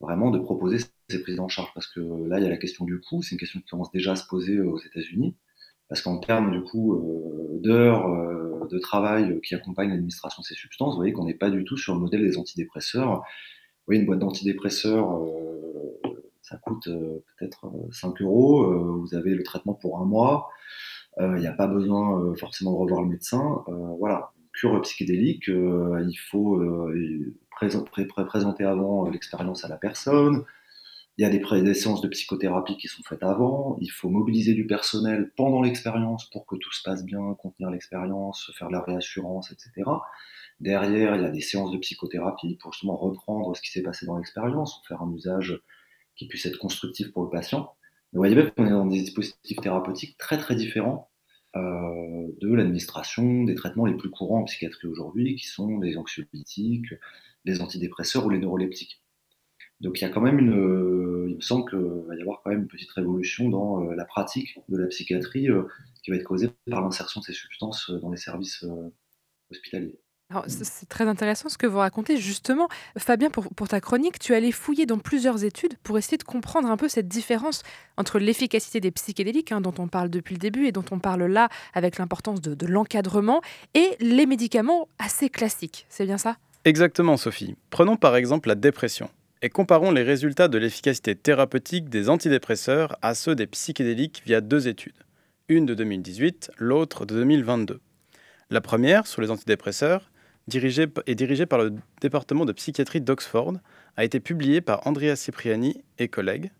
vraiment 0.01 0.31
de 0.31 0.39
proposer 0.39 0.79
ces 1.09 1.21
prises 1.21 1.39
en 1.39 1.47
charge? 1.47 1.69
Parce 1.75 1.87
que 1.87 1.99
là, 1.99 2.39
il 2.39 2.43
y 2.43 2.47
a 2.47 2.49
la 2.49 2.57
question 2.57 2.85
du 2.85 2.99
coût, 2.99 3.21
c'est 3.21 3.33
une 3.33 3.39
question 3.39 3.59
qui 3.59 3.67
commence 3.67 3.91
déjà 3.91 4.13
à 4.13 4.15
se 4.15 4.27
poser 4.27 4.59
aux 4.59 4.79
États-Unis, 4.79 5.35
parce 5.89 6.01
qu'en 6.01 6.17
termes 6.17 6.51
du 6.51 6.61
coup 6.61 7.59
d'heures 7.61 8.07
de 8.69 8.79
travail 8.79 9.39
qui 9.41 9.55
accompagne 9.55 9.89
l'administration 9.89 10.41
de 10.41 10.45
ces 10.45 10.55
substances, 10.55 10.93
vous 10.93 10.99
voyez 10.99 11.13
qu'on 11.13 11.25
n'est 11.25 11.33
pas 11.33 11.49
du 11.49 11.63
tout 11.63 11.77
sur 11.77 11.93
le 11.93 11.99
modèle 11.99 12.21
des 12.21 12.37
antidépresseurs. 12.37 13.17
Vous 13.17 13.87
voyez, 13.87 14.01
une 14.01 14.07
boîte 14.07 14.19
d'antidépresseurs, 14.19 15.17
euh, 15.17 16.31
ça 16.41 16.57
coûte 16.57 16.87
euh, 16.87 17.23
peut-être 17.37 17.69
5 17.91 18.21
euh, 18.21 18.23
euros, 18.23 19.01
vous 19.01 19.13
avez 19.13 19.35
le 19.35 19.43
traitement 19.43 19.73
pour 19.73 19.99
un 19.99 20.05
mois, 20.05 20.49
il 21.19 21.35
n'y 21.35 21.47
a 21.47 21.53
pas 21.53 21.67
besoin 21.67 22.33
forcément 22.35 22.71
de 22.71 22.77
revoir 22.77 23.01
le 23.03 23.09
médecin. 23.09 23.63
voilà, 23.99 24.31
cure 24.51 24.81
psychédélique, 24.81 25.47
il 25.47 26.17
faut 26.31 26.59
présenter 27.51 28.63
avant 28.63 29.07
l'expérience 29.09 29.63
à 29.63 29.67
la 29.67 29.77
personne, 29.77 30.43
il 31.17 31.21
y 31.21 31.25
a 31.25 31.29
des, 31.29 31.73
séances 31.75 32.01
de 32.01 32.07
psychothérapie 32.07 32.75
qui 32.77 32.87
sont 32.87 33.03
faites 33.03 33.21
avant. 33.21 33.77
Il 33.79 33.91
faut 33.91 34.09
mobiliser 34.09 34.53
du 34.55 34.65
personnel 34.65 35.31
pendant 35.37 35.61
l'expérience 35.61 36.27
pour 36.31 36.47
que 36.47 36.55
tout 36.55 36.71
se 36.71 36.81
passe 36.81 37.05
bien, 37.05 37.35
contenir 37.35 37.69
l'expérience, 37.69 38.51
faire 38.57 38.69
de 38.69 38.73
la 38.73 38.81
réassurance, 38.81 39.51
etc. 39.51 39.89
Derrière, 40.59 41.15
il 41.15 41.21
y 41.21 41.25
a 41.25 41.29
des 41.29 41.41
séances 41.41 41.71
de 41.71 41.77
psychothérapie 41.77 42.57
pour 42.59 42.73
justement 42.73 42.97
reprendre 42.97 43.55
ce 43.55 43.61
qui 43.61 43.69
s'est 43.69 43.83
passé 43.83 44.07
dans 44.07 44.17
l'expérience, 44.17 44.81
faire 44.87 45.03
un 45.03 45.11
usage 45.13 45.61
qui 46.15 46.27
puisse 46.27 46.45
être 46.47 46.57
constructif 46.57 47.11
pour 47.11 47.23
le 47.23 47.29
patient. 47.29 47.75
vous 48.11 48.17
voyez 48.17 48.35
bien 48.35 48.49
qu'on 48.49 48.65
est 48.65 48.71
dans 48.71 48.85
des 48.85 49.01
dispositifs 49.01 49.59
thérapeutiques 49.61 50.17
très 50.17 50.37
très 50.37 50.55
différents 50.55 51.11
euh, 51.55 52.27
de 52.41 52.53
l'administration 52.53 53.43
des 53.43 53.53
traitements 53.53 53.85
les 53.85 53.95
plus 53.95 54.09
courants 54.09 54.41
en 54.41 54.43
psychiatrie 54.45 54.87
aujourd'hui, 54.87 55.35
qui 55.35 55.45
sont 55.45 55.79
les 55.79 55.97
anxiolytiques, 55.97 56.93
les 57.45 57.61
antidépresseurs 57.61 58.25
ou 58.25 58.29
les 58.29 58.39
neuroleptiques. 58.39 59.02
Donc 59.83 59.99
il 59.99 60.01
y 60.01 60.05
a 60.05 60.09
quand 60.09 60.21
même 60.21 60.39
une, 60.39 61.27
il 61.29 61.35
me 61.35 61.41
semble 61.41 61.69
qu'il 61.69 61.79
va 61.79 62.15
y 62.15 62.21
avoir 62.21 62.41
quand 62.41 62.49
même 62.49 62.61
une 62.61 62.67
petite 62.67 62.91
révolution 62.91 63.49
dans 63.49 63.81
la 63.81 64.05
pratique 64.05 64.57
de 64.69 64.77
la 64.77 64.87
psychiatrie 64.87 65.47
qui 66.01 66.11
va 66.11 66.17
être 66.17 66.23
causée 66.23 66.49
par 66.71 66.81
l'insertion 66.81 67.19
de 67.19 67.25
ces 67.25 67.33
substances 67.33 67.91
dans 68.01 68.09
les 68.09 68.17
services 68.17 68.65
hospitaliers. 69.51 69.99
C'est 70.47 70.89
très 70.89 71.05
intéressant 71.07 71.49
ce 71.49 71.57
que 71.57 71.67
vous 71.67 71.77
racontez. 71.77 72.17
Justement, 72.17 72.67
Fabien, 72.97 73.29
pour, 73.29 73.53
pour, 73.53 73.67
ta 73.67 73.79
chronique, 73.79 74.17
tu 74.19 74.33
allais 74.33 74.51
fouiller 74.51 74.85
dans 74.85 74.97
plusieurs 74.97 75.43
études 75.43 75.75
pour 75.83 75.97
essayer 75.97 76.17
de 76.17 76.23
comprendre 76.23 76.69
un 76.69 76.77
peu 76.77 76.87
cette 76.87 77.07
différence 77.07 77.61
entre 77.97 78.19
l'efficacité 78.19 78.79
des 78.79 78.91
psychédéliques, 78.91 79.51
hein, 79.51 79.61
dont 79.61 79.73
on 79.77 79.87
parle 79.87 80.09
depuis 80.09 80.33
le 80.33 80.39
début 80.39 80.65
et 80.65 80.71
dont 80.71 80.85
on 80.91 80.99
parle 80.99 81.23
là 81.25 81.49
avec 81.73 81.97
l'importance 81.97 82.41
de, 82.41 82.55
de 82.55 82.65
l'encadrement, 82.65 83.41
et 83.73 83.95
les 83.99 84.25
médicaments 84.25 84.87
assez 84.97 85.29
classiques. 85.29 85.85
C'est 85.89 86.05
bien 86.05 86.17
ça? 86.17 86.37
Exactement, 86.65 87.17
Sophie. 87.17 87.55
Prenons 87.69 87.97
par 87.97 88.15
exemple 88.15 88.47
la 88.47 88.55
dépression 88.55 89.09
et 89.43 89.49
comparons 89.49 89.91
les 89.91 90.03
résultats 90.03 90.47
de 90.47 90.57
l'efficacité 90.57 91.15
thérapeutique 91.17 91.89
des 91.89 92.07
antidépresseurs 92.07 92.97
à 93.01 93.13
ceux 93.13 93.35
des 93.35 93.45
psychédéliques 93.45 94.23
via 94.25 94.39
deux 94.39 94.69
études, 94.69 95.03
une 95.49 95.65
de 95.65 95.73
2018, 95.73 96.51
l'autre 96.57 97.05
de 97.05 97.15
2022. 97.15 97.81
La 98.49 98.61
première, 98.61 99.05
sur 99.05 99.21
les 99.21 99.31
antidépresseurs, 99.31 100.09
dirigée, 100.47 100.87
est 101.07 101.15
dirigée 101.15 101.45
par 101.45 101.59
le 101.59 101.73
département 101.99 102.45
de 102.45 102.53
psychiatrie 102.53 103.01
d'Oxford, 103.01 103.55
a 103.97 104.05
été 104.05 104.21
publiée 104.21 104.61
par 104.61 104.87
Andrea 104.87 105.17
Cipriani 105.17 105.83
et 105.99 106.07
collègues. 106.07 106.51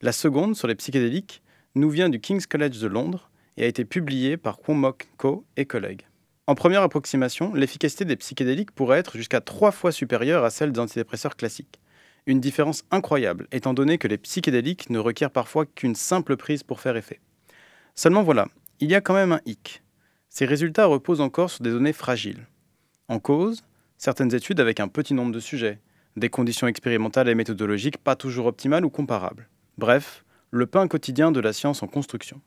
La 0.00 0.12
seconde, 0.12 0.56
sur 0.56 0.66
les 0.66 0.74
psychédéliques, 0.74 1.42
nous 1.74 1.90
vient 1.90 2.08
du 2.08 2.20
King's 2.20 2.46
College 2.46 2.80
de 2.80 2.86
Londres 2.86 3.30
et 3.58 3.64
a 3.64 3.66
été 3.66 3.84
publiée 3.84 4.38
par 4.38 4.60
Kwomok 4.60 5.08
Co 5.18 5.44
et 5.58 5.66
collègues. 5.66 6.06
En 6.46 6.54
première 6.54 6.82
approximation, 6.82 7.52
l'efficacité 7.52 8.06
des 8.06 8.16
psychédéliques 8.16 8.70
pourrait 8.70 8.98
être 8.98 9.18
jusqu'à 9.18 9.42
trois 9.42 9.72
fois 9.72 9.92
supérieure 9.92 10.42
à 10.42 10.48
celle 10.48 10.72
des 10.72 10.80
antidépresseurs 10.80 11.36
classiques. 11.36 11.79
Une 12.30 12.38
différence 12.38 12.84
incroyable, 12.92 13.48
étant 13.50 13.74
donné 13.74 13.98
que 13.98 14.06
les 14.06 14.16
psychédéliques 14.16 14.88
ne 14.88 15.00
requièrent 15.00 15.32
parfois 15.32 15.66
qu'une 15.66 15.96
simple 15.96 16.36
prise 16.36 16.62
pour 16.62 16.78
faire 16.78 16.94
effet. 16.94 17.18
Seulement 17.96 18.22
voilà, 18.22 18.46
il 18.78 18.88
y 18.88 18.94
a 18.94 19.00
quand 19.00 19.14
même 19.14 19.32
un 19.32 19.40
hic. 19.46 19.82
Ces 20.28 20.44
résultats 20.44 20.86
reposent 20.86 21.20
encore 21.20 21.50
sur 21.50 21.64
des 21.64 21.72
données 21.72 21.92
fragiles. 21.92 22.46
En 23.08 23.18
cause, 23.18 23.64
certaines 23.98 24.32
études 24.32 24.60
avec 24.60 24.78
un 24.78 24.86
petit 24.86 25.12
nombre 25.12 25.32
de 25.32 25.40
sujets, 25.40 25.80
des 26.14 26.28
conditions 26.28 26.68
expérimentales 26.68 27.28
et 27.28 27.34
méthodologiques 27.34 27.98
pas 27.98 28.14
toujours 28.14 28.46
optimales 28.46 28.84
ou 28.84 28.90
comparables. 28.90 29.48
Bref, 29.76 30.24
le 30.52 30.66
pain 30.66 30.86
quotidien 30.86 31.32
de 31.32 31.40
la 31.40 31.52
science 31.52 31.82
en 31.82 31.88
construction. 31.88 32.40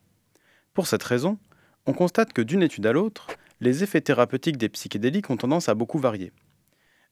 Pour 0.72 0.86
cette 0.86 1.02
raison, 1.02 1.36
on 1.84 1.92
constate 1.92 2.32
que 2.32 2.40
d'une 2.40 2.62
étude 2.62 2.86
à 2.86 2.94
l'autre, 2.94 3.26
les 3.60 3.84
effets 3.84 4.00
thérapeutiques 4.00 4.56
des 4.56 4.70
psychédéliques 4.70 5.28
ont 5.28 5.36
tendance 5.36 5.68
à 5.68 5.74
beaucoup 5.74 5.98
varier. 5.98 6.32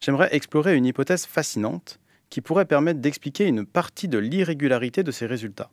J'aimerais 0.00 0.34
explorer 0.34 0.74
une 0.74 0.86
hypothèse 0.86 1.26
fascinante 1.26 2.00
qui 2.32 2.40
pourrait 2.40 2.64
permettre 2.64 3.00
d'expliquer 3.00 3.44
une 3.44 3.66
partie 3.66 4.08
de 4.08 4.16
l'irrégularité 4.16 5.02
de 5.02 5.10
ces 5.10 5.26
résultats, 5.26 5.70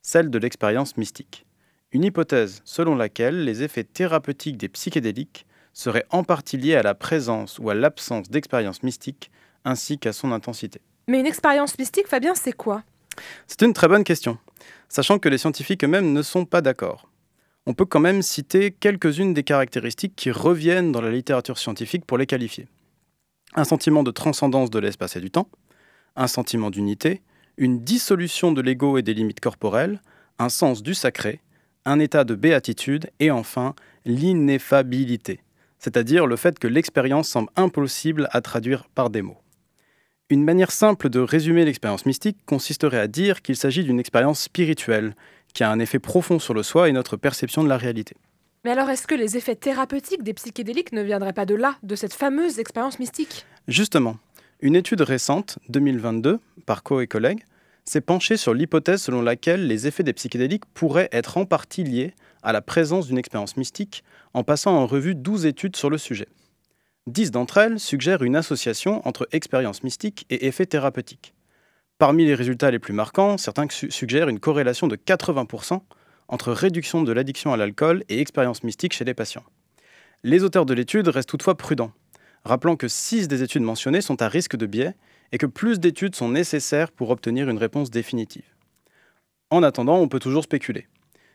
celle 0.00 0.30
de 0.30 0.38
l'expérience 0.38 0.96
mystique. 0.96 1.44
Une 1.92 2.02
hypothèse 2.02 2.62
selon 2.64 2.94
laquelle 2.94 3.44
les 3.44 3.62
effets 3.62 3.84
thérapeutiques 3.84 4.56
des 4.56 4.70
psychédéliques 4.70 5.44
serait 5.74 6.06
en 6.08 6.24
partie 6.24 6.56
lié 6.56 6.76
à 6.76 6.82
la 6.82 6.94
présence 6.94 7.58
ou 7.58 7.68
à 7.68 7.74
l'absence 7.74 8.30
d'expérience 8.30 8.82
mystique, 8.82 9.30
ainsi 9.66 9.98
qu'à 9.98 10.14
son 10.14 10.32
intensité. 10.32 10.80
Mais 11.08 11.20
une 11.20 11.26
expérience 11.26 11.78
mystique, 11.78 12.08
Fabien, 12.08 12.34
c'est 12.34 12.56
quoi? 12.56 12.84
C'est 13.46 13.60
une 13.60 13.74
très 13.74 13.88
bonne 13.88 14.04
question, 14.04 14.38
sachant 14.88 15.18
que 15.18 15.28
les 15.28 15.36
scientifiques 15.36 15.84
eux-mêmes 15.84 16.14
ne 16.14 16.22
sont 16.22 16.46
pas 16.46 16.62
d'accord. 16.62 17.10
On 17.66 17.74
peut 17.74 17.84
quand 17.84 18.00
même 18.00 18.22
citer 18.22 18.70
quelques-unes 18.70 19.34
des 19.34 19.44
caractéristiques 19.44 20.16
qui 20.16 20.30
reviennent 20.30 20.90
dans 20.90 21.02
la 21.02 21.10
littérature 21.10 21.58
scientifique 21.58 22.06
pour 22.06 22.16
les 22.16 22.24
qualifier. 22.24 22.66
Un 23.54 23.64
sentiment 23.64 24.02
de 24.02 24.10
transcendance 24.10 24.70
de 24.70 24.78
l'espace 24.78 25.16
et 25.16 25.20
du 25.20 25.30
temps, 25.30 25.50
un 26.16 26.26
sentiment 26.26 26.70
d'unité, 26.70 27.22
une 27.56 27.82
dissolution 27.84 28.52
de 28.52 28.60
l'ego 28.60 28.98
et 28.98 29.02
des 29.02 29.14
limites 29.14 29.40
corporelles, 29.40 30.00
un 30.38 30.48
sens 30.48 30.82
du 30.82 30.94
sacré, 30.94 31.40
un 31.84 31.98
état 31.98 32.24
de 32.24 32.34
béatitude 32.34 33.10
et 33.20 33.30
enfin 33.30 33.74
l'ineffabilité, 34.04 35.40
c'est-à-dire 35.78 36.26
le 36.26 36.36
fait 36.36 36.58
que 36.58 36.68
l'expérience 36.68 37.28
semble 37.28 37.50
impossible 37.56 38.28
à 38.30 38.40
traduire 38.40 38.88
par 38.94 39.10
des 39.10 39.22
mots. 39.22 39.38
Une 40.30 40.44
manière 40.44 40.70
simple 40.70 41.10
de 41.10 41.20
résumer 41.20 41.64
l'expérience 41.64 42.06
mystique 42.06 42.38
consisterait 42.46 42.98
à 42.98 43.06
dire 43.06 43.42
qu'il 43.42 43.56
s'agit 43.56 43.84
d'une 43.84 44.00
expérience 44.00 44.40
spirituelle, 44.40 45.14
qui 45.52 45.62
a 45.62 45.70
un 45.70 45.78
effet 45.78 45.98
profond 45.98 46.38
sur 46.38 46.54
le 46.54 46.62
soi 46.62 46.88
et 46.88 46.92
notre 46.92 47.16
perception 47.16 47.62
de 47.62 47.68
la 47.68 47.76
réalité. 47.76 48.16
Mais 48.64 48.70
alors 48.70 48.88
est-ce 48.90 49.06
que 49.06 49.14
les 49.14 49.36
effets 49.36 49.56
thérapeutiques 49.56 50.22
des 50.22 50.34
psychédéliques 50.34 50.92
ne 50.92 51.02
viendraient 51.02 51.32
pas 51.32 51.46
de 51.46 51.54
là, 51.54 51.76
de 51.82 51.96
cette 51.96 52.14
fameuse 52.14 52.58
expérience 52.58 52.98
mystique? 52.98 53.44
Justement, 53.68 54.16
une 54.62 54.76
étude 54.76 55.00
récente, 55.00 55.58
2022, 55.68 56.38
par 56.66 56.84
Co 56.84 57.00
et 57.00 57.08
collègues, 57.08 57.44
s'est 57.84 58.00
penchée 58.00 58.36
sur 58.36 58.54
l'hypothèse 58.54 59.02
selon 59.02 59.20
laquelle 59.20 59.66
les 59.66 59.88
effets 59.88 60.04
des 60.04 60.12
psychédéliques 60.12 60.66
pourraient 60.72 61.08
être 61.10 61.36
en 61.36 61.44
partie 61.44 61.82
liés 61.82 62.14
à 62.44 62.52
la 62.52 62.62
présence 62.62 63.08
d'une 63.08 63.18
expérience 63.18 63.56
mystique 63.56 64.04
en 64.34 64.44
passant 64.44 64.76
en 64.76 64.86
revue 64.86 65.16
12 65.16 65.46
études 65.46 65.74
sur 65.74 65.90
le 65.90 65.98
sujet. 65.98 66.28
10 67.08 67.32
d'entre 67.32 67.58
elles 67.58 67.80
suggèrent 67.80 68.22
une 68.22 68.36
association 68.36 69.06
entre 69.06 69.28
expérience 69.32 69.82
mystique 69.82 70.26
et 70.30 70.46
effets 70.46 70.66
thérapeutiques. 70.66 71.34
Parmi 71.98 72.24
les 72.24 72.36
résultats 72.36 72.70
les 72.70 72.78
plus 72.78 72.94
marquants, 72.94 73.38
certains 73.38 73.66
suggèrent 73.68 74.28
une 74.28 74.38
corrélation 74.38 74.86
de 74.86 74.94
80% 74.94 75.80
entre 76.28 76.52
réduction 76.52 77.02
de 77.02 77.12
l'addiction 77.12 77.52
à 77.52 77.56
l'alcool 77.56 78.04
et 78.08 78.20
expérience 78.20 78.62
mystique 78.62 78.92
chez 78.92 79.04
les 79.04 79.14
patients. 79.14 79.44
Les 80.22 80.44
auteurs 80.44 80.66
de 80.66 80.74
l'étude 80.74 81.08
restent 81.08 81.28
toutefois 81.28 81.56
prudents, 81.56 81.92
rappelant 82.44 82.76
que 82.76 82.88
6 82.88 83.28
des 83.28 83.42
études 83.42 83.62
mentionnées 83.62 84.00
sont 84.00 84.22
à 84.22 84.28
risque 84.28 84.56
de 84.56 84.66
biais 84.66 84.94
et 85.32 85.38
que 85.38 85.46
plus 85.46 85.80
d'études 85.80 86.14
sont 86.14 86.28
nécessaires 86.28 86.90
pour 86.90 87.10
obtenir 87.10 87.48
une 87.48 87.58
réponse 87.58 87.90
définitive. 87.90 88.44
En 89.50 89.62
attendant, 89.62 89.98
on 89.98 90.08
peut 90.08 90.18
toujours 90.18 90.44
spéculer. 90.44 90.86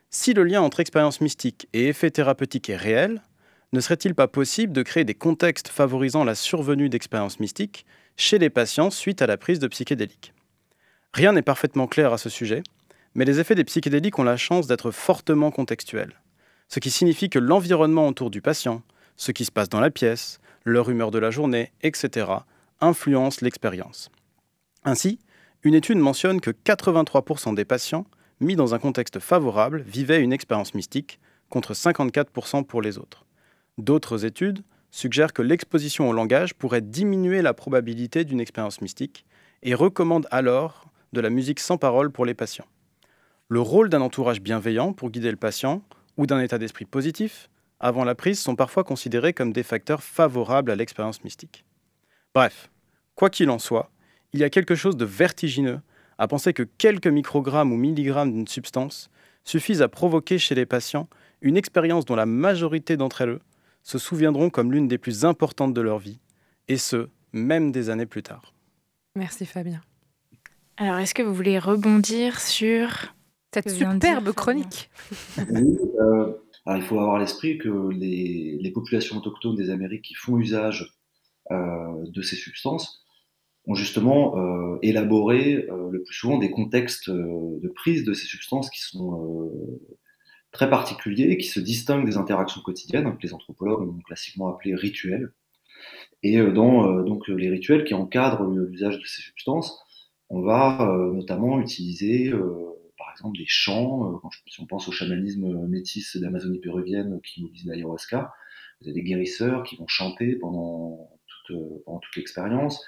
Si 0.09 0.33
le 0.33 0.43
lien 0.43 0.61
entre 0.61 0.79
expérience 0.79 1.21
mystique 1.21 1.67
et 1.73 1.89
effet 1.89 2.11
thérapeutique 2.11 2.69
est 2.69 2.77
réel, 2.77 3.21
ne 3.73 3.79
serait-il 3.79 4.15
pas 4.15 4.27
possible 4.27 4.73
de 4.73 4.81
créer 4.81 5.03
des 5.03 5.13
contextes 5.13 5.67
favorisant 5.67 6.23
la 6.23 6.35
survenue 6.35 6.89
d'expériences 6.89 7.39
mystiques 7.39 7.85
chez 8.15 8.39
les 8.39 8.49
patients 8.49 8.89
suite 8.89 9.21
à 9.21 9.27
la 9.27 9.37
prise 9.37 9.59
de 9.59 9.67
psychédéliques? 9.67 10.33
Rien 11.13 11.33
n'est 11.33 11.41
parfaitement 11.41 11.87
clair 11.87 12.13
à 12.13 12.17
ce 12.17 12.29
sujet, 12.29 12.63
mais 13.15 13.25
les 13.25 13.39
effets 13.39 13.55
des 13.55 13.65
psychédéliques 13.65 14.19
ont 14.19 14.23
la 14.23 14.37
chance 14.37 14.67
d'être 14.67 14.91
fortement 14.91 15.51
contextuels, 15.51 16.21
ce 16.69 16.79
qui 16.79 16.91
signifie 16.91 17.29
que 17.29 17.39
l'environnement 17.39 18.07
autour 18.07 18.29
du 18.29 18.41
patient, 18.41 18.83
ce 19.17 19.31
qui 19.31 19.43
se 19.43 19.51
passe 19.51 19.69
dans 19.69 19.81
la 19.81 19.89
pièce, 19.89 20.39
leur 20.69 20.89
humeur 20.89 21.11
de 21.11 21.19
la 21.19 21.31
journée, 21.31 21.71
etc., 21.81 22.27
influence 22.81 23.41
l'expérience. 23.41 24.09
Ainsi, 24.83 25.19
une 25.63 25.73
étude 25.73 25.97
mentionne 25.97 26.41
que 26.41 26.51
83% 26.51 27.55
des 27.55 27.65
patients 27.65 28.05
mis 28.39 28.55
dans 28.55 28.73
un 28.73 28.79
contexte 28.79 29.19
favorable, 29.19 29.83
vivaient 29.85 30.21
une 30.21 30.33
expérience 30.33 30.73
mystique, 30.73 31.19
contre 31.49 31.73
54% 31.73 32.65
pour 32.65 32.81
les 32.81 32.97
autres. 32.97 33.25
D'autres 33.77 34.25
études 34.25 34.63
suggèrent 34.91 35.33
que 35.33 35.41
l'exposition 35.41 36.09
au 36.09 36.13
langage 36.13 36.53
pourrait 36.53 36.81
diminuer 36.81 37.41
la 37.41 37.53
probabilité 37.53 38.25
d'une 38.25 38.39
expérience 38.39 38.81
mystique 38.81 39.25
et 39.63 39.75
recommandent 39.75 40.27
alors 40.31 40.85
de 41.13 41.21
la 41.21 41.29
musique 41.29 41.59
sans 41.59 41.77
parole 41.77 42.11
pour 42.11 42.25
les 42.25 42.33
patients. 42.33 42.65
Le 43.49 43.61
rôle 43.61 43.89
d'un 43.89 44.01
entourage 44.01 44.41
bienveillant 44.41 44.93
pour 44.93 45.09
guider 45.09 45.31
le 45.31 45.37
patient 45.37 45.81
ou 46.17 46.25
d'un 46.25 46.41
état 46.41 46.57
d'esprit 46.57 46.85
positif 46.85 47.49
avant 47.79 48.03
la 48.03 48.15
prise 48.15 48.39
sont 48.39 48.55
parfois 48.55 48.83
considérés 48.83 49.33
comme 49.33 49.53
des 49.53 49.63
facteurs 49.63 50.03
favorables 50.03 50.71
à 50.71 50.75
l'expérience 50.75 51.23
mystique. 51.23 51.65
Bref, 52.33 52.69
quoi 53.15 53.29
qu'il 53.29 53.49
en 53.49 53.59
soit, 53.59 53.91
il 54.33 54.39
y 54.39 54.43
a 54.43 54.49
quelque 54.49 54.75
chose 54.75 54.97
de 54.97 55.05
vertigineux 55.05 55.79
à 56.17 56.27
penser 56.27 56.53
que 56.53 56.63
quelques 56.63 57.07
microgrammes 57.07 57.71
ou 57.71 57.77
milligrammes 57.77 58.33
d'une 58.33 58.47
substance 58.47 59.09
suffisent 59.43 59.81
à 59.81 59.87
provoquer 59.87 60.37
chez 60.37 60.55
les 60.55 60.65
patients 60.65 61.07
une 61.41 61.57
expérience 61.57 62.05
dont 62.05 62.15
la 62.15 62.25
majorité 62.25 62.97
d'entre 62.97 63.21
elles 63.21 63.39
se 63.83 63.97
souviendront 63.97 64.49
comme 64.49 64.71
l'une 64.71 64.87
des 64.87 64.97
plus 64.97 65.23
importantes 65.23 65.73
de 65.73 65.81
leur 65.81 65.99
vie, 65.99 66.19
et 66.67 66.77
ce, 66.77 67.07
même 67.31 67.71
des 67.71 67.89
années 67.89 68.05
plus 68.05 68.23
tard. 68.23 68.53
Merci 69.15 69.45
Fabien. 69.45 69.81
Alors, 70.75 70.97
est-ce 70.97 71.13
que 71.13 71.23
vous 71.23 71.33
voulez 71.33 71.57
rebondir 71.57 72.39
sur 72.39 73.13
cette 73.53 73.69
superbe 73.69 74.31
chronique? 74.33 74.89
Oui, 75.49 75.77
euh, 75.99 76.33
il 76.75 76.81
faut 76.81 76.99
avoir 76.99 77.15
à 77.15 77.19
l'esprit 77.19 77.57
que 77.57 77.89
les, 77.91 78.71
populations 78.73 79.17
autochtones 79.17 79.55
des 79.55 79.69
Amériques 79.69 80.03
qui 80.03 80.13
font 80.13 80.37
usage 80.37 80.93
euh, 81.51 82.05
de 82.05 82.21
ces 82.21 82.35
substances 82.35 83.05
ont 83.65 83.73
justement 83.73 84.37
euh, 84.37 84.77
élaboré 84.81 85.65
euh, 85.69 85.89
le 85.89 86.03
plus 86.03 86.13
souvent 86.13 86.37
des 86.37 86.51
contextes 86.51 87.09
de 87.09 87.67
prise 87.69 88.03
de 88.03 88.13
ces 88.13 88.25
substances 88.25 88.69
qui 88.69 88.81
sont 88.81 89.49
très 90.51 90.69
particuliers, 90.69 91.37
qui 91.37 91.47
se 91.47 91.59
distinguent 91.59 92.05
des 92.05 92.17
interactions 92.17 92.61
quotidiennes, 92.61 93.15
que 93.17 93.23
les 93.23 93.33
anthropologues 93.33 93.87
ont 93.87 94.01
classiquement 94.01 94.49
appelé 94.49 94.75
rituels. 94.75 95.31
Et 96.23 96.37
dans 96.37 97.01
donc, 97.03 97.27
les 97.27 97.49
rituels 97.49 97.83
qui 97.83 97.93
encadrent 97.93 98.43
l'usage 98.43 98.99
de 98.99 99.05
ces 99.05 99.21
substances, 99.21 99.79
on 100.29 100.41
va 100.41 100.93
notamment 101.13 101.59
utiliser 101.59 102.33
exemple 103.17 103.37
des 103.37 103.45
chants, 103.47 104.19
quand 104.21 104.29
si 104.47 104.61
on 104.61 104.65
pense 104.65 104.87
au 104.87 104.91
chamanisme 104.91 105.67
métis 105.67 106.17
d'Amazonie 106.17 106.59
péruvienne 106.59 107.19
qui 107.21 107.43
utilise 107.43 107.65
l'ayahuasca, 107.65 108.33
vous 108.79 108.87
avez 108.87 108.93
des 108.93 109.03
guérisseurs 109.03 109.63
qui 109.63 109.75
vont 109.77 109.87
chanter 109.87 110.35
pendant 110.35 111.09
toute, 111.47 112.15
l'expérience, 112.15 112.85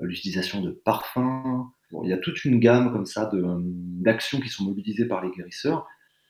l'utilisation 0.00 0.60
de 0.60 0.70
parfums. 0.70 1.66
il 2.02 2.08
y 2.08 2.12
a 2.12 2.18
toute 2.18 2.44
une 2.44 2.58
gamme 2.58 2.92
comme 2.92 3.06
ça 3.06 3.30
d'actions 3.32 4.40
qui 4.40 4.48
sont 4.48 4.64
mobilisées 4.64 5.06
par 5.06 5.22
les 5.24 5.30
guérisseurs. 5.30 5.86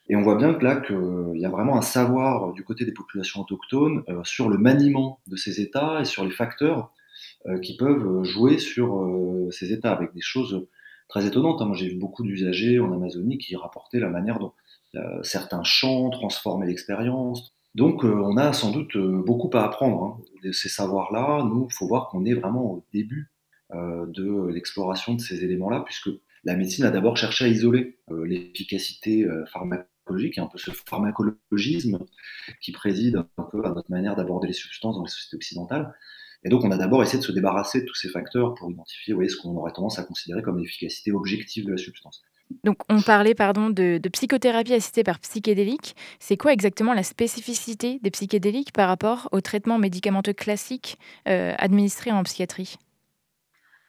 Et 0.09 0.15
on 0.15 0.21
voit 0.21 0.35
bien 0.35 0.53
que 0.53 0.63
là, 0.63 0.75
qu'il 0.75 1.39
y 1.39 1.45
a 1.45 1.49
vraiment 1.49 1.77
un 1.77 1.81
savoir 1.81 2.53
du 2.53 2.63
côté 2.63 2.83
des 2.83 2.91
populations 2.91 3.41
autochtones 3.41 4.03
sur 4.23 4.49
le 4.49 4.57
maniement 4.57 5.21
de 5.27 5.35
ces 5.35 5.61
états 5.61 6.01
et 6.01 6.05
sur 6.05 6.25
les 6.25 6.31
facteurs 6.31 6.91
qui 7.61 7.77
peuvent 7.77 8.23
jouer 8.23 8.57
sur 8.57 9.49
ces 9.51 9.71
états 9.71 9.91
avec 9.91 10.13
des 10.13 10.21
choses 10.21 10.67
très 11.09 11.25
étonnantes. 11.25 11.61
Hein. 11.61 11.65
Moi, 11.65 11.75
j'ai 11.75 11.89
vu 11.89 11.97
beaucoup 11.97 12.23
d'usagers 12.23 12.79
en 12.79 12.93
Amazonie 12.93 13.37
qui 13.37 13.55
rapportaient 13.55 13.99
la 13.99 14.09
manière 14.09 14.39
dont 14.39 14.53
certains 15.21 15.63
chants 15.63 16.09
transformaient 16.09 16.65
l'expérience, 16.65 17.53
donc, 17.75 18.03
euh, 18.03 18.13
on 18.13 18.37
a 18.37 18.51
sans 18.53 18.71
doute 18.71 18.95
euh, 18.95 19.23
beaucoup 19.23 19.49
à 19.55 19.63
apprendre 19.63 20.03
hein, 20.03 20.23
de 20.43 20.51
ces 20.51 20.69
savoirs-là. 20.69 21.43
Nous, 21.43 21.67
il 21.69 21.73
faut 21.73 21.87
voir 21.87 22.09
qu'on 22.09 22.25
est 22.25 22.33
vraiment 22.33 22.65
au 22.65 22.85
début 22.93 23.31
euh, 23.73 24.05
de 24.07 24.47
l'exploration 24.51 25.13
de 25.13 25.21
ces 25.21 25.43
éléments-là, 25.43 25.83
puisque 25.85 26.09
la 26.43 26.55
médecine 26.55 26.85
a 26.85 26.91
d'abord 26.91 27.17
cherché 27.17 27.45
à 27.45 27.47
isoler 27.47 27.99
l'efficacité 28.09 29.27
pharmacologique 29.51 30.37
et 30.37 30.41
un 30.41 30.47
peu 30.47 30.57
ce 30.57 30.71
pharmacologisme 30.71 31.99
qui 32.61 32.71
préside 32.71 33.25
un 33.37 33.43
peu 33.43 33.65
à 33.65 33.71
notre 33.71 33.91
manière 33.91 34.15
d'aborder 34.15 34.47
les 34.47 34.53
substances 34.53 34.95
dans 34.95 35.03
les 35.03 35.09
sociétés 35.09 35.35
occidentales. 35.35 35.93
Et 36.43 36.49
donc, 36.49 36.63
on 36.63 36.71
a 36.71 36.77
d'abord 36.77 37.03
essayé 37.03 37.19
de 37.19 37.23
se 37.23 37.31
débarrasser 37.31 37.81
de 37.81 37.85
tous 37.85 37.95
ces 37.95 38.09
facteurs 38.09 38.53
pour 38.55 38.71
identifier 38.71 39.13
ce 39.27 39.35
qu'on 39.35 39.55
aurait 39.57 39.73
tendance 39.73 39.99
à 39.99 40.03
considérer 40.03 40.41
comme 40.41 40.57
l'efficacité 40.57 41.11
objective 41.11 41.65
de 41.65 41.71
la 41.71 41.77
substance. 41.77 42.21
Donc, 42.63 42.77
on 42.89 43.01
parlait 43.01 43.35
pardon, 43.35 43.69
de, 43.69 43.99
psychothérapie 44.11 44.73
assistée 44.73 45.03
par 45.03 45.19
psychédélique. 45.19 45.95
C'est 46.19 46.37
quoi 46.37 46.53
exactement 46.53 46.93
la 46.93 47.03
spécificité 47.03 47.99
des 48.01 48.09
psychédéliques 48.09 48.71
par 48.71 48.87
rapport 48.87 49.29
aux 49.31 49.41
traitements 49.41 49.77
médicamenteux 49.77 50.33
classiques 50.33 50.97
euh, 51.27 51.53
administrés 51.57 52.11
en 52.11 52.23
psychiatrie? 52.23 52.77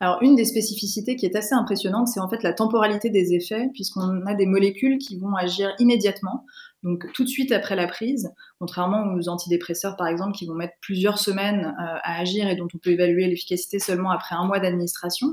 Alors, 0.03 0.19
une 0.23 0.35
des 0.35 0.47
spécificités 0.47 1.15
qui 1.15 1.27
est 1.27 1.37
assez 1.37 1.55
impressionnante, 1.55 2.09
c'est 2.09 2.21
en 2.21 2.29
fait 2.29 2.43
la 2.43 2.55
temporalité 2.55 3.11
des 3.11 3.35
effets, 3.35 3.69
puisqu'on 3.75 4.25
a 4.27 4.35
des 4.35 4.47
molécules 4.47 4.97
qui 4.97 5.19
vont 5.19 5.35
agir 5.37 5.75
immédiatement, 5.79 6.47
donc 6.83 7.13
tout 7.13 7.25
de 7.25 7.29
suite 7.29 7.53
après 7.53 7.77
la 7.77 7.87
prise, 7.87 8.33
contrairement 8.59 9.15
aux 9.15 9.29
antidépresseurs 9.29 9.97
par 9.97 10.07
exemple 10.07 10.33
qui 10.33 10.47
vont 10.47 10.55
mettre 10.55 10.75
plusieurs 10.81 11.19
semaines 11.19 11.75
euh, 11.79 11.97
à 12.03 12.19
agir 12.21 12.49
et 12.49 12.57
dont 12.57 12.69
on 12.75 12.79
peut 12.79 12.91
évaluer 12.91 13.27
l'efficacité 13.27 13.79
seulement 13.79 14.11
après 14.11 14.35
un 14.35 14.45
mois 14.47 14.61
d'administration. 14.61 15.29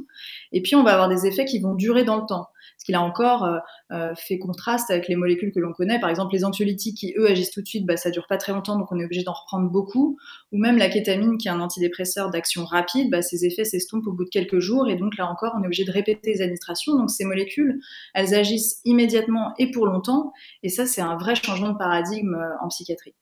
Et 0.52 0.62
puis 0.62 0.76
on 0.76 0.84
va 0.84 0.94
avoir 0.94 1.10
des 1.10 1.26
effets 1.26 1.46
qui 1.46 1.60
vont 1.60 1.76
durer 1.76 2.04
dans 2.04 2.18
le 2.18 2.26
temps 2.28 2.50
ce 2.78 2.86
qui 2.86 2.92
là 2.92 3.02
encore 3.02 3.44
euh, 3.44 3.58
euh, 3.92 4.14
fait 4.16 4.38
contraste 4.38 4.92
avec 4.92 5.08
les 5.08 5.16
molécules 5.16 5.52
que 5.52 5.60
l'on 5.60 5.74
connaît. 5.74 6.00
Par 6.00 6.10
exemple, 6.10 6.34
les 6.34 6.44
anxiolytiques 6.46 6.98
qui, 6.98 7.14
eux, 7.18 7.30
agissent 7.30 7.52
tout 7.52 7.62
de 7.62 7.68
suite, 7.68 7.86
bah, 7.86 7.98
ça 7.98 8.12
dure 8.12 8.28
pas 8.28 8.38
très 8.38 8.52
longtemps, 8.52 8.78
donc 8.78 8.92
on 8.92 9.00
est 9.00 9.06
obligé 9.06 9.24
d'en 9.24 9.34
reprendre 9.34 9.70
beaucoup. 9.70 10.18
Ou 10.52 10.58
même 10.58 10.78
la 10.78 10.90
kétamine, 10.90 11.38
qui 11.38 11.48
est 11.48 11.52
un 11.52 11.60
antidépresseur 11.60 12.30
d'action 12.30 12.66
rapide, 12.66 13.10
bah, 13.10 13.22
ses 13.22 13.46
effets 13.46 13.64
s'estompent 13.64 14.08
au 14.08 14.14
bout 14.14 14.26
de 14.26 14.30
quelques 14.30 14.60
jours, 14.60 14.90
et 14.90 14.96
donc 14.96 15.18
là 15.18 15.30
encore, 15.30 15.54
on 15.58 15.64
est 15.64 15.68
obligé 15.68 15.86
de 15.86 15.92
répéter 15.92 16.32
les 16.32 16.42
administrations. 16.42 16.96
Donc 16.96 17.10
ces 17.10 17.26
molécules, 17.26 17.80
elles 18.14 18.34
agissent 18.34 18.82
immédiatement 18.86 19.54
et 19.58 19.72
pour 19.72 19.86
longtemps, 19.86 20.34
et 20.64 20.70
ça, 20.70 20.86
c'est 20.86 21.02
un 21.02 21.18
vrai 21.18 21.36
changement 21.36 21.70
de 21.70 21.78
paradigme 21.78 22.36
euh, 22.36 22.64
en 22.64 22.68
psychiatrie. 22.68 23.16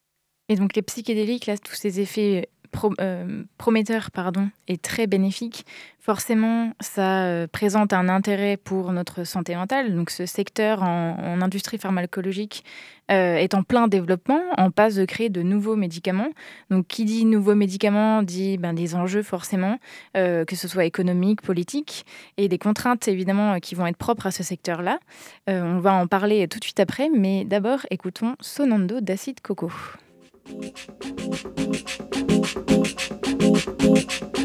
Et 0.50 0.56
donc 0.56 0.76
les 0.76 0.82
psychédéliques, 0.82 1.48
là, 1.48 1.58
tous 1.58 1.76
ces 1.76 2.00
effets 2.00 2.50
euh, 3.00 3.44
prometteur 3.58 4.12
pardon, 4.12 4.50
et 4.68 4.78
très 4.78 5.08
bénéfique, 5.08 5.66
forcément, 6.00 6.72
ça 6.80 7.26
euh, 7.26 7.48
présente 7.48 7.94
un 7.94 8.10
intérêt 8.10 8.58
pour 8.58 8.92
notre 8.92 9.24
santé 9.24 9.56
mentale. 9.56 9.96
Donc, 9.96 10.10
ce 10.10 10.26
secteur 10.26 10.84
en, 10.84 11.42
industrie 11.42 11.78
pharmacologique 11.78 12.64
euh, 13.12 13.36
est 13.36 13.54
en 13.54 13.64
plein 13.64 13.88
développement, 13.88 14.42
en 14.58 14.72
passe 14.72 14.96
de 14.96 15.06
créer 15.06 15.30
de 15.30 15.42
nouveaux 15.42 15.76
médicaments. 15.76 16.30
Donc, 16.70 16.88
qui 16.88 17.06
dit 17.06 17.26
nouveaux 17.26 17.56
médicaments 17.56 18.24
dit 18.24 18.58
ben, 18.58 18.74
des 18.74 18.96
enjeux 18.96 19.24
forcément, 19.24 19.80
que 20.14 20.56
ce 20.56 20.68
soit 20.68 20.86
économiques, 20.86 21.42
politiques, 21.42 22.06
et 22.38 22.48
des 22.48 22.58
contraintes 22.58 23.08
évidemment 23.08 23.60
qui 23.60 23.76
vont 23.76 23.88
être 23.88 23.98
propres 23.98 24.28
à 24.28 24.32
ce 24.32 24.44
secteur-là. 24.44 25.00
on 25.48 25.80
va 25.80 25.94
en 25.94 26.08
parler 26.08 26.48
tout 26.48 26.60
de 26.60 26.64
suite 26.64 26.80
après, 26.80 27.10
mais 27.10 27.46
d'abord, 27.46 27.80
écoutons 27.90 28.36
Sonando 28.40 29.02
d'acide 29.02 29.40
coco. 29.42 29.72
Thank 30.48 30.78
you. 34.38 34.45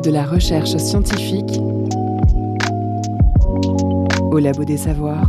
De 0.00 0.10
la 0.10 0.24
recherche 0.24 0.76
scientifique 0.78 1.60
au 4.30 4.38
Labo 4.38 4.64
des 4.64 4.78
Savoirs. 4.78 5.28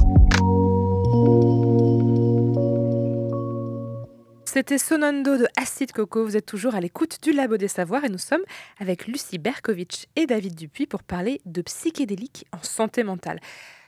C'était 4.45 4.77
Sonando 4.77 5.37
de 5.37 5.47
Acide 5.61 5.91
Coco. 5.91 6.23
Vous 6.23 6.37
êtes 6.37 6.45
toujours 6.45 6.75
à 6.75 6.79
l'écoute 6.79 7.17
du 7.21 7.33
Labo 7.33 7.57
des 7.57 7.67
Savoirs 7.67 8.05
et 8.05 8.09
nous 8.09 8.17
sommes 8.17 8.43
avec 8.79 9.07
Lucie 9.07 9.37
Berkovitch 9.37 10.05
et 10.15 10.27
David 10.27 10.55
Dupuis 10.55 10.85
pour 10.85 11.03
parler 11.03 11.41
de 11.45 11.61
psychédéliques 11.61 12.45
en 12.53 12.63
santé 12.63 13.03
mentale. 13.03 13.39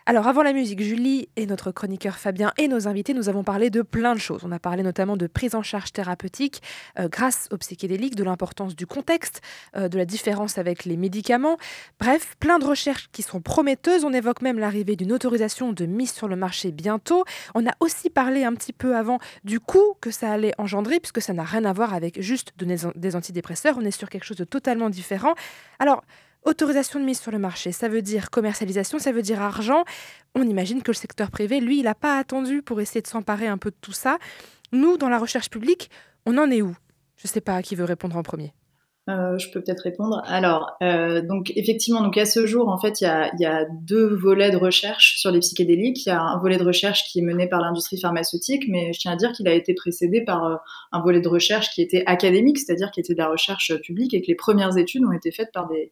Alors 0.08 0.28
avant 0.28 0.44
la 0.44 0.54
musique, 0.54 0.84
Julie 0.84 1.30
et 1.36 1.48
notre 1.48 1.72
chroniqueur 1.72 2.18
Fabien 2.20 2.54
et 2.60 2.68
nos 2.68 2.88
invités, 2.88 3.16
nous 3.16 3.28
avons 3.28 3.44
parlé 3.44 3.72
de 3.72 3.82
plein 3.82 4.14
de 4.14 4.20
choses. 4.20 4.42
On 4.46 4.52
a 4.52 4.60
parlé 4.60 4.84
notamment 4.84 5.18
de 5.18 5.26
prise 5.26 5.56
en 5.56 5.64
charge 5.64 5.92
thérapeutique 5.94 6.62
euh, 7.00 7.10
grâce 7.10 7.48
aux 7.52 7.58
psychédéliques, 7.58 8.14
de 8.14 8.24
l'importance 8.24 8.76
du 8.76 8.86
contexte, 8.86 9.42
euh, 9.76 9.88
de 9.90 9.98
la 9.98 10.06
différence 10.06 10.60
avec 10.60 10.86
les 10.86 10.96
médicaments. 10.96 11.58
Bref, 12.00 12.36
plein 12.40 12.60
de 12.60 12.66
recherches 12.66 13.10
qui 13.14 13.24
sont 13.24 13.42
prometteuses. 13.42 14.06
On 14.06 14.14
évoque 14.14 14.44
même 14.44 14.60
l'arrivée 14.60 14.96
d'une 14.96 15.12
autorisation 15.12 15.74
de 15.74 15.88
mise 15.88 16.14
sur 16.14 16.28
le 16.28 16.36
marché 16.36 16.72
bientôt. 16.72 17.24
On 17.56 17.66
a 17.66 17.74
aussi 17.80 18.12
parlé 18.12 18.44
un 18.44 18.54
petit 18.54 18.74
peu 18.74 18.96
avant 18.96 19.18
du 19.44 19.60
coût 19.60 19.96
que 20.02 20.12
ça 20.12 20.32
allait 20.32 20.54
engendrer, 20.60 21.00
puisque 21.00 21.24
ça 21.24 21.34
n'a 21.34 21.44
rien 21.44 21.66
à 21.66 21.74
voir 21.74 21.96
avec 21.96 22.22
juste 22.22 22.54
des 22.60 23.16
antidépresseurs. 23.16 23.76
On 23.80 23.82
est 23.84 23.90
sur 23.90 24.12
quelque 24.12 24.26
chose 24.26 24.38
de 24.38 24.44
totalement 24.44 24.92
différent. 24.92 25.34
Alors, 25.80 26.04
Autorisation 26.46 27.00
de 27.00 27.06
mise 27.06 27.20
sur 27.20 27.32
le 27.32 27.40
marché, 27.40 27.72
ça 27.72 27.90
veut 27.90 28.04
dire 28.04 28.30
commercialisation, 28.30 29.00
ça 29.00 29.12
veut 29.12 29.24
dire 29.24 29.42
argent. 29.42 29.84
On 30.36 30.44
imagine 30.44 30.84
que 30.84 30.92
le 30.92 30.96
secteur 30.96 31.32
privé, 31.32 31.60
lui, 31.60 31.80
il 31.80 31.84
n'a 31.84 31.96
pas 31.96 32.20
attendu 32.20 32.62
pour 32.62 32.80
essayer 32.80 33.02
de 33.02 33.08
s'emparer 33.08 33.48
un 33.48 33.58
peu 33.58 33.72
de 33.72 33.76
tout 33.82 33.94
ça. 33.94 34.20
Nous, 34.72 34.98
dans 34.98 35.10
la 35.10 35.18
recherche 35.18 35.50
publique, 35.50 35.90
on 36.28 36.38
en 36.38 36.52
est 36.52 36.62
où? 36.62 36.76
Je 37.18 37.28
ne 37.28 37.30
sais 37.30 37.42
pas 37.42 37.62
qui 37.64 37.76
veut 37.76 37.84
répondre 37.84 38.16
en 38.16 38.22
premier. 38.22 38.54
Euh, 39.08 39.38
je 39.38 39.52
peux 39.52 39.62
peut-être 39.62 39.82
répondre. 39.82 40.24
Alors, 40.26 40.78
euh, 40.82 41.22
donc 41.22 41.54
effectivement, 41.56 42.02
donc 42.02 42.18
à 42.18 42.26
ce 42.26 42.48
jour, 42.48 42.70
en 42.70 42.80
fait, 42.80 43.02
il 43.02 43.04
y 43.04 43.08
a, 43.08 43.32
y 43.38 43.46
a, 43.46 43.66
deux 43.70 44.16
volets 44.16 44.50
de 44.50 44.58
recherche 44.58 45.18
sur 45.20 45.30
les 45.30 45.40
psychédéliques. 45.42 46.08
Il 46.08 46.10
y 46.10 46.12
a 46.12 46.20
un 46.20 46.40
volet 46.40 46.58
de 46.58 46.64
recherche 46.64 47.04
qui 47.06 47.20
est 47.20 47.22
mené 47.22 47.48
par 47.48 47.62
l'industrie 47.62 48.00
pharmaceutique, 48.00 48.64
mais 48.68 48.94
je 48.94 49.00
tiens 49.00 49.12
à 49.12 49.16
dire 49.16 49.32
qu'il 49.32 49.48
a 49.48 49.54
été 49.54 49.76
précédé 49.76 50.22
par 50.22 50.46
euh, 50.46 50.56
un 50.92 51.02
volet 51.02 51.22
de 51.22 51.28
recherche 51.28 51.70
qui 51.70 51.84
était 51.84 52.04
académique, 52.08 52.58
c'est-à-dire 52.58 52.90
qui 52.90 53.00
était 53.00 53.14
de 53.14 53.20
la 53.20 53.30
recherche 53.30 53.80
publique 53.82 54.16
et 54.16 54.22
que 54.22 54.28
les 54.28 54.36
premières 54.36 54.76
études 54.76 55.06
ont 55.06 55.12
été 55.12 55.32
faites 55.32 55.52
par 55.54 55.68
des, 55.68 55.92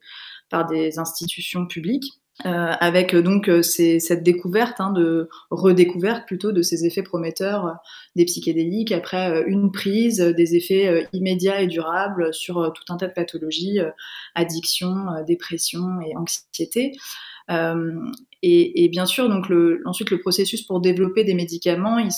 par 0.50 0.66
des 0.66 0.98
institutions 0.98 1.66
publiques. 1.66 2.20
Euh, 2.46 2.72
avec 2.80 3.14
donc 3.14 3.48
cette 3.62 4.24
découverte, 4.24 4.80
hein, 4.80 4.90
de 4.90 5.28
redécouverte 5.50 6.26
plutôt 6.26 6.50
de 6.50 6.62
ces 6.62 6.84
effets 6.84 7.04
prometteurs 7.04 7.66
euh, 7.66 7.72
des 8.16 8.24
psychédéliques 8.24 8.90
après 8.90 9.30
euh, 9.30 9.44
une 9.46 9.70
prise, 9.70 10.18
des 10.18 10.56
effets 10.56 11.08
immédiats 11.12 11.60
et 11.60 11.68
durables 11.68 12.34
sur 12.34 12.72
tout 12.72 12.92
un 12.92 12.96
tas 12.96 13.06
de 13.06 13.12
pathologies, 13.12 13.78
addiction, 14.34 14.94
dépression 15.26 16.00
et 16.00 16.16
anxiété. 16.16 16.96
Euh, 17.50 18.00
et, 18.42 18.84
et, 18.84 18.88
bien 18.88 19.06
sûr, 19.06 19.28
donc 19.28 19.48
le, 19.48 19.80
ensuite 19.86 20.10
le 20.10 20.20
processus 20.20 20.62
pour 20.62 20.80
développer 20.80 21.24
des 21.24 21.34
médicaments, 21.34 21.98
il 21.98 22.10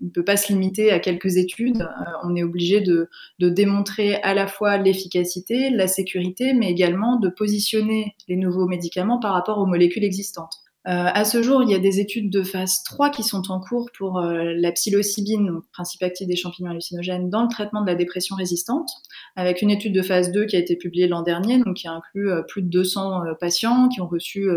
ne 0.00 0.10
peut 0.10 0.24
pas 0.24 0.36
se 0.36 0.52
limiter 0.52 0.90
à 0.90 0.98
quelques 0.98 1.36
études. 1.36 1.82
Euh, 1.82 2.10
on 2.22 2.36
est 2.36 2.42
obligé 2.42 2.80
de, 2.80 3.08
de, 3.38 3.48
démontrer 3.48 4.16
à 4.16 4.34
la 4.34 4.46
fois 4.46 4.76
l'efficacité, 4.76 5.70
la 5.70 5.86
sécurité, 5.86 6.52
mais 6.52 6.70
également 6.70 7.16
de 7.18 7.28
positionner 7.28 8.14
les 8.28 8.36
nouveaux 8.36 8.66
médicaments 8.66 9.18
par 9.18 9.32
rapport 9.32 9.58
aux 9.58 9.66
molécules 9.66 10.04
existantes. 10.04 10.63
Euh, 10.86 11.08
à 11.14 11.24
ce 11.24 11.42
jour, 11.42 11.62
il 11.62 11.70
y 11.70 11.74
a 11.74 11.78
des 11.78 11.98
études 11.98 12.28
de 12.28 12.42
phase 12.42 12.82
3 12.82 13.08
qui 13.08 13.22
sont 13.22 13.50
en 13.50 13.58
cours 13.58 13.88
pour 13.96 14.18
euh, 14.18 14.52
la 14.54 14.70
psilocybine, 14.70 15.46
donc 15.46 15.64
principe 15.72 16.02
actif 16.02 16.26
des 16.26 16.36
champignons 16.36 16.70
hallucinogènes, 16.70 17.30
dans 17.30 17.42
le 17.42 17.48
traitement 17.48 17.80
de 17.80 17.86
la 17.86 17.94
dépression 17.94 18.36
résistante, 18.36 18.90
avec 19.34 19.62
une 19.62 19.70
étude 19.70 19.94
de 19.94 20.02
phase 20.02 20.30
2 20.30 20.44
qui 20.44 20.56
a 20.56 20.58
été 20.58 20.76
publiée 20.76 21.08
l'an 21.08 21.22
dernier, 21.22 21.58
donc 21.58 21.76
qui 21.76 21.88
inclut 21.88 22.30
euh, 22.30 22.42
plus 22.42 22.60
de 22.60 22.68
200 22.68 23.22
patients 23.40 23.88
qui 23.88 24.02
ont 24.02 24.06
reçu 24.06 24.48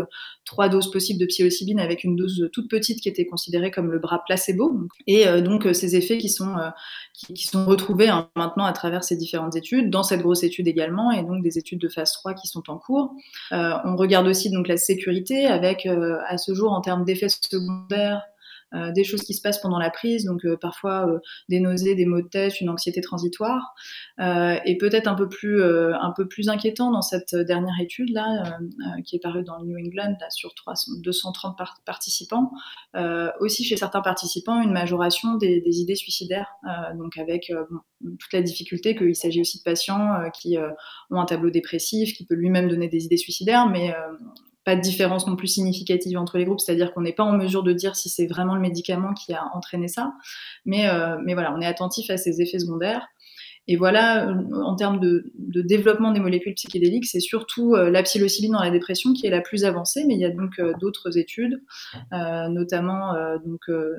trois 0.44 0.68
doses 0.68 0.90
possibles 0.90 1.20
de 1.20 1.26
psilocybine 1.26 1.80
avec 1.80 2.04
une 2.04 2.14
dose 2.14 2.48
toute 2.52 2.68
petite 2.68 3.00
qui 3.00 3.08
était 3.08 3.26
considérée 3.26 3.70
comme 3.70 3.90
le 3.90 3.98
bras 3.98 4.22
placebo. 4.24 4.80
Et 5.06 5.26
donc 5.42 5.66
ces 5.72 5.96
effets 5.96 6.18
qui 6.18 6.28
sont, 6.28 6.54
qui, 7.14 7.46
sont 7.46 7.64
retrouvés 7.64 8.08
hein, 8.08 8.28
maintenant 8.36 8.64
à 8.64 8.72
travers 8.72 9.04
ces 9.04 9.16
différentes 9.16 9.56
études, 9.56 9.90
dans 9.90 10.02
cette 10.02 10.20
grosse 10.20 10.42
étude 10.42 10.68
également, 10.68 11.10
et 11.10 11.22
donc 11.22 11.42
des 11.42 11.58
études 11.58 11.80
de 11.80 11.88
phase 11.88 12.12
3 12.12 12.34
qui 12.34 12.48
sont 12.48 12.68
en 12.68 12.78
cours. 12.78 13.14
on 13.50 13.96
regarde 13.96 14.26
aussi 14.26 14.50
donc 14.50 14.68
la 14.68 14.76
sécurité 14.76 15.46
avec 15.46 15.86
à 16.26 16.38
ce 16.38 16.54
jour 16.54 16.72
en 16.72 16.80
termes 16.80 17.04
d'effets 17.04 17.28
secondaires 17.28 18.22
euh, 18.74 18.92
des 18.92 19.02
choses 19.02 19.22
qui 19.22 19.32
se 19.32 19.40
passent 19.40 19.60
pendant 19.62 19.78
la 19.78 19.88
prise, 19.88 20.26
donc 20.26 20.44
euh, 20.44 20.58
parfois 20.58 21.08
euh, 21.08 21.18
des 21.48 21.58
nausées, 21.58 21.94
des 21.94 22.04
maux 22.04 22.20
de 22.20 22.28
tête, 22.28 22.60
une 22.60 22.68
anxiété 22.68 23.00
transitoire, 23.00 23.74
et 24.18 24.76
peut-être 24.78 25.06
un 25.06 25.14
peu 25.14 25.28
plus 25.28 25.62
un 25.62 26.12
peu 26.16 26.26
plus 26.26 26.48
inquiétant 26.48 26.90
dans 26.90 27.02
cette 27.02 27.34
dernière 27.34 27.80
étude 27.80 28.10
là 28.10 28.58
qui 29.04 29.16
est 29.16 29.20
parue 29.20 29.44
dans 29.44 29.58
le 29.58 29.66
New 29.66 29.78
England 29.78 30.16
là, 30.20 30.28
sur 30.30 30.54
300, 30.54 30.92
230 31.02 31.56
participants, 31.84 32.50
aussi 33.40 33.64
chez 33.64 33.76
certains 33.76 34.00
participants 34.00 34.60
une 34.60 34.72
majoration 34.72 35.36
des, 35.36 35.62
idées 35.64 35.94
suicidaires, 35.94 36.48
donc 36.96 37.16
avec 37.16 37.52
toute 38.02 38.32
la 38.32 38.42
difficulté 38.42 38.96
qu'il 38.96 39.14
s'agit 39.14 39.40
aussi 39.40 39.58
de 39.58 39.62
patients 39.62 40.30
qui 40.34 40.58
ont 41.10 41.20
un 41.20 41.26
tableau 41.26 41.50
dépressif, 41.50 42.14
qui 42.14 42.26
peut 42.26 42.34
lui-même 42.34 42.68
donner 42.68 42.88
des 42.88 43.04
idées 43.04 43.16
suicidaires, 43.16 43.68
mais 43.68 43.94
pas 44.68 44.76
de 44.76 44.82
différence 44.82 45.26
non 45.26 45.34
plus 45.34 45.46
significative 45.46 46.18
entre 46.18 46.36
les 46.36 46.44
groupes, 46.44 46.60
c'est-à-dire 46.60 46.92
qu'on 46.92 47.00
n'est 47.00 47.14
pas 47.14 47.24
en 47.24 47.32
mesure 47.32 47.62
de 47.62 47.72
dire 47.72 47.96
si 47.96 48.10
c'est 48.10 48.26
vraiment 48.26 48.54
le 48.54 48.60
médicament 48.60 49.14
qui 49.14 49.32
a 49.32 49.46
entraîné 49.54 49.88
ça, 49.88 50.12
mais, 50.66 50.90
euh, 50.90 51.16
mais 51.24 51.32
voilà, 51.32 51.54
on 51.56 51.60
est 51.62 51.66
attentif 51.66 52.10
à 52.10 52.18
ces 52.18 52.42
effets 52.42 52.58
secondaires. 52.58 53.08
Et 53.66 53.76
voilà, 53.76 54.28
en 54.52 54.76
termes 54.76 55.00
de, 55.00 55.32
développement 55.34 56.12
des 56.12 56.20
molécules 56.20 56.52
psychédéliques, 56.52 57.06
c'est 57.06 57.20
surtout 57.20 57.76
euh, 57.76 57.88
la 57.88 58.02
psilocybine 58.02 58.52
dans 58.52 58.62
la 58.62 58.70
dépression 58.70 59.14
qui 59.14 59.26
est 59.26 59.30
la 59.30 59.40
plus 59.40 59.64
avancée, 59.64 60.04
mais 60.06 60.14
il 60.14 60.20
y 60.20 60.26
a 60.26 60.30
donc 60.30 60.58
euh, 60.58 60.74
d'autres 60.78 61.16
études, 61.16 61.62
euh, 62.12 62.48
notamment 62.48 63.14
euh, 63.14 63.38
donc, 63.38 63.70
euh, 63.70 63.94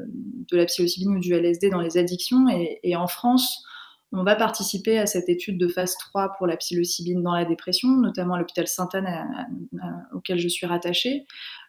de 0.51 0.55
la 0.55 0.65
psilocybine 0.65 1.17
ou 1.17 1.20
du 1.20 1.34
LSD 1.34 1.72
dans 1.72 1.82
les 1.82 1.97
addictions. 1.97 2.45
Et 2.84 2.95
en 2.95 3.07
France, 3.07 3.63
on 4.12 4.24
va 4.24 4.36
participer 4.36 4.97
à 4.97 5.05
cette 5.05 5.30
étude 5.30 5.57
de 5.57 5.68
phase 5.68 5.95
3 5.97 6.34
pour 6.38 6.47
la 6.47 6.57
psilocybine 6.57 7.22
dans 7.22 7.34
la 7.34 7.45
dépression, 7.45 7.89
notamment 7.89 8.34
à 8.34 8.39
l'hôpital 8.39 8.68
Sainte-Anne 8.68 9.07
auquel 10.14 10.39
je 10.39 10.47
suis 10.47 10.66
rattachée. 10.66 11.26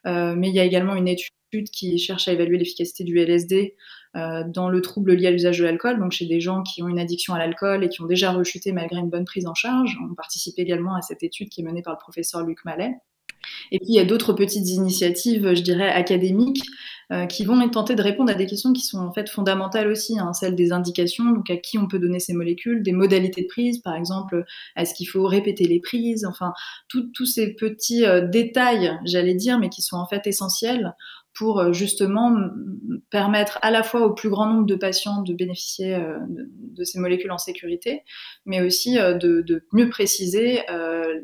Euh, 0.06 0.34
mais 0.36 0.48
il 0.48 0.54
y 0.54 0.60
a 0.60 0.64
également 0.64 0.94
une 0.94 1.08
étude 1.08 1.30
qui 1.70 1.98
cherche 1.98 2.28
à 2.28 2.32
évaluer 2.32 2.56
l'efficacité 2.56 3.04
du 3.04 3.18
LSD 3.18 3.74
euh, 4.16 4.42
dans 4.46 4.70
le 4.70 4.80
trouble 4.80 5.14
lié 5.14 5.26
à 5.26 5.30
l'usage 5.30 5.58
de 5.58 5.64
l'alcool, 5.64 5.98
donc 5.98 6.12
chez 6.12 6.26
des 6.26 6.40
gens 6.40 6.62
qui 6.62 6.82
ont 6.82 6.88
une 6.88 6.98
addiction 6.98 7.34
à 7.34 7.38
l'alcool 7.38 7.84
et 7.84 7.88
qui 7.88 8.00
ont 8.00 8.06
déjà 8.06 8.32
rechuté 8.32 8.72
malgré 8.72 8.98
une 9.00 9.10
bonne 9.10 9.26
prise 9.26 9.46
en 9.46 9.54
charge. 9.54 9.98
On 10.10 10.14
participe 10.14 10.58
également 10.58 10.94
à 10.94 11.02
cette 11.02 11.22
étude 11.22 11.50
qui 11.50 11.60
est 11.60 11.64
menée 11.64 11.82
par 11.82 11.92
le 11.92 11.98
professeur 11.98 12.42
Luc 12.42 12.64
Mallet. 12.64 12.94
Et 13.70 13.78
puis 13.78 13.88
il 13.90 13.94
y 13.94 14.00
a 14.00 14.04
d'autres 14.04 14.32
petites 14.32 14.68
initiatives, 14.68 15.54
je 15.54 15.62
dirais, 15.62 15.90
académiques 15.90 16.62
euh, 17.12 17.26
qui 17.26 17.44
vont 17.44 17.68
tenter 17.68 17.96
de 17.96 18.02
répondre 18.02 18.30
à 18.30 18.34
des 18.34 18.46
questions 18.46 18.72
qui 18.72 18.82
sont 18.82 18.98
en 18.98 19.12
fait 19.12 19.28
fondamentales 19.28 19.88
aussi, 19.88 20.18
hein, 20.18 20.32
celles 20.32 20.54
des 20.54 20.72
indications, 20.72 21.24
donc 21.24 21.50
à 21.50 21.56
qui 21.56 21.76
on 21.76 21.88
peut 21.88 21.98
donner 21.98 22.20
ces 22.20 22.32
molécules, 22.32 22.82
des 22.82 22.92
modalités 22.92 23.42
de 23.42 23.48
prise, 23.48 23.80
par 23.80 23.94
exemple, 23.94 24.44
est-ce 24.76 24.94
qu'il 24.94 25.08
faut 25.08 25.26
répéter 25.26 25.64
les 25.64 25.80
prises, 25.80 26.24
enfin, 26.24 26.52
tous 26.88 27.26
ces 27.26 27.54
petits 27.54 28.04
euh, 28.04 28.26
détails, 28.26 28.96
j'allais 29.04 29.34
dire, 29.34 29.58
mais 29.58 29.68
qui 29.68 29.82
sont 29.82 29.96
en 29.96 30.06
fait 30.06 30.26
essentiels 30.26 30.94
pour 31.40 31.58
euh, 31.58 31.72
justement 31.72 32.36
permettre 33.08 33.58
à 33.62 33.70
la 33.70 33.82
fois 33.82 34.02
au 34.02 34.12
plus 34.12 34.28
grand 34.28 34.44
nombre 34.44 34.66
de 34.66 34.74
patients 34.74 35.22
de 35.22 35.32
bénéficier 35.32 35.94
euh, 35.94 36.18
de, 36.28 36.84
ces 36.84 36.98
molécules 36.98 37.30
en 37.30 37.38
sécurité, 37.38 38.02
mais 38.44 38.60
aussi 38.60 38.98
euh, 38.98 39.14
de, 39.14 39.66
mieux 39.72 39.88
préciser 39.88 40.60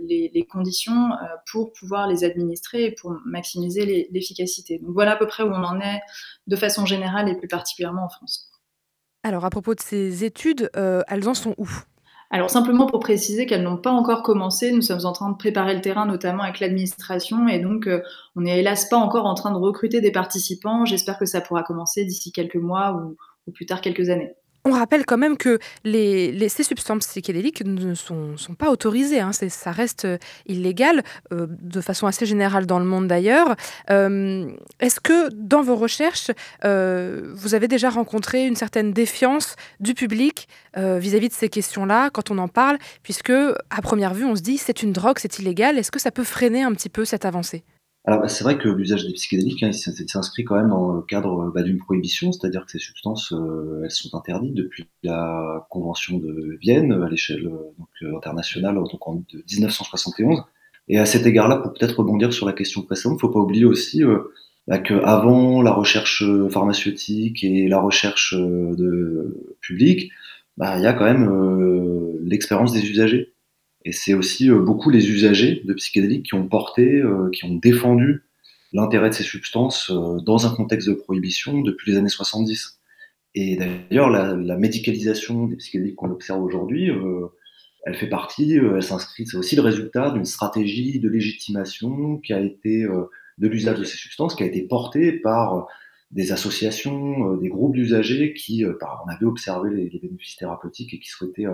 les, 0.09 0.47
conditions 0.51 1.11
pour 1.53 1.73
pouvoir 1.75 2.09
les 2.09 2.25
administrer 2.25 2.85
et 2.85 2.93
pour 2.93 3.15
maximiser 3.27 4.09
l'efficacité. 4.11 4.79
Donc 4.79 4.93
voilà 4.95 5.13
à 5.13 5.17
peu 5.17 5.27
près 5.27 5.43
où 5.43 5.49
on 5.49 5.65
en 5.65 5.81
est 5.81 6.01
de 6.47 6.57
façon 6.57 6.87
générale 6.87 7.29
et 7.29 7.37
plus 7.37 7.49
particulièrement 7.49 8.05
en 8.05 8.09
France. 8.09 8.51
Alors 9.23 9.45
à 9.45 9.51
propos 9.51 9.75
de 9.75 9.81
ces 9.81 10.25
études, 10.25 10.71
elles 10.75 11.29
en 11.29 11.35
sont 11.35 11.55
où? 11.59 11.69
Alors 12.31 12.51
simplement 12.51 12.87
pour 12.87 13.01
préciser 13.01 13.47
qu'elles 13.47 13.63
n'ont 13.63 13.77
pas 13.77 13.93
encore 13.93 14.23
commencé, 14.23 14.73
nous 14.73 14.83
sommes 14.83 15.05
en 15.05 15.13
train 15.13 15.31
de 15.31 15.37
préparer 15.37 15.75
le 15.75 15.81
terrain 15.81 16.07
notamment 16.07 16.43
avec 16.43 16.59
l'administration 16.59 17.47
et 17.47 17.61
donc 17.61 17.87
euh, 17.87 18.03
on 18.35 18.41
n'est 18.41 18.59
hélas 18.59 18.89
pas 18.89 18.97
encore 18.97 19.27
en 19.27 19.35
train 19.35 19.53
de 19.53 19.59
recruter 19.59 20.01
des 20.01 20.11
participants. 20.11 20.85
J'espère 20.85 21.19
que 21.19 21.27
ça 21.27 21.41
pourra 21.41 21.63
commencer 21.63 22.05
d'ici 22.05 22.33
quelques 22.33 22.57
mois 22.57 22.93
ou, 22.95 23.17
ou 23.47 23.53
plus 23.53 23.67
tard 23.67 23.81
quelques 23.81 24.11
années. 24.11 24.35
On 24.67 24.73
rappelle 24.73 25.07
quand 25.07 25.17
même 25.17 25.37
que 25.37 25.61
ces 25.85 26.63
substances 26.65 27.07
psychédéliques 27.07 27.65
ne 27.65 27.95
sont, 27.95 28.35
pas 28.59 28.69
autorisées, 28.69 29.21
hein, 29.21 29.31
ça 29.33 29.71
reste 29.71 30.07
euh, 30.07 30.19
illégal, 30.47 31.05
euh, 31.33 31.47
de 31.49 31.81
façon 31.81 32.09
assez 32.09 32.27
générale 32.27 32.67
dans 32.67 32.81
le 32.81 32.85
monde 32.85 33.07
d'ailleurs. 33.07 33.55
Euh, 33.91 34.51
Est-ce 34.81 34.99
que 34.99 35.31
dans 35.33 35.63
vos 35.63 35.77
recherches, 35.77 36.33
vous 36.65 37.55
avez 37.55 37.69
déjà 37.69 37.91
rencontré 37.91 38.45
une 38.45 38.57
certaine 38.57 38.93
défiance 38.93 39.55
du 39.79 39.95
public 39.95 40.49
vis-à-vis 40.75 41.29
-vis 41.29 41.29
de 41.29 41.35
ces 41.35 41.49
questions-là 41.49 42.11
quand 42.11 42.33
on 42.33 42.39
en 42.39 42.49
parle, 42.49 42.79
puisque 43.05 43.31
à 43.31 43.81
première 43.83 44.15
vue 44.15 44.25
on 44.25 44.35
se 44.35 44.43
dit 44.43 44.59
c'est 44.59 44.83
une 44.83 44.93
drogue, 44.93 45.19
c'est 45.21 45.39
illégal, 45.39 45.79
est-ce 45.79 45.93
que 45.93 46.01
ça 46.01 46.11
peut 46.11 46.25
freiner 46.25 46.63
un 46.65 46.73
petit 46.73 46.89
peu 46.89 47.05
cette 47.05 47.25
avancée? 47.25 47.63
Alors 48.07 48.21
bah, 48.21 48.29
c'est 48.29 48.45
vrai 48.45 48.57
que 48.57 48.69
l'usage 48.69 49.05
des 49.07 49.13
psychédéliques 49.13 49.63
hein, 49.63 49.73
s'inscrit 49.73 50.45
quand 50.45 50.57
même 50.57 50.69
dans 50.69 50.93
le 50.93 51.03
cadre 51.03 51.51
bah, 51.53 51.63
d'une 51.63 51.79
prohibition, 51.79 52.33
c'est-à-dire 52.33 52.65
que 52.65 52.71
ces 52.73 52.79
substances 52.79 53.33
euh, 53.33 53.83
elles 53.85 53.91
sont 53.91 54.17
interdites 54.17 54.55
depuis 54.55 54.87
la 55.03 55.67
Convention 55.71 56.19
de 56.19 56.57
Vienne 56.61 56.93
à 56.93 57.09
l'échelle 57.09 57.47
euh, 58.03 58.17
internationale 58.17 58.77
donc 58.77 59.07
en 59.07 59.23
1971. 59.35 60.45
Et 60.89 60.99
à 60.99 61.07
cet 61.07 61.27
égard-là, 61.27 61.57
pour 61.57 61.73
peut-être 61.73 61.99
rebondir 61.99 62.33
sur 62.33 62.47
la 62.47 62.53
question 62.53 62.83
précédente, 62.83 63.19
il 63.19 63.21
faut 63.21 63.29
pas 63.29 63.41
oublier 63.41 63.65
aussi 63.65 64.05
euh, 64.05 64.19
bah, 64.69 64.79
qu'avant 64.79 65.63
la 65.63 65.73
recherche 65.73 66.25
pharmaceutique 66.51 67.43
et 67.43 67.69
la 67.69 67.81
recherche 67.81 68.35
euh, 68.35 68.75
de 68.77 69.55
publique, 69.61 70.13
bah, 70.57 70.79
il 70.79 70.83
y 70.83 70.87
a 70.87 70.93
quand 70.93 71.05
même 71.05 71.29
euh, 71.29 72.19
l'expérience 72.25 72.73
des 72.73 72.89
usagers. 72.89 73.33
Et 73.87 73.93
c'est 73.93 74.15
aussi 74.15 74.51
euh, 74.51 74.59
beaucoup 74.59 74.91
les 74.91 75.11
usagers 75.11 75.63
de 75.65 75.73
psychédéliques 75.73 76.27
qui 76.27 76.35
ont 76.35 76.49
porté, 76.49 76.97
euh, 76.97 77.31
qui 77.31 77.45
ont 77.45 77.55
défendu 77.55 78.25
l'intérêt 78.73 79.11
de 79.11 79.15
ces 79.15 79.23
substances 79.23 79.91
euh, 79.91 80.19
dans 80.19 80.45
un 80.45 80.55
contexte 80.55 80.89
de 80.89 80.95
prohibition 80.95 81.61
depuis 81.61 81.93
les 81.93 81.99
années 81.99 82.09
70. 82.09 82.81
Et 83.37 83.57
d'ailleurs, 83.57 84.11
la, 84.11 84.57
médicalisation 84.57 85.47
des 85.47 85.55
psychédéliques 85.57 85.95
qu'on 85.95 86.11
observe 86.11 86.43
aujourd'hui, 86.43 86.91
elle 87.85 87.95
fait 87.95 88.09
partie, 88.09 88.55
elle 88.55 88.83
s'inscrit, 88.83 89.27
c'est 89.27 89.37
aussi 89.37 89.57
le 89.57 89.61
résultat 89.61 90.11
d'une 90.11 90.25
stratégie 90.25 91.01
de 91.01 91.09
légitimation 91.11 92.17
qui 92.17 92.33
a 92.33 92.41
été 92.41 92.87
de 92.87 93.47
l'usage 93.47 93.79
de 93.79 93.85
ces 93.85 93.99
substances, 93.99 94.35
qui 94.35 94.43
a 94.43 94.47
été 94.47 94.63
portée 94.63 95.13
par 95.13 95.67
des 96.13 96.33
associations, 96.33 97.37
des 97.37 97.51
groupes 97.51 97.75
d'usagers 97.75 98.33
qui, 98.33 98.65
on 98.65 99.11
avait 99.11 99.27
observé 99.27 99.69
les 99.71 99.99
bénéfices 99.99 100.37
thérapeutiques 100.37 100.95
et 100.95 100.99
qui 100.99 101.11
souhaitaient 101.11 101.45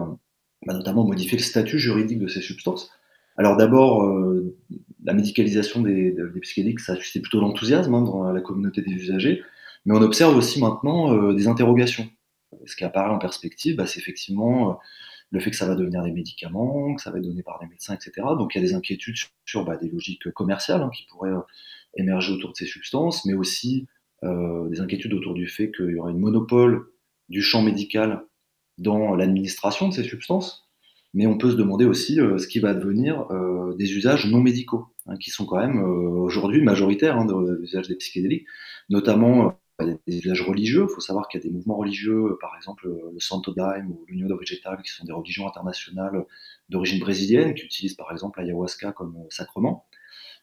bah, 0.66 0.74
notamment 0.74 1.04
modifier 1.04 1.38
le 1.38 1.42
statut 1.42 1.78
juridique 1.78 2.18
de 2.18 2.28
ces 2.28 2.40
substances. 2.40 2.90
Alors 3.36 3.56
d'abord, 3.56 4.04
euh, 4.04 4.56
la 5.04 5.14
médicalisation 5.14 5.82
des, 5.82 6.12
des, 6.12 6.40
psychédéliques, 6.40 6.80
ça 6.80 6.92
a 6.92 6.96
suscité 6.96 7.20
plutôt 7.20 7.40
l'enthousiasme 7.40 7.94
hein, 7.94 8.02
dans 8.02 8.30
la 8.30 8.40
communauté 8.40 8.82
des 8.82 8.92
usagers, 8.92 9.42
mais 9.86 9.94
on 9.96 10.02
observe 10.02 10.36
aussi 10.36 10.60
maintenant 10.60 11.14
euh, 11.14 11.34
des 11.34 11.48
interrogations. 11.48 12.08
Ce 12.66 12.76
qui 12.76 12.84
apparaît 12.84 13.10
en 13.10 13.18
perspective, 13.18 13.76
bah, 13.76 13.86
c'est 13.86 13.98
effectivement 13.98 14.70
euh, 14.70 14.74
le 15.30 15.40
fait 15.40 15.50
que 15.50 15.56
ça 15.56 15.66
va 15.66 15.74
devenir 15.74 16.02
des 16.02 16.12
médicaments, 16.12 16.94
que 16.94 17.02
ça 17.02 17.10
va 17.10 17.18
être 17.18 17.24
donné 17.24 17.42
par 17.42 17.58
des 17.58 17.66
médecins, 17.66 17.94
etc. 17.94 18.12
Donc 18.38 18.54
il 18.54 18.58
y 18.58 18.64
a 18.64 18.66
des 18.66 18.74
inquiétudes 18.74 19.16
sur, 19.46 19.64
bah, 19.64 19.76
des 19.76 19.88
logiques 19.88 20.30
commerciales 20.32 20.82
hein, 20.82 20.90
qui 20.94 21.06
pourraient 21.06 21.32
émerger 21.96 22.32
autour 22.34 22.50
de 22.52 22.56
ces 22.56 22.66
substances, 22.66 23.24
mais 23.24 23.34
aussi 23.34 23.86
des 24.22 24.80
inquiétudes 24.80 25.14
autour 25.14 25.34
du 25.34 25.48
fait 25.48 25.72
qu'il 25.72 25.90
y 25.90 25.96
aurait 25.96 26.12
une 26.12 26.20
monopole 26.20 26.86
du 27.28 27.42
champ 27.42 27.60
médical 27.60 28.24
dans 28.82 29.14
l'administration 29.14 29.88
de 29.88 29.94
ces 29.94 30.04
substances. 30.04 30.68
Mais 31.14 31.26
on 31.26 31.36
peut 31.36 31.50
se 31.50 31.56
demander 31.56 31.84
aussi 31.84 32.20
euh, 32.20 32.38
ce 32.38 32.46
qui 32.46 32.58
va 32.58 32.74
devenir 32.74 33.30
euh, 33.30 33.74
des 33.76 33.92
usages 33.92 34.26
non 34.26 34.40
médicaux, 34.40 34.86
hein, 35.06 35.16
qui 35.18 35.30
sont 35.30 35.44
quand 35.44 35.58
même 35.58 35.78
euh, 35.78 36.08
aujourd'hui 36.08 36.62
majoritaires 36.62 37.18
hein, 37.18 37.26
l'usage 37.60 37.88
des 37.88 37.96
psychédéliques, 37.96 38.46
notamment 38.88 39.58
des 40.06 40.18
usages 40.18 40.42
religieux. 40.42 40.86
Il 40.88 40.94
faut 40.94 41.00
savoir 41.00 41.28
qu'il 41.28 41.40
y 41.40 41.44
a 41.44 41.48
des 41.48 41.52
mouvements 41.52 41.76
religieux, 41.76 42.38
par 42.40 42.56
exemple 42.56 42.88
le 42.88 43.20
Santo 43.20 43.52
Daime 43.52 43.90
ou 43.90 44.04
l'Union 44.06 44.28
de 44.28 44.34
Vegetal, 44.34 44.80
qui 44.82 44.90
sont 44.90 45.04
des 45.04 45.12
religions 45.12 45.46
internationales 45.46 46.24
d'origine 46.68 47.00
brésilienne, 47.00 47.54
qui 47.54 47.64
utilisent 47.64 47.94
par 47.94 48.10
exemple 48.12 48.40
l'ayahuasca 48.40 48.92
comme 48.92 49.16
sacrement. 49.28 49.86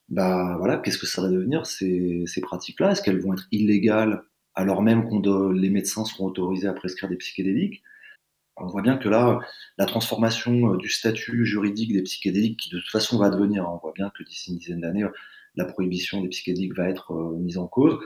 Bah 0.09 0.55
voilà, 0.59 0.77
qu'est-ce 0.77 0.97
que 0.97 1.05
ça 1.07 1.21
va 1.21 1.29
devenir 1.29 1.65
ces, 1.65 2.23
ces 2.25 2.41
pratiques-là? 2.41 2.91
Est-ce 2.91 3.01
qu'elles 3.01 3.21
vont 3.21 3.33
être 3.33 3.47
illégales 3.51 4.23
alors 4.55 4.81
même 4.81 5.07
que 5.07 5.53
les 5.53 5.69
médecins 5.69 6.05
seront 6.05 6.25
autorisés 6.25 6.67
à 6.67 6.73
prescrire 6.73 7.09
des 7.09 7.15
psychédéliques? 7.15 7.81
On 8.61 8.67
voit 8.67 8.81
bien 8.81 8.97
que 8.97 9.09
là, 9.09 9.39
la 9.77 9.85
transformation 9.85 10.73
euh, 10.73 10.77
du 10.77 10.89
statut 10.89 11.45
juridique 11.45 11.93
des 11.93 12.03
psychédéliques, 12.03 12.59
qui 12.59 12.69
de 12.69 12.79
toute 12.79 12.89
façon 12.89 13.17
va 13.17 13.27
advenir, 13.27 13.63
hein, 13.63 13.71
on 13.73 13.77
voit 13.77 13.93
bien 13.93 14.11
que 14.17 14.23
d'ici 14.23 14.51
une 14.51 14.57
dizaine 14.57 14.81
d'années, 14.81 15.05
la 15.55 15.65
prohibition 15.65 16.21
des 16.21 16.29
psychédéliques 16.29 16.75
va 16.75 16.89
être 16.89 17.11
euh, 17.13 17.37
mise 17.37 17.57
en 17.57 17.67
cause. 17.67 17.99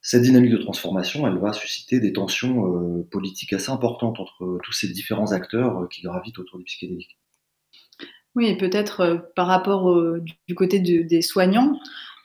Cette 0.00 0.22
dynamique 0.22 0.52
de 0.52 0.58
transformation, 0.58 1.26
elle 1.26 1.38
va 1.38 1.52
susciter 1.52 2.00
des 2.00 2.12
tensions 2.12 2.66
euh, 2.66 3.02
politiques 3.10 3.52
assez 3.52 3.70
importantes 3.70 4.20
entre 4.20 4.44
euh, 4.44 4.58
tous 4.62 4.72
ces 4.72 4.88
différents 4.88 5.32
acteurs 5.32 5.82
euh, 5.82 5.86
qui 5.88 6.02
gravitent 6.02 6.38
autour 6.38 6.58
du 6.58 6.64
psychédélique. 6.64 7.18
Oui, 8.34 8.46
et 8.46 8.56
peut-être 8.56 9.00
euh, 9.00 9.18
par 9.34 9.48
rapport 9.48 9.92
du, 10.46 10.54
côté 10.54 10.78
de, 10.78 11.02
des 11.02 11.20
soignants, 11.20 11.78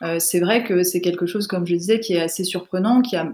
euh, 0.03 0.17
c'est 0.19 0.39
vrai 0.39 0.63
que 0.63 0.83
c'est 0.83 0.99
quelque 0.99 1.25
chose, 1.25 1.47
comme 1.47 1.65
je 1.65 1.75
disais, 1.75 1.99
qui 1.99 2.13
est 2.13 2.21
assez 2.21 2.43
surprenant, 2.43 3.01
qui 3.01 3.15
a 3.15 3.31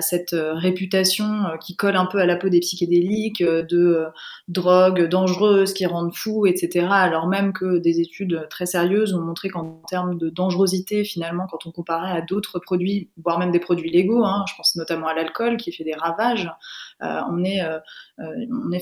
cette 0.00 0.32
euh, 0.32 0.54
réputation 0.54 1.44
euh, 1.44 1.56
qui 1.58 1.76
colle 1.76 1.96
un 1.96 2.06
peu 2.06 2.18
à 2.18 2.26
la 2.26 2.36
peau 2.36 2.48
des 2.48 2.60
psychédéliques, 2.60 3.42
de 3.42 4.06
drogues 4.48 5.08
dangereuses 5.08 5.72
qui 5.72 5.86
rendent 5.86 6.14
fous, 6.14 6.46
etc. 6.46 6.86
Alors 6.90 7.28
même 7.28 7.52
que 7.52 7.78
des 7.78 8.00
études 8.00 8.46
très 8.50 8.66
sérieuses 8.66 9.14
ont 9.14 9.20
montré 9.20 9.48
qu'en 9.48 9.82
termes 9.88 10.18
de 10.18 10.28
dangerosité, 10.28 11.04
finalement, 11.04 11.46
quand 11.50 11.66
on 11.66 11.70
comparait 11.70 12.12
à 12.12 12.20
d'autres 12.20 12.58
produits, 12.58 13.10
voire 13.22 13.38
même 13.38 13.52
des 13.52 13.60
produits 13.60 13.90
légaux, 13.90 14.24
hein, 14.24 14.44
je 14.48 14.54
pense 14.56 14.74
notamment 14.76 15.06
à 15.06 15.14
l'alcool 15.14 15.56
qui 15.56 15.72
fait 15.72 15.84
des 15.84 15.94
ravages, 15.94 16.50
on 17.00 17.44
est 17.44 17.60